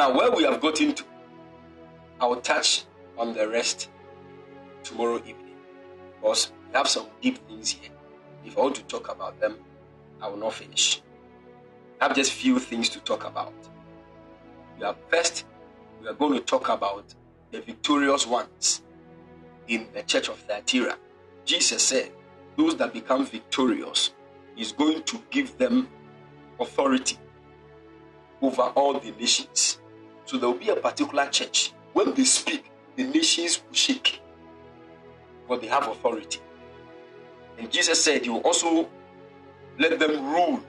[0.00, 1.04] Now, where we have gotten to,
[2.22, 2.84] I will touch
[3.18, 3.90] on the rest
[4.82, 5.58] tomorrow evening
[6.14, 7.90] because we have some deep things here.
[8.42, 9.58] If I want to talk about them,
[10.22, 11.02] I will not finish.
[12.00, 13.52] I have just few things to talk about.
[14.78, 15.44] We are first,
[16.00, 17.14] we are going to talk about
[17.50, 18.80] the victorious ones
[19.68, 20.96] in the church of Thyatira.
[21.44, 22.10] Jesus said,
[22.56, 24.14] Those that become victorious,
[24.56, 25.90] is going to give them
[26.58, 27.18] authority
[28.40, 29.76] over all the nations.
[30.30, 31.72] So there will be a particular church.
[31.92, 34.20] When they speak, the nations will shake.
[35.48, 36.38] But they have authority.
[37.58, 38.88] And Jesus said, You also
[39.76, 40.62] let them rule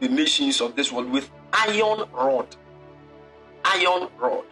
[0.00, 2.56] the nations of this world with iron rod.
[3.62, 4.44] Iron rod.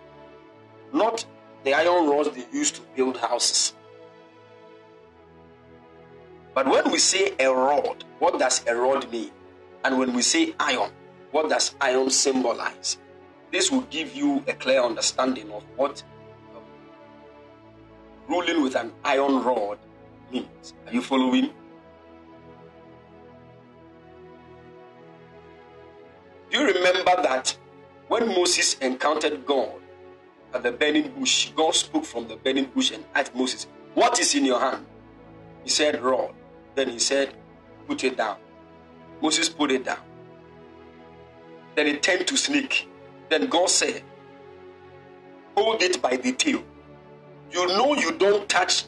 [0.92, 1.24] Not
[1.64, 3.72] the iron rods they used to build houses.
[6.52, 9.30] But when we say a rod, what does a rod mean?
[9.82, 10.90] And when we say iron,
[11.30, 12.98] what does iron symbolize?
[13.52, 16.02] This will give you a clear understanding of what
[16.54, 16.62] um,
[18.28, 19.78] ruling with an iron rod
[20.32, 20.74] means.
[20.86, 21.50] Are you following?
[26.50, 27.56] Do you remember that
[28.08, 29.72] when Moses encountered God
[30.52, 34.34] at the burning bush, God spoke from the burning bush and asked Moses, What is
[34.34, 34.86] in your hand?
[35.64, 36.34] He said, Rod.
[36.74, 37.34] Then he said,
[37.86, 38.36] Put it down.
[39.20, 40.00] Moses put it down.
[41.74, 42.88] Then it turned to snake.
[43.30, 44.02] Then God said,
[45.56, 46.62] Hold it by the tail.
[47.52, 48.84] You know you don't touch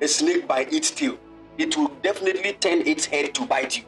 [0.00, 1.18] a snake by its tail.
[1.58, 3.84] It will definitely turn its head to bite you.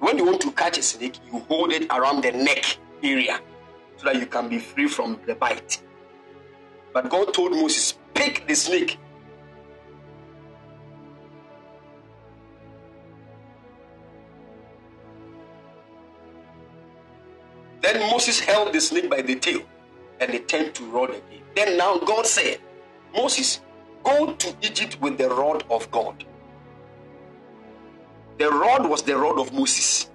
[0.00, 3.40] When you want to catch a snake, you hold it around the neck area
[3.96, 5.82] so that you can be free from the bite.
[6.92, 8.98] But God told Moses, Pick the snake.
[17.82, 19.62] Then Moses held the snake by the tail
[20.20, 21.42] and it turned to rod again.
[21.56, 22.58] Then now God said,
[23.14, 23.60] Moses,
[24.04, 26.24] go to Egypt with the rod of God.
[28.38, 30.10] The rod was the rod of Moses.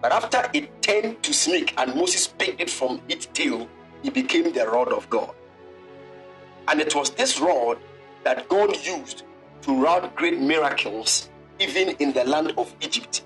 [0.00, 3.68] But after it turned to snake and Moses picked it from its tail,
[4.04, 5.34] it became the rod of God.
[6.68, 7.78] And it was this rod
[8.24, 9.24] that God used
[9.62, 13.24] to wrought great miracles even in the land of Egypt.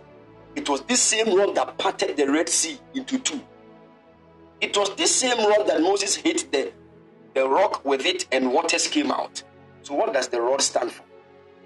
[0.54, 3.40] It was this same rod that parted the Red Sea into two.
[4.62, 6.72] It was this same rod that Moses hit the,
[7.34, 9.43] the rock with it and waters came out.
[9.82, 11.02] So, what does the rod stand for?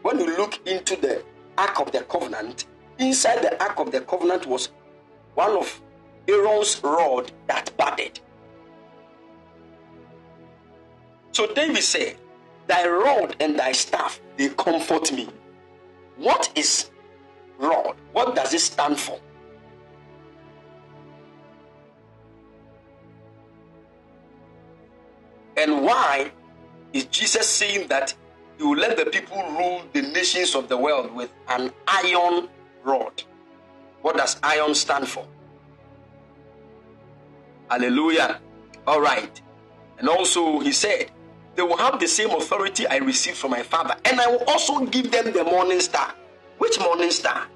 [0.00, 1.22] When you look into the
[1.58, 2.64] Ark of the Covenant,
[2.98, 4.70] inside the Ark of the Covenant was
[5.34, 5.82] one of
[6.26, 8.18] Aaron's rod that budded.
[11.32, 12.16] So David said,
[12.66, 15.28] Thy rod and thy staff, they comfort me.
[16.16, 16.90] What is
[17.58, 17.96] rod?
[18.12, 19.20] What does it stand for?
[25.56, 26.30] And why
[26.92, 28.14] is Jesus saying that
[28.58, 32.48] He will let the people rule the nations of the world with an iron
[32.84, 33.22] rod.
[34.02, 35.26] What does iron stand for?
[37.68, 38.40] Hallelujah.
[38.86, 39.40] All right.
[39.98, 41.10] And also, he said,
[41.56, 44.84] They will have the same authority I received from my father, and I will also
[44.86, 46.14] give them the morning star.
[46.58, 47.46] Which morning star?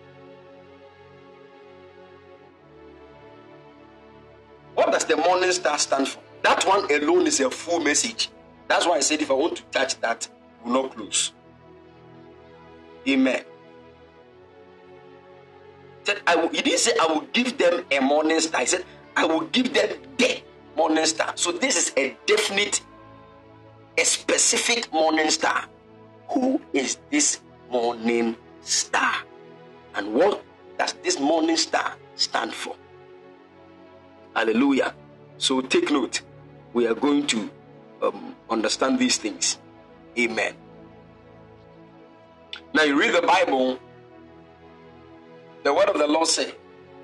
[4.75, 6.21] What does the morning star stand for?
[6.43, 8.31] That one alone is a full message.
[8.69, 10.29] That's why I said if I want to touch that,
[10.65, 11.33] we will not close.
[13.09, 13.43] Amen.
[16.05, 18.61] Said I will, he didn't say I will give them a morning star.
[18.61, 18.85] He said
[19.17, 20.43] I will give them the
[20.77, 21.33] morning star.
[21.37, 22.81] So this is a definite,
[23.99, 25.67] a specific morning star.
[26.29, 27.41] Who is this
[27.71, 29.15] morning star?
[29.95, 30.43] And what
[30.79, 32.77] does this morning star stand for?
[34.35, 34.95] Hallelujah.
[35.39, 36.23] So take note.
[36.73, 37.51] We are going to
[38.03, 39.59] um, understand these things.
[40.19, 40.55] Amen.
[42.73, 43.79] Now you read the Bible,
[45.65, 46.55] the word of the Lord said,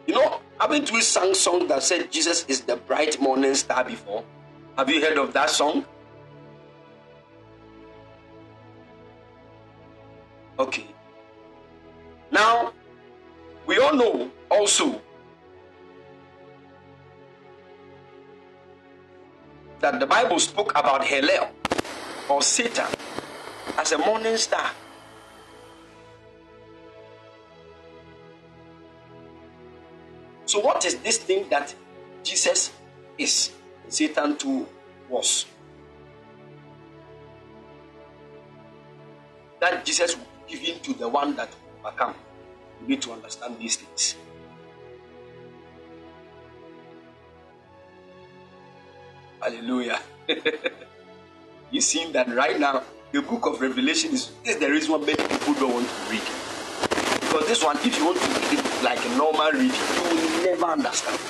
[0.07, 4.25] you know, haven't we sung song that said Jesus is the bright morning star before?
[4.79, 5.85] Have you heard of that song?
[10.59, 10.87] Okay.
[12.31, 12.73] Now,
[13.67, 15.03] we all know also
[19.81, 21.49] that the Bible spoke about Hallel
[22.29, 22.87] or Satan
[23.79, 24.71] as a morning star.
[30.47, 31.75] So, what is this thing that
[32.23, 32.73] Jesus
[33.19, 33.51] is?
[33.89, 34.67] Satan too
[35.09, 35.47] was.
[39.61, 42.15] That Jesus will give in to the one that will overcome.
[42.81, 44.17] You need to understand these things.
[49.47, 50.01] Hallelujah.
[51.71, 52.83] you see that right now,
[53.13, 56.23] the book of Revelation is, is the reason why many people don't want to read.
[57.21, 60.45] Because this one, if you want to read it like a normal reading, you will
[60.47, 61.21] never understand.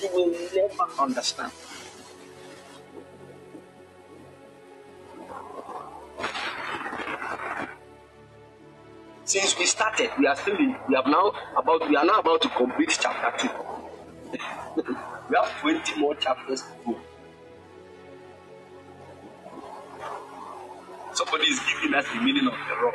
[0.00, 1.50] You will never understand.
[9.24, 12.40] Since we started, we are still in, we have now about we are now about
[12.42, 13.54] to complete chapter two.
[15.28, 17.00] we have 20 more chapters to go.
[21.14, 22.94] Somebody is giving us the meaning of the rock.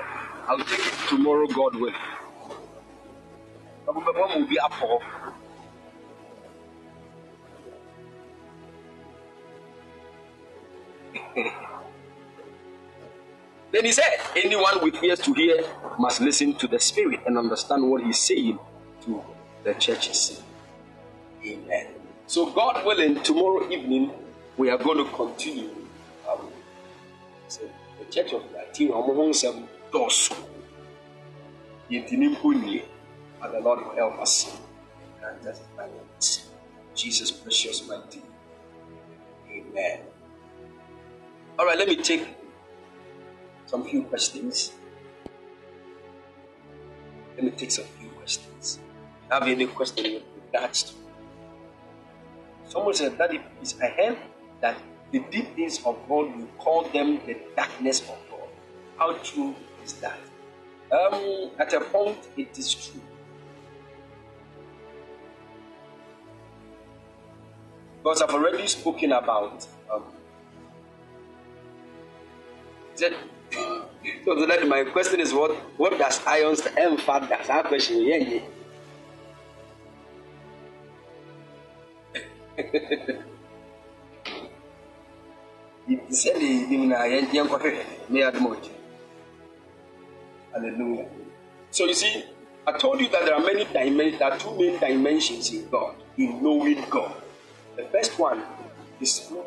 [0.50, 1.94] I'll take it tomorrow, God will.
[3.86, 5.02] One will be up for.
[13.72, 14.04] then he said,
[14.36, 15.64] Anyone with ears to hear
[15.98, 18.60] must listen to the Spirit and understand what he's saying
[19.06, 19.24] to
[19.64, 20.42] the churches.
[21.46, 21.88] Amen.
[22.28, 24.12] So, God willing, tomorrow evening
[24.58, 25.70] we are going to continue.
[26.30, 26.50] Um,
[27.48, 27.62] so
[28.12, 30.36] church of nsɛm dɔɔso
[31.90, 32.84] yɛntini mpo nie
[33.42, 34.58] and the Lord will help us
[35.24, 36.46] and testify it
[36.96, 38.22] Jesus precious mighty
[39.50, 40.00] amen.
[41.58, 42.28] All right let me take
[43.70, 44.74] some few questions.
[47.36, 48.80] Let me take some few questions.
[49.30, 50.94] Have any question with regards to?
[52.68, 53.30] Someone said that
[53.62, 54.18] is I heard
[54.62, 54.78] that
[55.12, 58.50] the deep things of God, we call them the darkness of God.
[58.98, 60.20] How true is that?
[60.92, 63.02] Um, at a point, it is true.
[67.98, 69.68] Because I've already spoken about.
[69.92, 70.04] Um,
[72.98, 73.14] that,
[74.26, 77.20] so that my question is what what does iron stand for?
[77.20, 78.02] That's our question.
[78.02, 78.42] Yeah,
[82.58, 83.22] yeah.
[90.54, 91.08] Hallelujah.
[91.72, 92.24] So you see,
[92.68, 95.96] I told you that there are many dimensions, there are two main dimensions in God,
[96.18, 97.14] in knowing God.
[97.76, 98.44] The first one
[99.02, 99.46] is through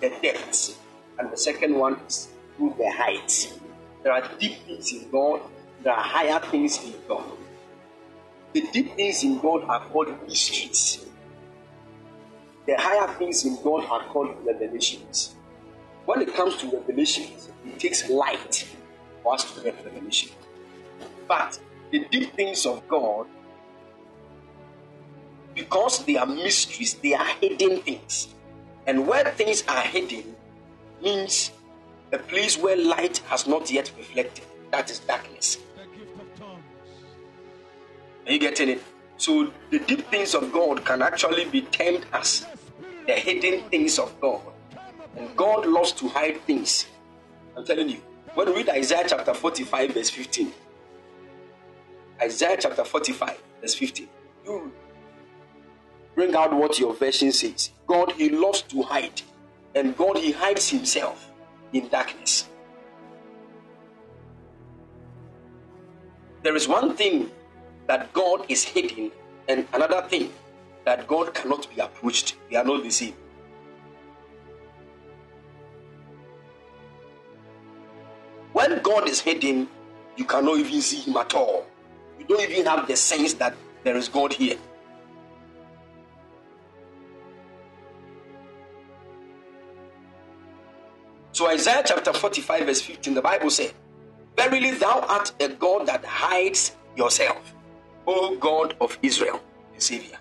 [0.00, 0.78] the depths,
[1.18, 3.58] and the second one is through the heights.
[4.02, 5.40] There are deep things in God,
[5.82, 7.24] there are higher things in God.
[8.52, 11.06] The deep things in God are called mysteries.
[12.66, 15.36] The higher things in God are called revelations.
[16.10, 17.28] When it comes to revelation,
[17.64, 18.66] it takes light
[19.22, 20.32] for us to get revelation.
[21.28, 21.60] But
[21.92, 23.28] the deep things of God,
[25.54, 28.34] because they are mysteries, they are hidden things.
[28.88, 30.34] And where things are hidden
[31.00, 31.52] means
[32.12, 34.46] a place where light has not yet reflected.
[34.72, 35.58] That is darkness.
[38.26, 38.82] Are you getting it?
[39.16, 42.48] So the deep things of God can actually be termed as
[43.06, 44.40] the hidden things of God.
[45.16, 46.86] And God loves to hide things.
[47.56, 48.00] I'm telling you,
[48.34, 50.52] When we read Isaiah chapter 45, verse 15,
[52.22, 54.08] Isaiah chapter 45, verse 15,
[54.44, 54.72] you
[56.14, 57.70] bring out what your version says.
[57.88, 59.20] God, He loves to hide,
[59.74, 61.32] and God, He hides Himself
[61.72, 62.48] in darkness.
[66.44, 67.30] There is one thing
[67.88, 69.10] that God is hidden,
[69.48, 70.32] and another thing
[70.84, 72.36] that God cannot be approached.
[72.48, 73.14] They are not the same.
[78.60, 79.68] When God is hidden,
[80.18, 81.64] you cannot even see Him at all.
[82.18, 83.54] You don't even have the sense that
[83.84, 84.58] there is God here.
[91.32, 93.72] So, Isaiah chapter 45, verse 15, the Bible said,
[94.36, 97.54] Verily, thou art a God that hides yourself,
[98.06, 99.40] O God of Israel,
[99.74, 100.18] the Savior.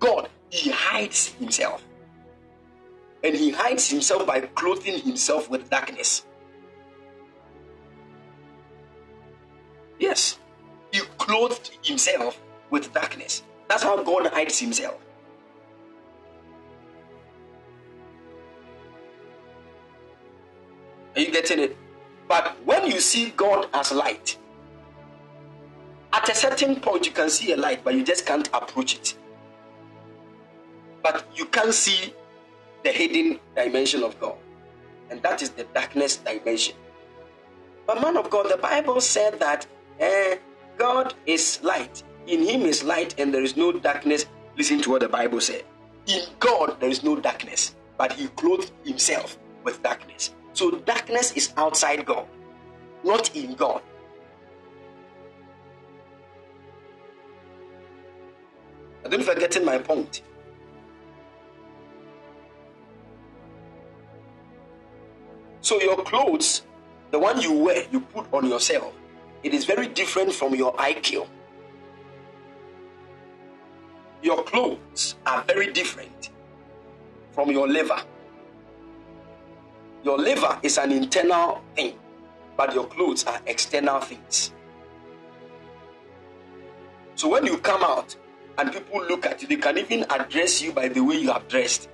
[0.00, 1.84] God, He hides Himself.
[3.22, 6.24] And He hides Himself by clothing Himself with darkness.
[9.98, 10.38] Yes,
[10.92, 13.42] He clothed Himself with darkness.
[13.68, 14.98] That's how God hides Himself.
[21.14, 21.76] Are you getting it?
[22.28, 24.38] But when you see God as light,
[26.12, 29.16] at a certain point you can see a light, but you just can't approach it.
[31.02, 32.14] But you can't see
[32.84, 34.36] the hidden dimension of God,
[35.10, 36.76] and that is the darkness dimension.
[37.86, 39.66] But man of God, the Bible said that
[40.00, 40.36] eh,
[40.76, 42.02] God is light.
[42.26, 44.26] In Him is light, and there is no darkness.
[44.56, 45.64] Listen to what the Bible said.
[46.06, 50.34] In God there is no darkness, but He clothed Himself with darkness.
[50.52, 52.26] So darkness is outside God,
[53.04, 53.82] not in God.
[59.04, 60.22] I don't forgetting my point.
[65.60, 66.62] So your clothes,
[67.10, 68.92] the one you wear, you put on yourself,
[69.42, 71.26] it is very different from your IQ.
[74.22, 76.30] Your clothes are very different
[77.32, 78.00] from your liver.
[80.02, 81.98] Your liver is an internal thing,
[82.56, 84.52] but your clothes are external things.
[87.14, 88.16] So when you come out
[88.58, 91.42] and people look at you, they can even address you by the way you are
[91.48, 91.88] dressed.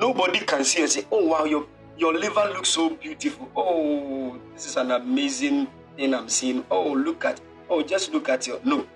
[0.00, 1.66] Nobody can see and say, Oh wow, your
[1.96, 3.50] your liver looks so beautiful.
[3.54, 6.64] Oh, this is an amazing thing I'm seeing.
[6.70, 8.86] Oh, look at oh, just look at your no.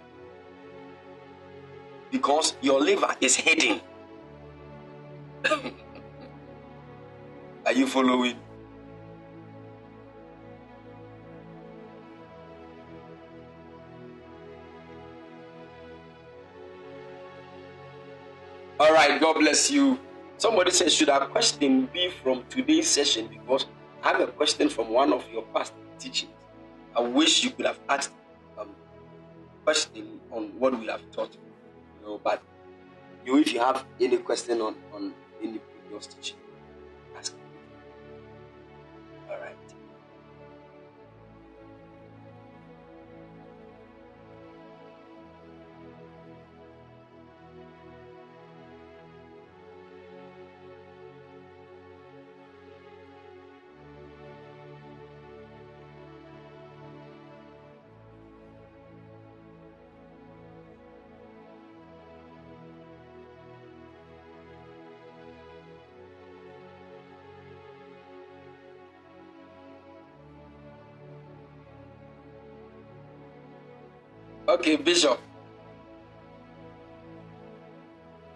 [2.10, 3.80] Because your liver is hidden.
[7.66, 8.36] Are you following?
[18.78, 19.98] All right, God bless you.
[20.36, 23.26] Somebody says, Should our question be from today's session?
[23.26, 23.66] Because
[24.02, 26.35] I have a question from one of your past teachings.
[26.96, 28.12] I wish you could have asked
[28.58, 28.70] um,
[29.64, 31.36] question on what we have taught.
[32.00, 32.42] You know, but
[33.24, 35.12] you if you have any question on, on
[35.42, 36.38] any previous teaching.
[74.56, 75.20] Okay, Bishop.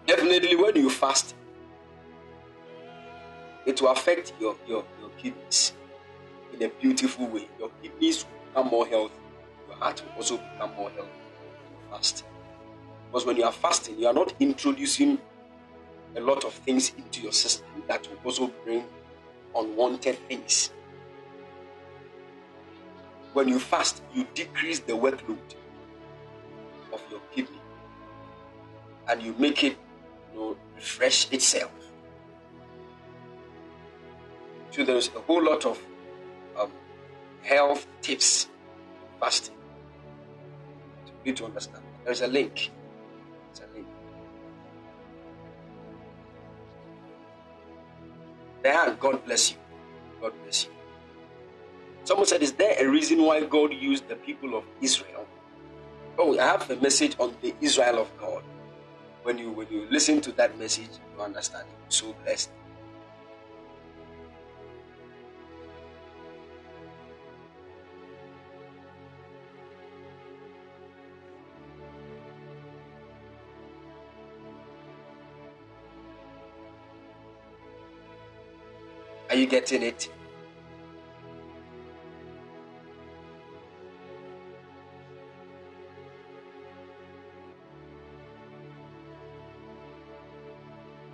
[0.05, 1.33] Definitely, when you fast,
[3.65, 5.73] it will affect your, your, your kidneys
[6.53, 7.47] in a beautiful way.
[7.57, 9.15] Your kidneys will become more healthy.
[9.67, 12.23] Your heart will also become more healthy when you fast.
[13.07, 15.17] Because when you are fasting, you are not introducing
[16.15, 18.83] a lot of things into your system that will also bring
[19.55, 20.69] unwanted things.
[23.33, 25.39] When you fast, you decrease the workload
[27.05, 27.59] of your kidney
[29.07, 29.77] and you make it
[30.33, 31.71] you know, refresh itself.
[34.71, 35.79] So there's a whole lot of
[36.57, 36.71] um,
[37.41, 38.47] health tips
[39.19, 39.55] fasting.
[41.05, 41.83] To you to understand.
[42.05, 42.71] There's a link.
[43.53, 43.87] There's a link.
[48.63, 49.57] There, God bless you.
[50.21, 50.71] God bless you.
[52.03, 55.27] Someone said, Is there a reason why God used the people of Israel
[56.17, 58.43] Oh, I have a message on the Israel of God.
[59.23, 61.93] When you when you listen to that message, you understand it.
[61.93, 62.49] So blessed.
[79.29, 80.09] Are you getting it?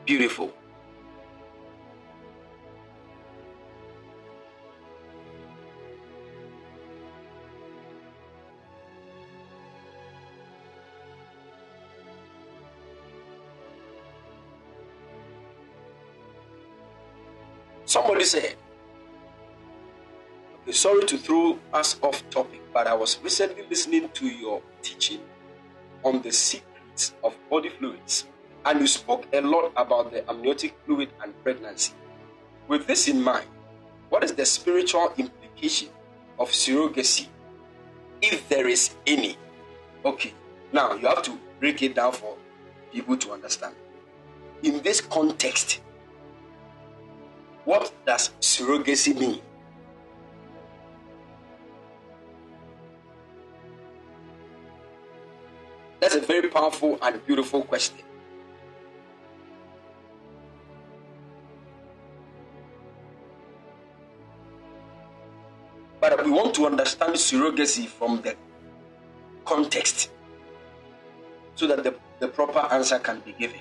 [0.08, 0.54] Beautiful.
[17.84, 18.56] Somebody said,
[20.62, 25.20] okay, sorry to throw us off topic, but I was recently listening to your teaching
[26.06, 28.26] on the secrets of body fluids,
[28.68, 31.94] and you spoke a lot about the amniotic fluid and pregnancy.
[32.68, 33.48] With this in mind,
[34.10, 35.88] what is the spiritual implication
[36.38, 37.28] of surrogacy,
[38.22, 39.38] if there is any?
[40.04, 40.34] Okay,
[40.74, 42.36] now you have to break it down for
[42.92, 43.74] people to understand.
[44.64, 45.80] In this context,
[47.64, 49.42] what does surrogacy mean?
[56.02, 58.00] That's a very powerful and beautiful question.
[66.10, 68.36] But we want to understand surrogacy from the
[69.44, 70.10] context
[71.56, 73.60] so that the, the proper answer can be given.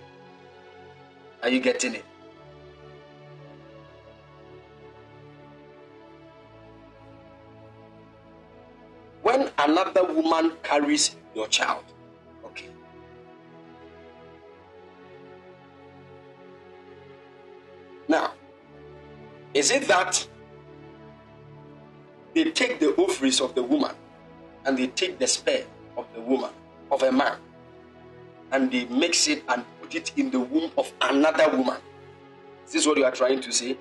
[1.43, 2.05] Are you getting it?
[9.23, 11.83] when another woman carries your child,
[12.45, 12.69] okay.
[18.07, 18.35] Now,
[19.53, 20.27] is it that
[22.37, 23.95] they take the ovaries of the woman
[24.65, 25.65] and they take the sperm
[25.97, 26.51] of the woman,
[26.91, 27.39] of a man,
[28.53, 31.81] and they mix it and put it in the womb of another woman?
[32.67, 33.77] Is this what you are trying to say?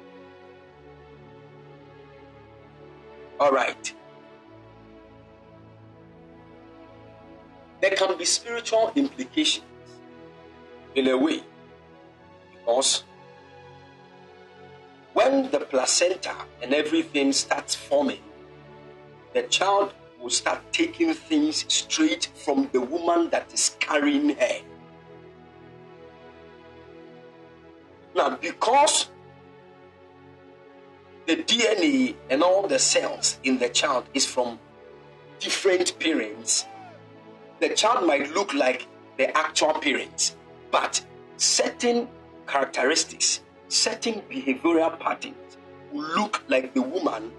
[3.40, 3.94] All right.
[7.86, 9.65] there can be spiritual implications
[10.95, 11.44] in a way
[12.52, 13.03] because
[15.14, 16.34] when the placenta
[16.64, 18.24] and everything starts forming,
[19.36, 24.62] the child will start taking things straight from the woman that is carrying her.
[28.16, 29.10] Now, because
[31.28, 34.57] the DNA and all the cells in the child is from
[35.40, 36.66] different parents,
[37.60, 38.88] the child might look like
[39.18, 40.38] the actual parents,
[40.72, 41.06] but
[41.36, 42.07] certain
[42.48, 45.57] characteristics, certain behavioral patterns
[45.91, 47.34] will look like the woman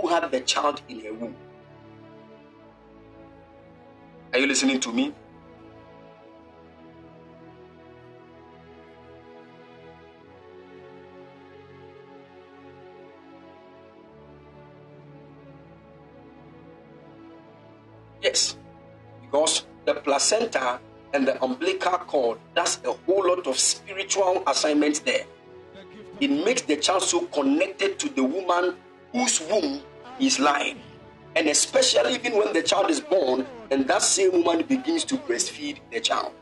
[0.00, 1.36] who had the child in her womb.
[4.32, 5.12] Are you listening to me?
[18.22, 18.56] Yes
[19.30, 20.80] because the placenta
[21.14, 25.24] and the umbilical cord does a whole lot of spiritual assignments there.
[26.20, 28.76] It makes the child so connected to the woman
[29.12, 29.82] whose womb
[30.20, 30.80] is lying.
[31.36, 35.78] And especially even when the child is born and that same woman begins to breastfeed
[35.92, 36.32] the child.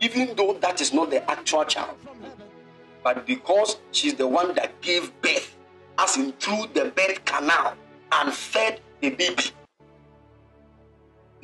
[0.00, 1.96] Even though that is not the actual child.
[3.02, 5.56] But because she's the one that gave birth,
[5.98, 7.74] as in through the birth canal,
[8.12, 9.50] and fed the baby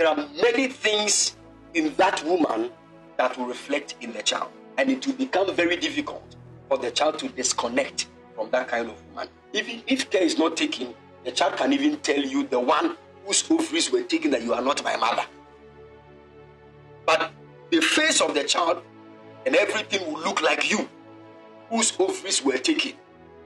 [0.02, 1.36] there are many things
[1.74, 2.70] in that woman
[3.18, 4.50] that will reflect in the child.
[4.78, 6.34] And it will become very difficult
[6.68, 9.28] for the child to disconnect from that kind of woman.
[9.52, 13.48] Even if care is not taken, the child can even tell you the one whose
[13.50, 15.24] ovaries were taken that you are not my mother.
[17.06, 17.32] But
[17.70, 18.82] the face of the child
[19.46, 20.88] and everything will look like you,
[21.70, 22.92] whose ovaries were taken.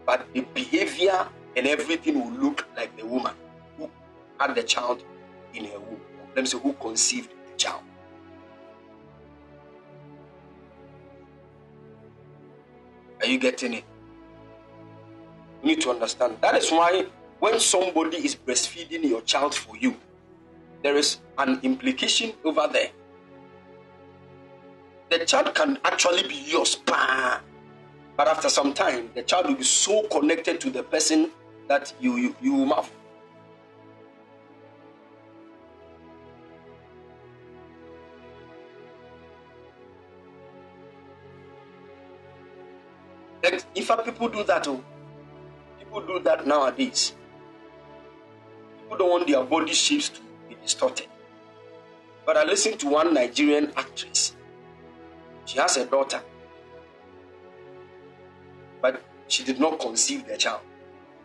[0.04, 3.34] But the behavior and everything will look like the woman
[3.76, 3.90] who
[4.38, 5.02] had the child
[5.54, 6.00] in her womb.
[6.34, 7.82] Let me say, who conceived the child.
[13.20, 13.84] Are you getting it?
[15.62, 16.36] You need to understand.
[16.42, 17.06] That is why
[17.40, 19.96] when somebody is breastfeeding your child for you,
[20.82, 22.90] there is an implication over there.
[25.10, 27.42] The child can actually be yours, but
[28.18, 31.30] after some time, the child will be so connected to the person
[31.68, 32.64] that you you, you
[43.76, 44.66] In fact, people do that.
[44.66, 44.82] Oh,
[45.78, 47.14] people do that nowadays.
[48.86, 51.08] People don't want their body shapes to be distorted.
[52.24, 54.36] But I listened to one Nigerian actress.
[55.44, 56.20] She has a daughter.
[58.80, 60.60] But she did not conceive the child.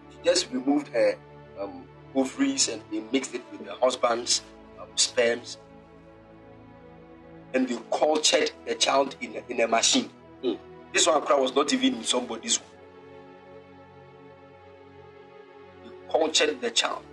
[0.10, 1.16] She just removed her
[1.60, 1.84] um,
[2.16, 4.42] ovaries and they mixed it with the husband's
[4.80, 5.60] um, sperms.
[7.54, 10.10] And they cultured the child in a, in a machine.
[10.44, 10.58] Mm.
[10.94, 12.70] This one cry was not even in somebody's womb.
[15.84, 17.04] They cultured the child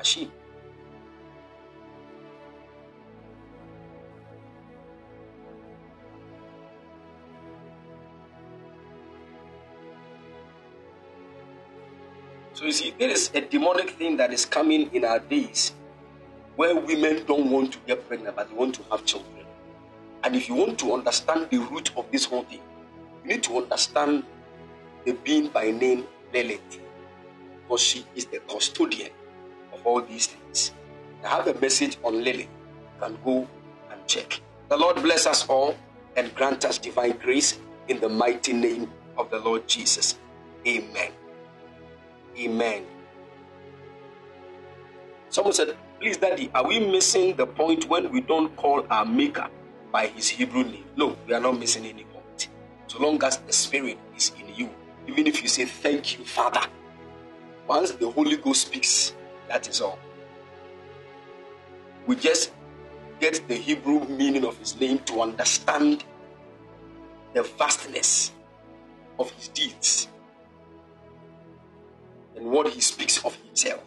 [0.00, 0.30] a.
[12.54, 15.74] So you see, there is a demonic thing that is coming in our days
[16.56, 19.46] where women don't want to get pregnant, but they want to have children.
[20.24, 22.60] And if you want to understand the root of this whole thing,
[23.22, 24.24] you need to understand
[25.04, 26.04] the being by name
[26.34, 26.80] Lilith,
[27.62, 29.10] because she is the custodian
[29.84, 30.72] all these things.
[31.24, 32.48] I have a message on Lily.
[32.48, 33.48] You can go
[33.90, 34.40] and check.
[34.68, 35.76] The Lord bless us all
[36.16, 40.18] and grant us divine grace in the mighty name of the Lord Jesus.
[40.66, 41.12] Amen.
[42.38, 42.84] Amen.
[45.30, 49.48] Someone said, Please, Daddy, are we missing the point when we don't call our Maker
[49.90, 50.84] by his Hebrew name?
[50.96, 52.48] No, we are not missing any point.
[52.86, 54.70] So long as the Spirit is in you,
[55.08, 56.60] even if you say, Thank you, Father,
[57.66, 59.14] once the Holy Ghost speaks,
[59.48, 59.98] that is all.
[62.06, 62.52] We just
[63.20, 66.04] get the Hebrew meaning of his name to understand
[67.34, 68.32] the vastness
[69.18, 70.08] of his deeds
[72.36, 73.82] and what he speaks of himself.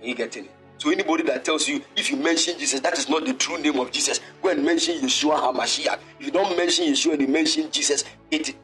[0.00, 0.50] Are you getting it?
[0.78, 3.78] So anybody that tells you if you mention Jesus, that is not the true name
[3.78, 4.18] of Jesus.
[4.42, 5.98] Go and mention Yeshua HaMashiach.
[6.18, 8.56] If you don't mention Yeshua and you mention Jesus, it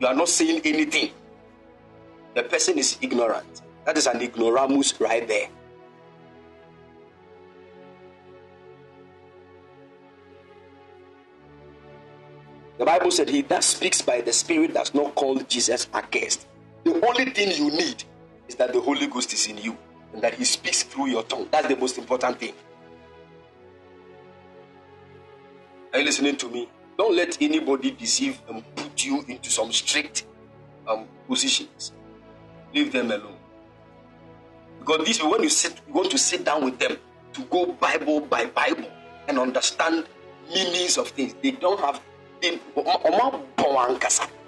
[0.00, 1.12] you are not saying anything.
[2.34, 3.62] The person is ignorant.
[3.84, 5.48] That is an ignoramus right there.
[12.78, 16.46] The Bible said, He that speaks by the Spirit does not call Jesus accursed.
[16.84, 18.02] The only thing you need
[18.48, 19.76] is that the Holy Ghost is in you
[20.12, 21.48] and that He speaks through your tongue.
[21.50, 22.54] That's the most important thing.
[25.92, 26.68] Are you listening to me?
[26.98, 30.26] Don't let anybody deceive and put you into some strict
[30.88, 31.92] um, positions.
[32.74, 33.36] Leave them alone.
[34.84, 36.96] Because these when you sit, you want to sit down with them
[37.34, 38.90] to go Bible by Bible
[39.28, 40.06] and understand
[40.52, 41.34] meanings of things.
[41.40, 42.00] They don't have
[42.40, 42.58] they,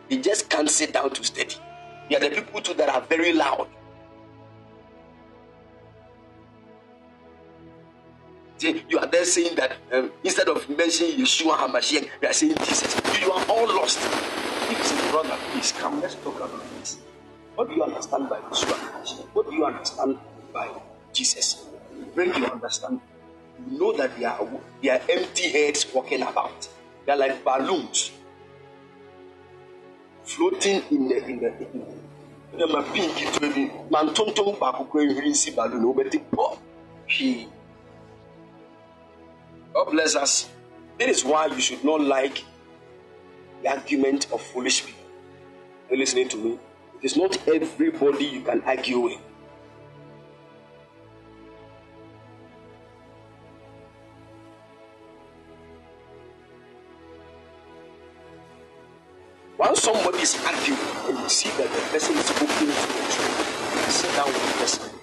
[0.09, 1.55] they just can't sit down to study.
[2.11, 3.69] They are the people too that are very loud.
[8.61, 13.01] You are then saying that um, instead of mentioning Yeshua HaMashiach, you are saying Jesus.
[13.21, 13.99] You are all lost.
[14.01, 16.01] Please, brother, please come.
[16.01, 16.99] Let's talk about this.
[17.55, 19.27] What do you understand by Yeshua HaMashiach?
[19.33, 20.19] What do you understand
[20.53, 20.69] by
[21.13, 21.65] Jesus?
[22.15, 23.01] When you understand,
[23.71, 24.49] you know that they are,
[24.83, 26.69] they are empty heads walking about.
[27.07, 28.11] They are like balloons
[30.25, 31.49] floating in the in the
[32.53, 36.19] in the ma pink ketewa bi ma ntontom baako kura nhwiri nsi balloon na wobɛte
[36.33, 36.57] pɔ
[37.09, 37.49] hwee
[39.75, 40.49] God bless us.
[40.99, 42.45] That is why you should not like
[43.63, 45.03] the argument of foolish people.
[45.91, 46.59] Are you listening to me?
[46.99, 49.19] It is not everybody you can argue with.
[59.59, 63.91] Once somebody is arguing and you see that the person is open to the truth,
[63.91, 64.95] sit down with the person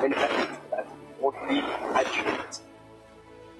[0.00, 0.86] and that that
[1.20, 2.60] godly argument.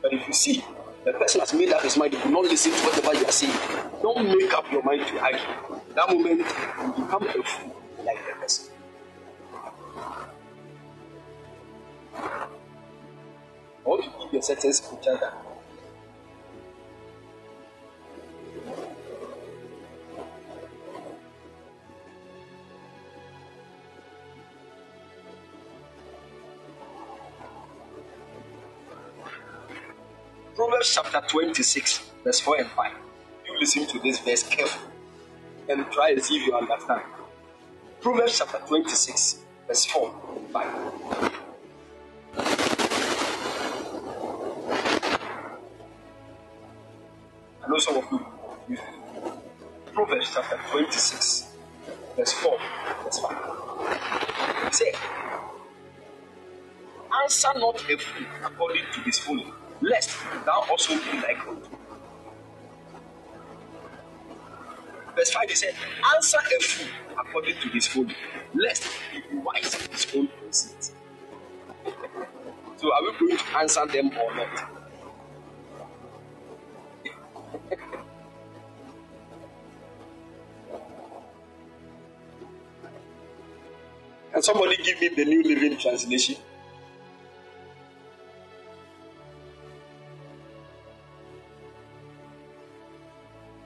[0.01, 0.65] But if you see
[1.13, 3.33] the person has made up his mind, he will not listen to whatever you are
[3.33, 3.57] saying.
[4.03, 5.41] Don't make up your mind to argue.
[5.95, 8.73] That moment you become a fool like the person.
[12.15, 15.48] I want to give you a certain scripture that
[30.69, 32.93] Proverbs chapter 26, verse 4 and 5.
[33.47, 34.93] You listen to this verse carefully
[35.71, 37.01] and try and see if you understand.
[38.03, 41.33] Proverbs chapter 26, verse 4 and 5.
[47.65, 48.27] I know some of you
[48.69, 48.81] use.
[49.95, 51.47] Proverbs chapter 26,
[52.15, 52.59] verse 4,
[53.05, 54.75] verse 5.
[54.75, 54.93] Say,
[57.23, 61.79] Answer not a fool according to his folly lest thou also be like unto
[65.19, 65.75] verse 5 he said,
[66.15, 66.89] Answer a fool
[67.19, 68.15] according to his folly,
[68.55, 70.93] lest he be wise in his own conceit.
[72.77, 74.71] So, are we going to answer them or not?
[84.33, 86.37] Can somebody give me the New Living Translation?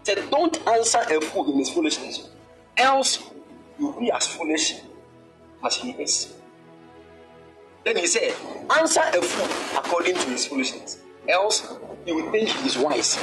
[0.03, 2.29] Said, don't answer a fool in his foolishness,
[2.77, 3.23] else
[3.79, 4.75] you'll be as foolish
[5.65, 6.35] as he is.
[7.85, 8.35] Then he said,
[8.77, 10.99] answer a fool according to his foolishness,
[11.29, 13.17] else he will think he is wise.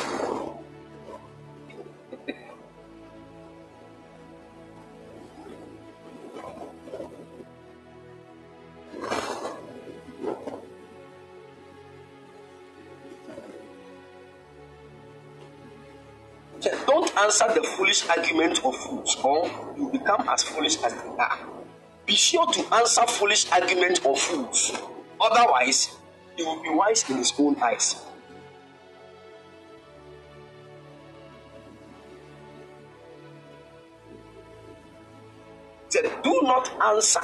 [17.20, 21.40] Answer the foolish argument of fools, or you become as foolish as they are.
[22.06, 24.72] Be sure to answer foolish argument of fools.
[25.20, 25.96] Otherwise,
[26.36, 28.04] he will be wise in his own eyes.
[35.90, 37.22] Said, Do not answer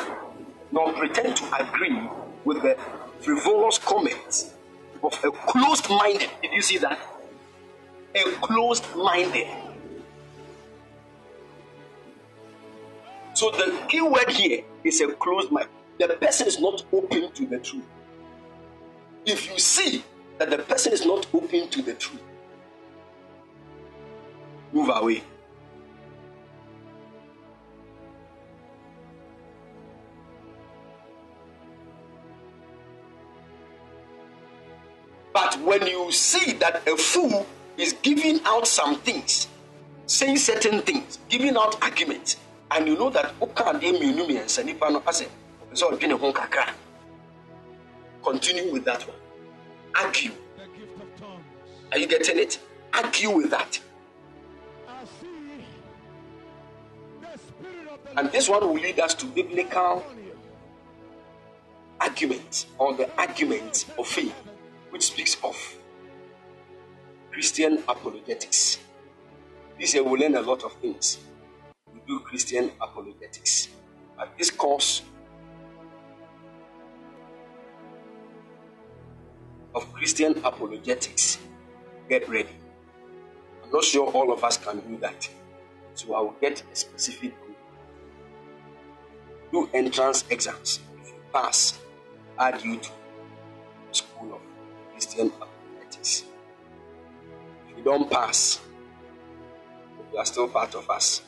[0.72, 2.02] nor pretend to agree
[2.44, 2.78] with the
[3.22, 4.54] frivolous comments
[5.02, 6.30] of a closed minded.
[6.42, 7.00] Did you see that?
[8.16, 9.48] A closed minded.
[13.36, 15.68] So the key word here is a closed mind.
[16.00, 17.84] The person is not open to the truth.
[19.26, 20.06] If you see
[20.38, 22.24] that the person is not open to the truth,
[24.72, 25.22] move away.
[35.34, 39.50] But when you see that a fool is giving out some things,
[40.06, 42.38] saying certain things, giving out arguments,
[42.72, 45.28] and you know that okay, they mmienu mmiɛnsa nipa no asɛ
[45.74, 46.74] sɛ ɔdwene ho kakra.
[48.24, 49.18] Continue with that one.
[49.96, 50.32] Argue.
[51.92, 52.60] Are you getting it?
[52.94, 53.80] Argue with that.
[58.18, 60.04] And this one will lead us to biblical
[62.00, 64.34] argument or the argument of faith
[64.90, 65.56] which speaks of
[67.32, 68.80] Christian apologetics.
[69.80, 71.20] This year we'll learn a lot of things.
[72.08, 73.70] Do Christian apologetics.
[74.20, 75.02] At this course
[79.74, 81.40] of Christian apologetics,
[82.08, 82.56] get ready.
[83.64, 85.28] I'm not sure all of us can do that.
[85.96, 87.58] So I will get a specific group.
[89.52, 90.80] Do entrance exams.
[91.02, 91.80] If you pass,
[92.38, 92.90] add you to
[93.92, 94.42] School of
[94.92, 96.26] Christian Apologetics.
[97.70, 98.60] If you don't pass,
[100.12, 101.22] you are still part of us.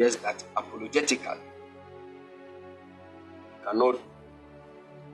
[0.00, 1.36] Just that apologetically,
[3.62, 3.96] cannot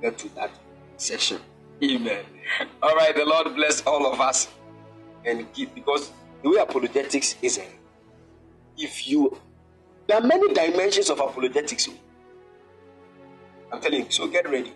[0.00, 0.52] get to that
[0.96, 1.40] session.
[1.82, 2.24] Amen.
[2.80, 4.46] All right, the Lord bless all of us
[5.24, 6.12] and keep because
[6.44, 7.64] the way apologetics is, eh,
[8.78, 9.36] if you
[10.06, 11.88] there are many dimensions of apologetics.
[13.72, 14.72] I'm telling you, so get ready.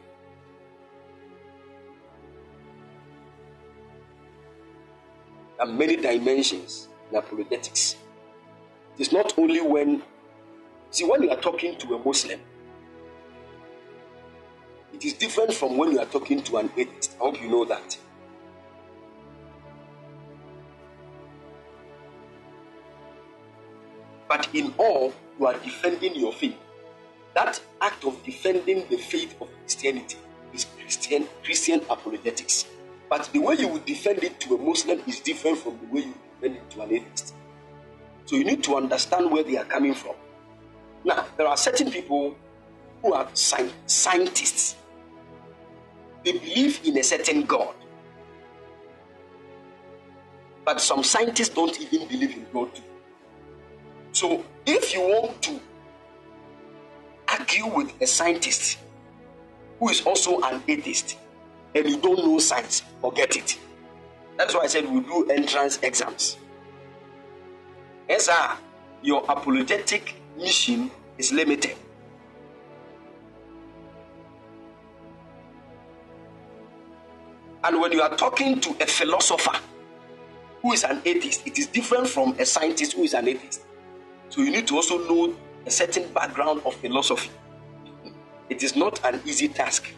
[5.56, 7.94] There are many dimensions in apologetics.
[9.00, 10.02] It is not only when,
[10.90, 12.38] see, when you are talking to a Muslim,
[14.92, 17.16] it is different from when you are talking to an atheist.
[17.18, 17.96] I hope you know that.
[24.28, 26.58] But in all, you are defending your faith.
[27.32, 30.18] That act of defending the faith of Christianity
[30.52, 32.66] is Christian Christian apologetics.
[33.08, 36.00] But the way you would defend it to a Muslim is different from the way
[36.02, 37.34] you defend it to an atheist.
[38.30, 40.14] So you need to understand where they are coming from.
[41.04, 42.36] Now, there are certain people
[43.02, 44.76] who are sci- scientists.
[46.24, 47.74] They believe in a certain God.
[50.64, 52.82] But some scientists don't even believe in God too.
[54.12, 55.60] So if you want to
[57.26, 58.78] argue with a scientist
[59.80, 61.18] who is also an atheist
[61.74, 63.58] and you don't know science, forget it.
[64.36, 66.36] That's why I said we do entrance exams.
[68.10, 68.28] Yes.
[69.02, 71.76] Your apologetic mission is limited.
[77.62, 79.56] And when you are talking to a philosopher
[80.60, 83.62] who is an atheist, it is different from a scientist who is an atheist.
[84.28, 87.30] So you need to also know a certain background of philosophy.
[88.48, 89.88] It is not an easy task,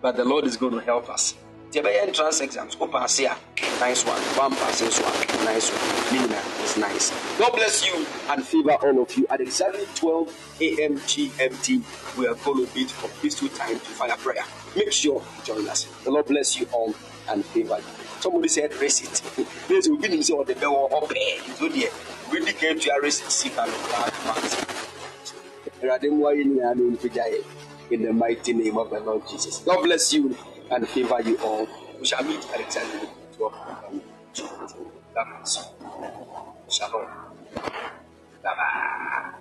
[0.00, 1.34] but the Lord is going to help us.
[1.76, 3.36] Tie bɛyɛ entrance exams wo paase a
[3.80, 7.12] nice one one pass nso a nice one ne nyinaa is nice.
[7.38, 9.26] God bless you and favor all of you.
[9.28, 11.82] At exactly 12 a.m gmt
[12.16, 14.42] we are going to meet for peaceful time to fire prayer.
[14.74, 15.84] Make sure you join us.
[16.04, 16.94] The lord bless you all
[17.28, 17.84] and favor you.
[18.20, 19.20] Somebody said receipt
[19.68, 21.90] please we begin to say what the bell or pay so dear
[22.32, 24.64] we declare to your receipt seek and black month
[25.82, 27.44] awurade mmoa yɛ nyinaa na ɔmpagya yɛ
[27.90, 29.58] in the mighty name of the Lord Jesus.
[29.58, 30.34] God bless you
[30.70, 31.68] and favor you all.
[31.98, 32.70] We shall meet at
[33.36, 33.52] 12.
[35.14, 35.62] God bless you.
[36.70, 37.06] Shalom.
[38.42, 39.32] Bye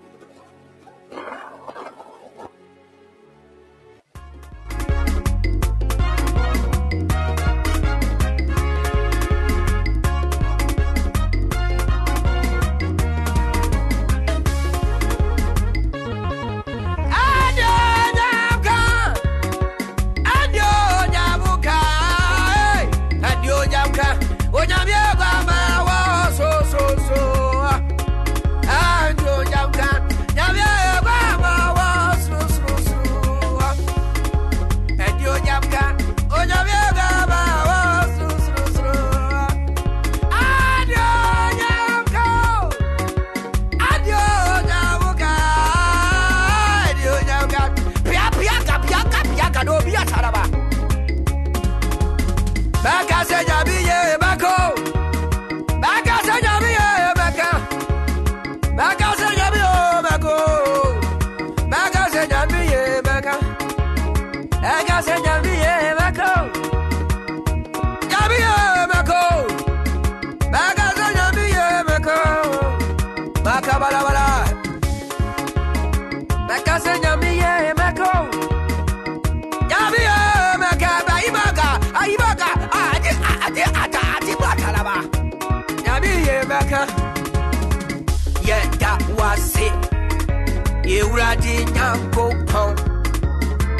[90.98, 92.72] ewurade nyankopɔn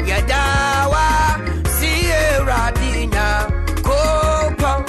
[0.08, 0.42] yɛda
[0.92, 1.06] wa
[1.76, 1.90] si
[2.22, 4.80] ewurade nyankopɔn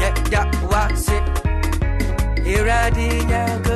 [0.00, 0.40] yɛda
[0.70, 1.16] wase
[2.52, 3.69] ewurade nyankopɔn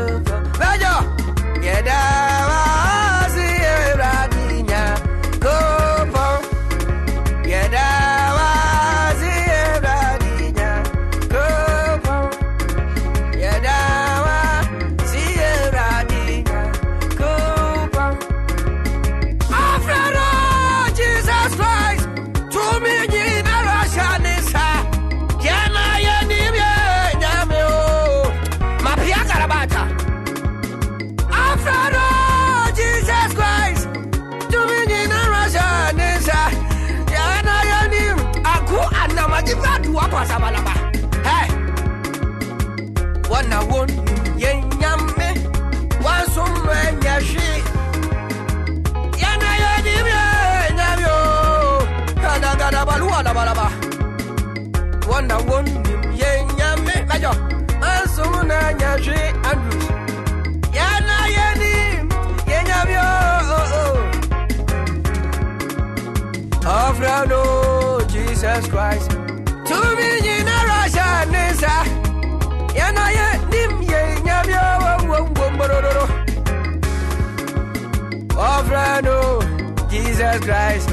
[80.41, 80.89] christ.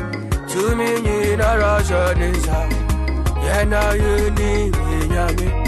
[0.50, 2.60] Tumi nyinara hyɛ ne nsa
[3.46, 5.61] yɛna yɛnim yɛ nyame Take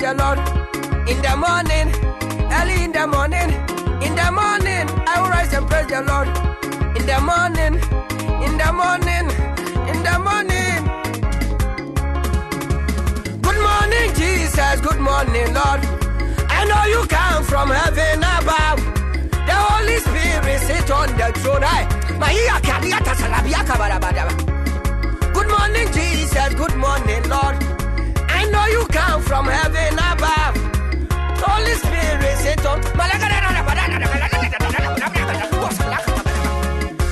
[0.00, 0.38] rise the Lord.
[1.08, 1.88] In the morning,
[2.52, 3.50] early in the morning,
[4.02, 6.28] in the morning, I will rise and praise the Lord.
[6.96, 7.74] In the morning,
[8.44, 9.26] in the morning,
[9.90, 10.80] in the morning.
[13.42, 14.80] Good morning, Jesus.
[14.80, 15.80] Good morning, Lord.
[16.48, 18.80] I know you come from heaven above.
[19.46, 21.60] The Holy Spirit sit on the throne.
[25.32, 26.54] Good morning, Jesus.
[26.54, 27.69] Good morning, Lord.
[28.50, 30.56] I know you come from heaven above.
[31.38, 32.80] Holy Spirit sit on.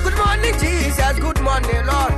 [0.03, 1.19] Good morning, Jesus.
[1.19, 2.13] Good morning, Lord.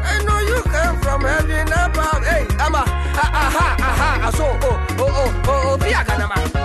[0.00, 2.24] I know you come from heaven above.
[2.24, 6.57] Hey, Ama, ah, aha, aha, ah, so, oh, oh, oh, oh, oh, Pia Kanama.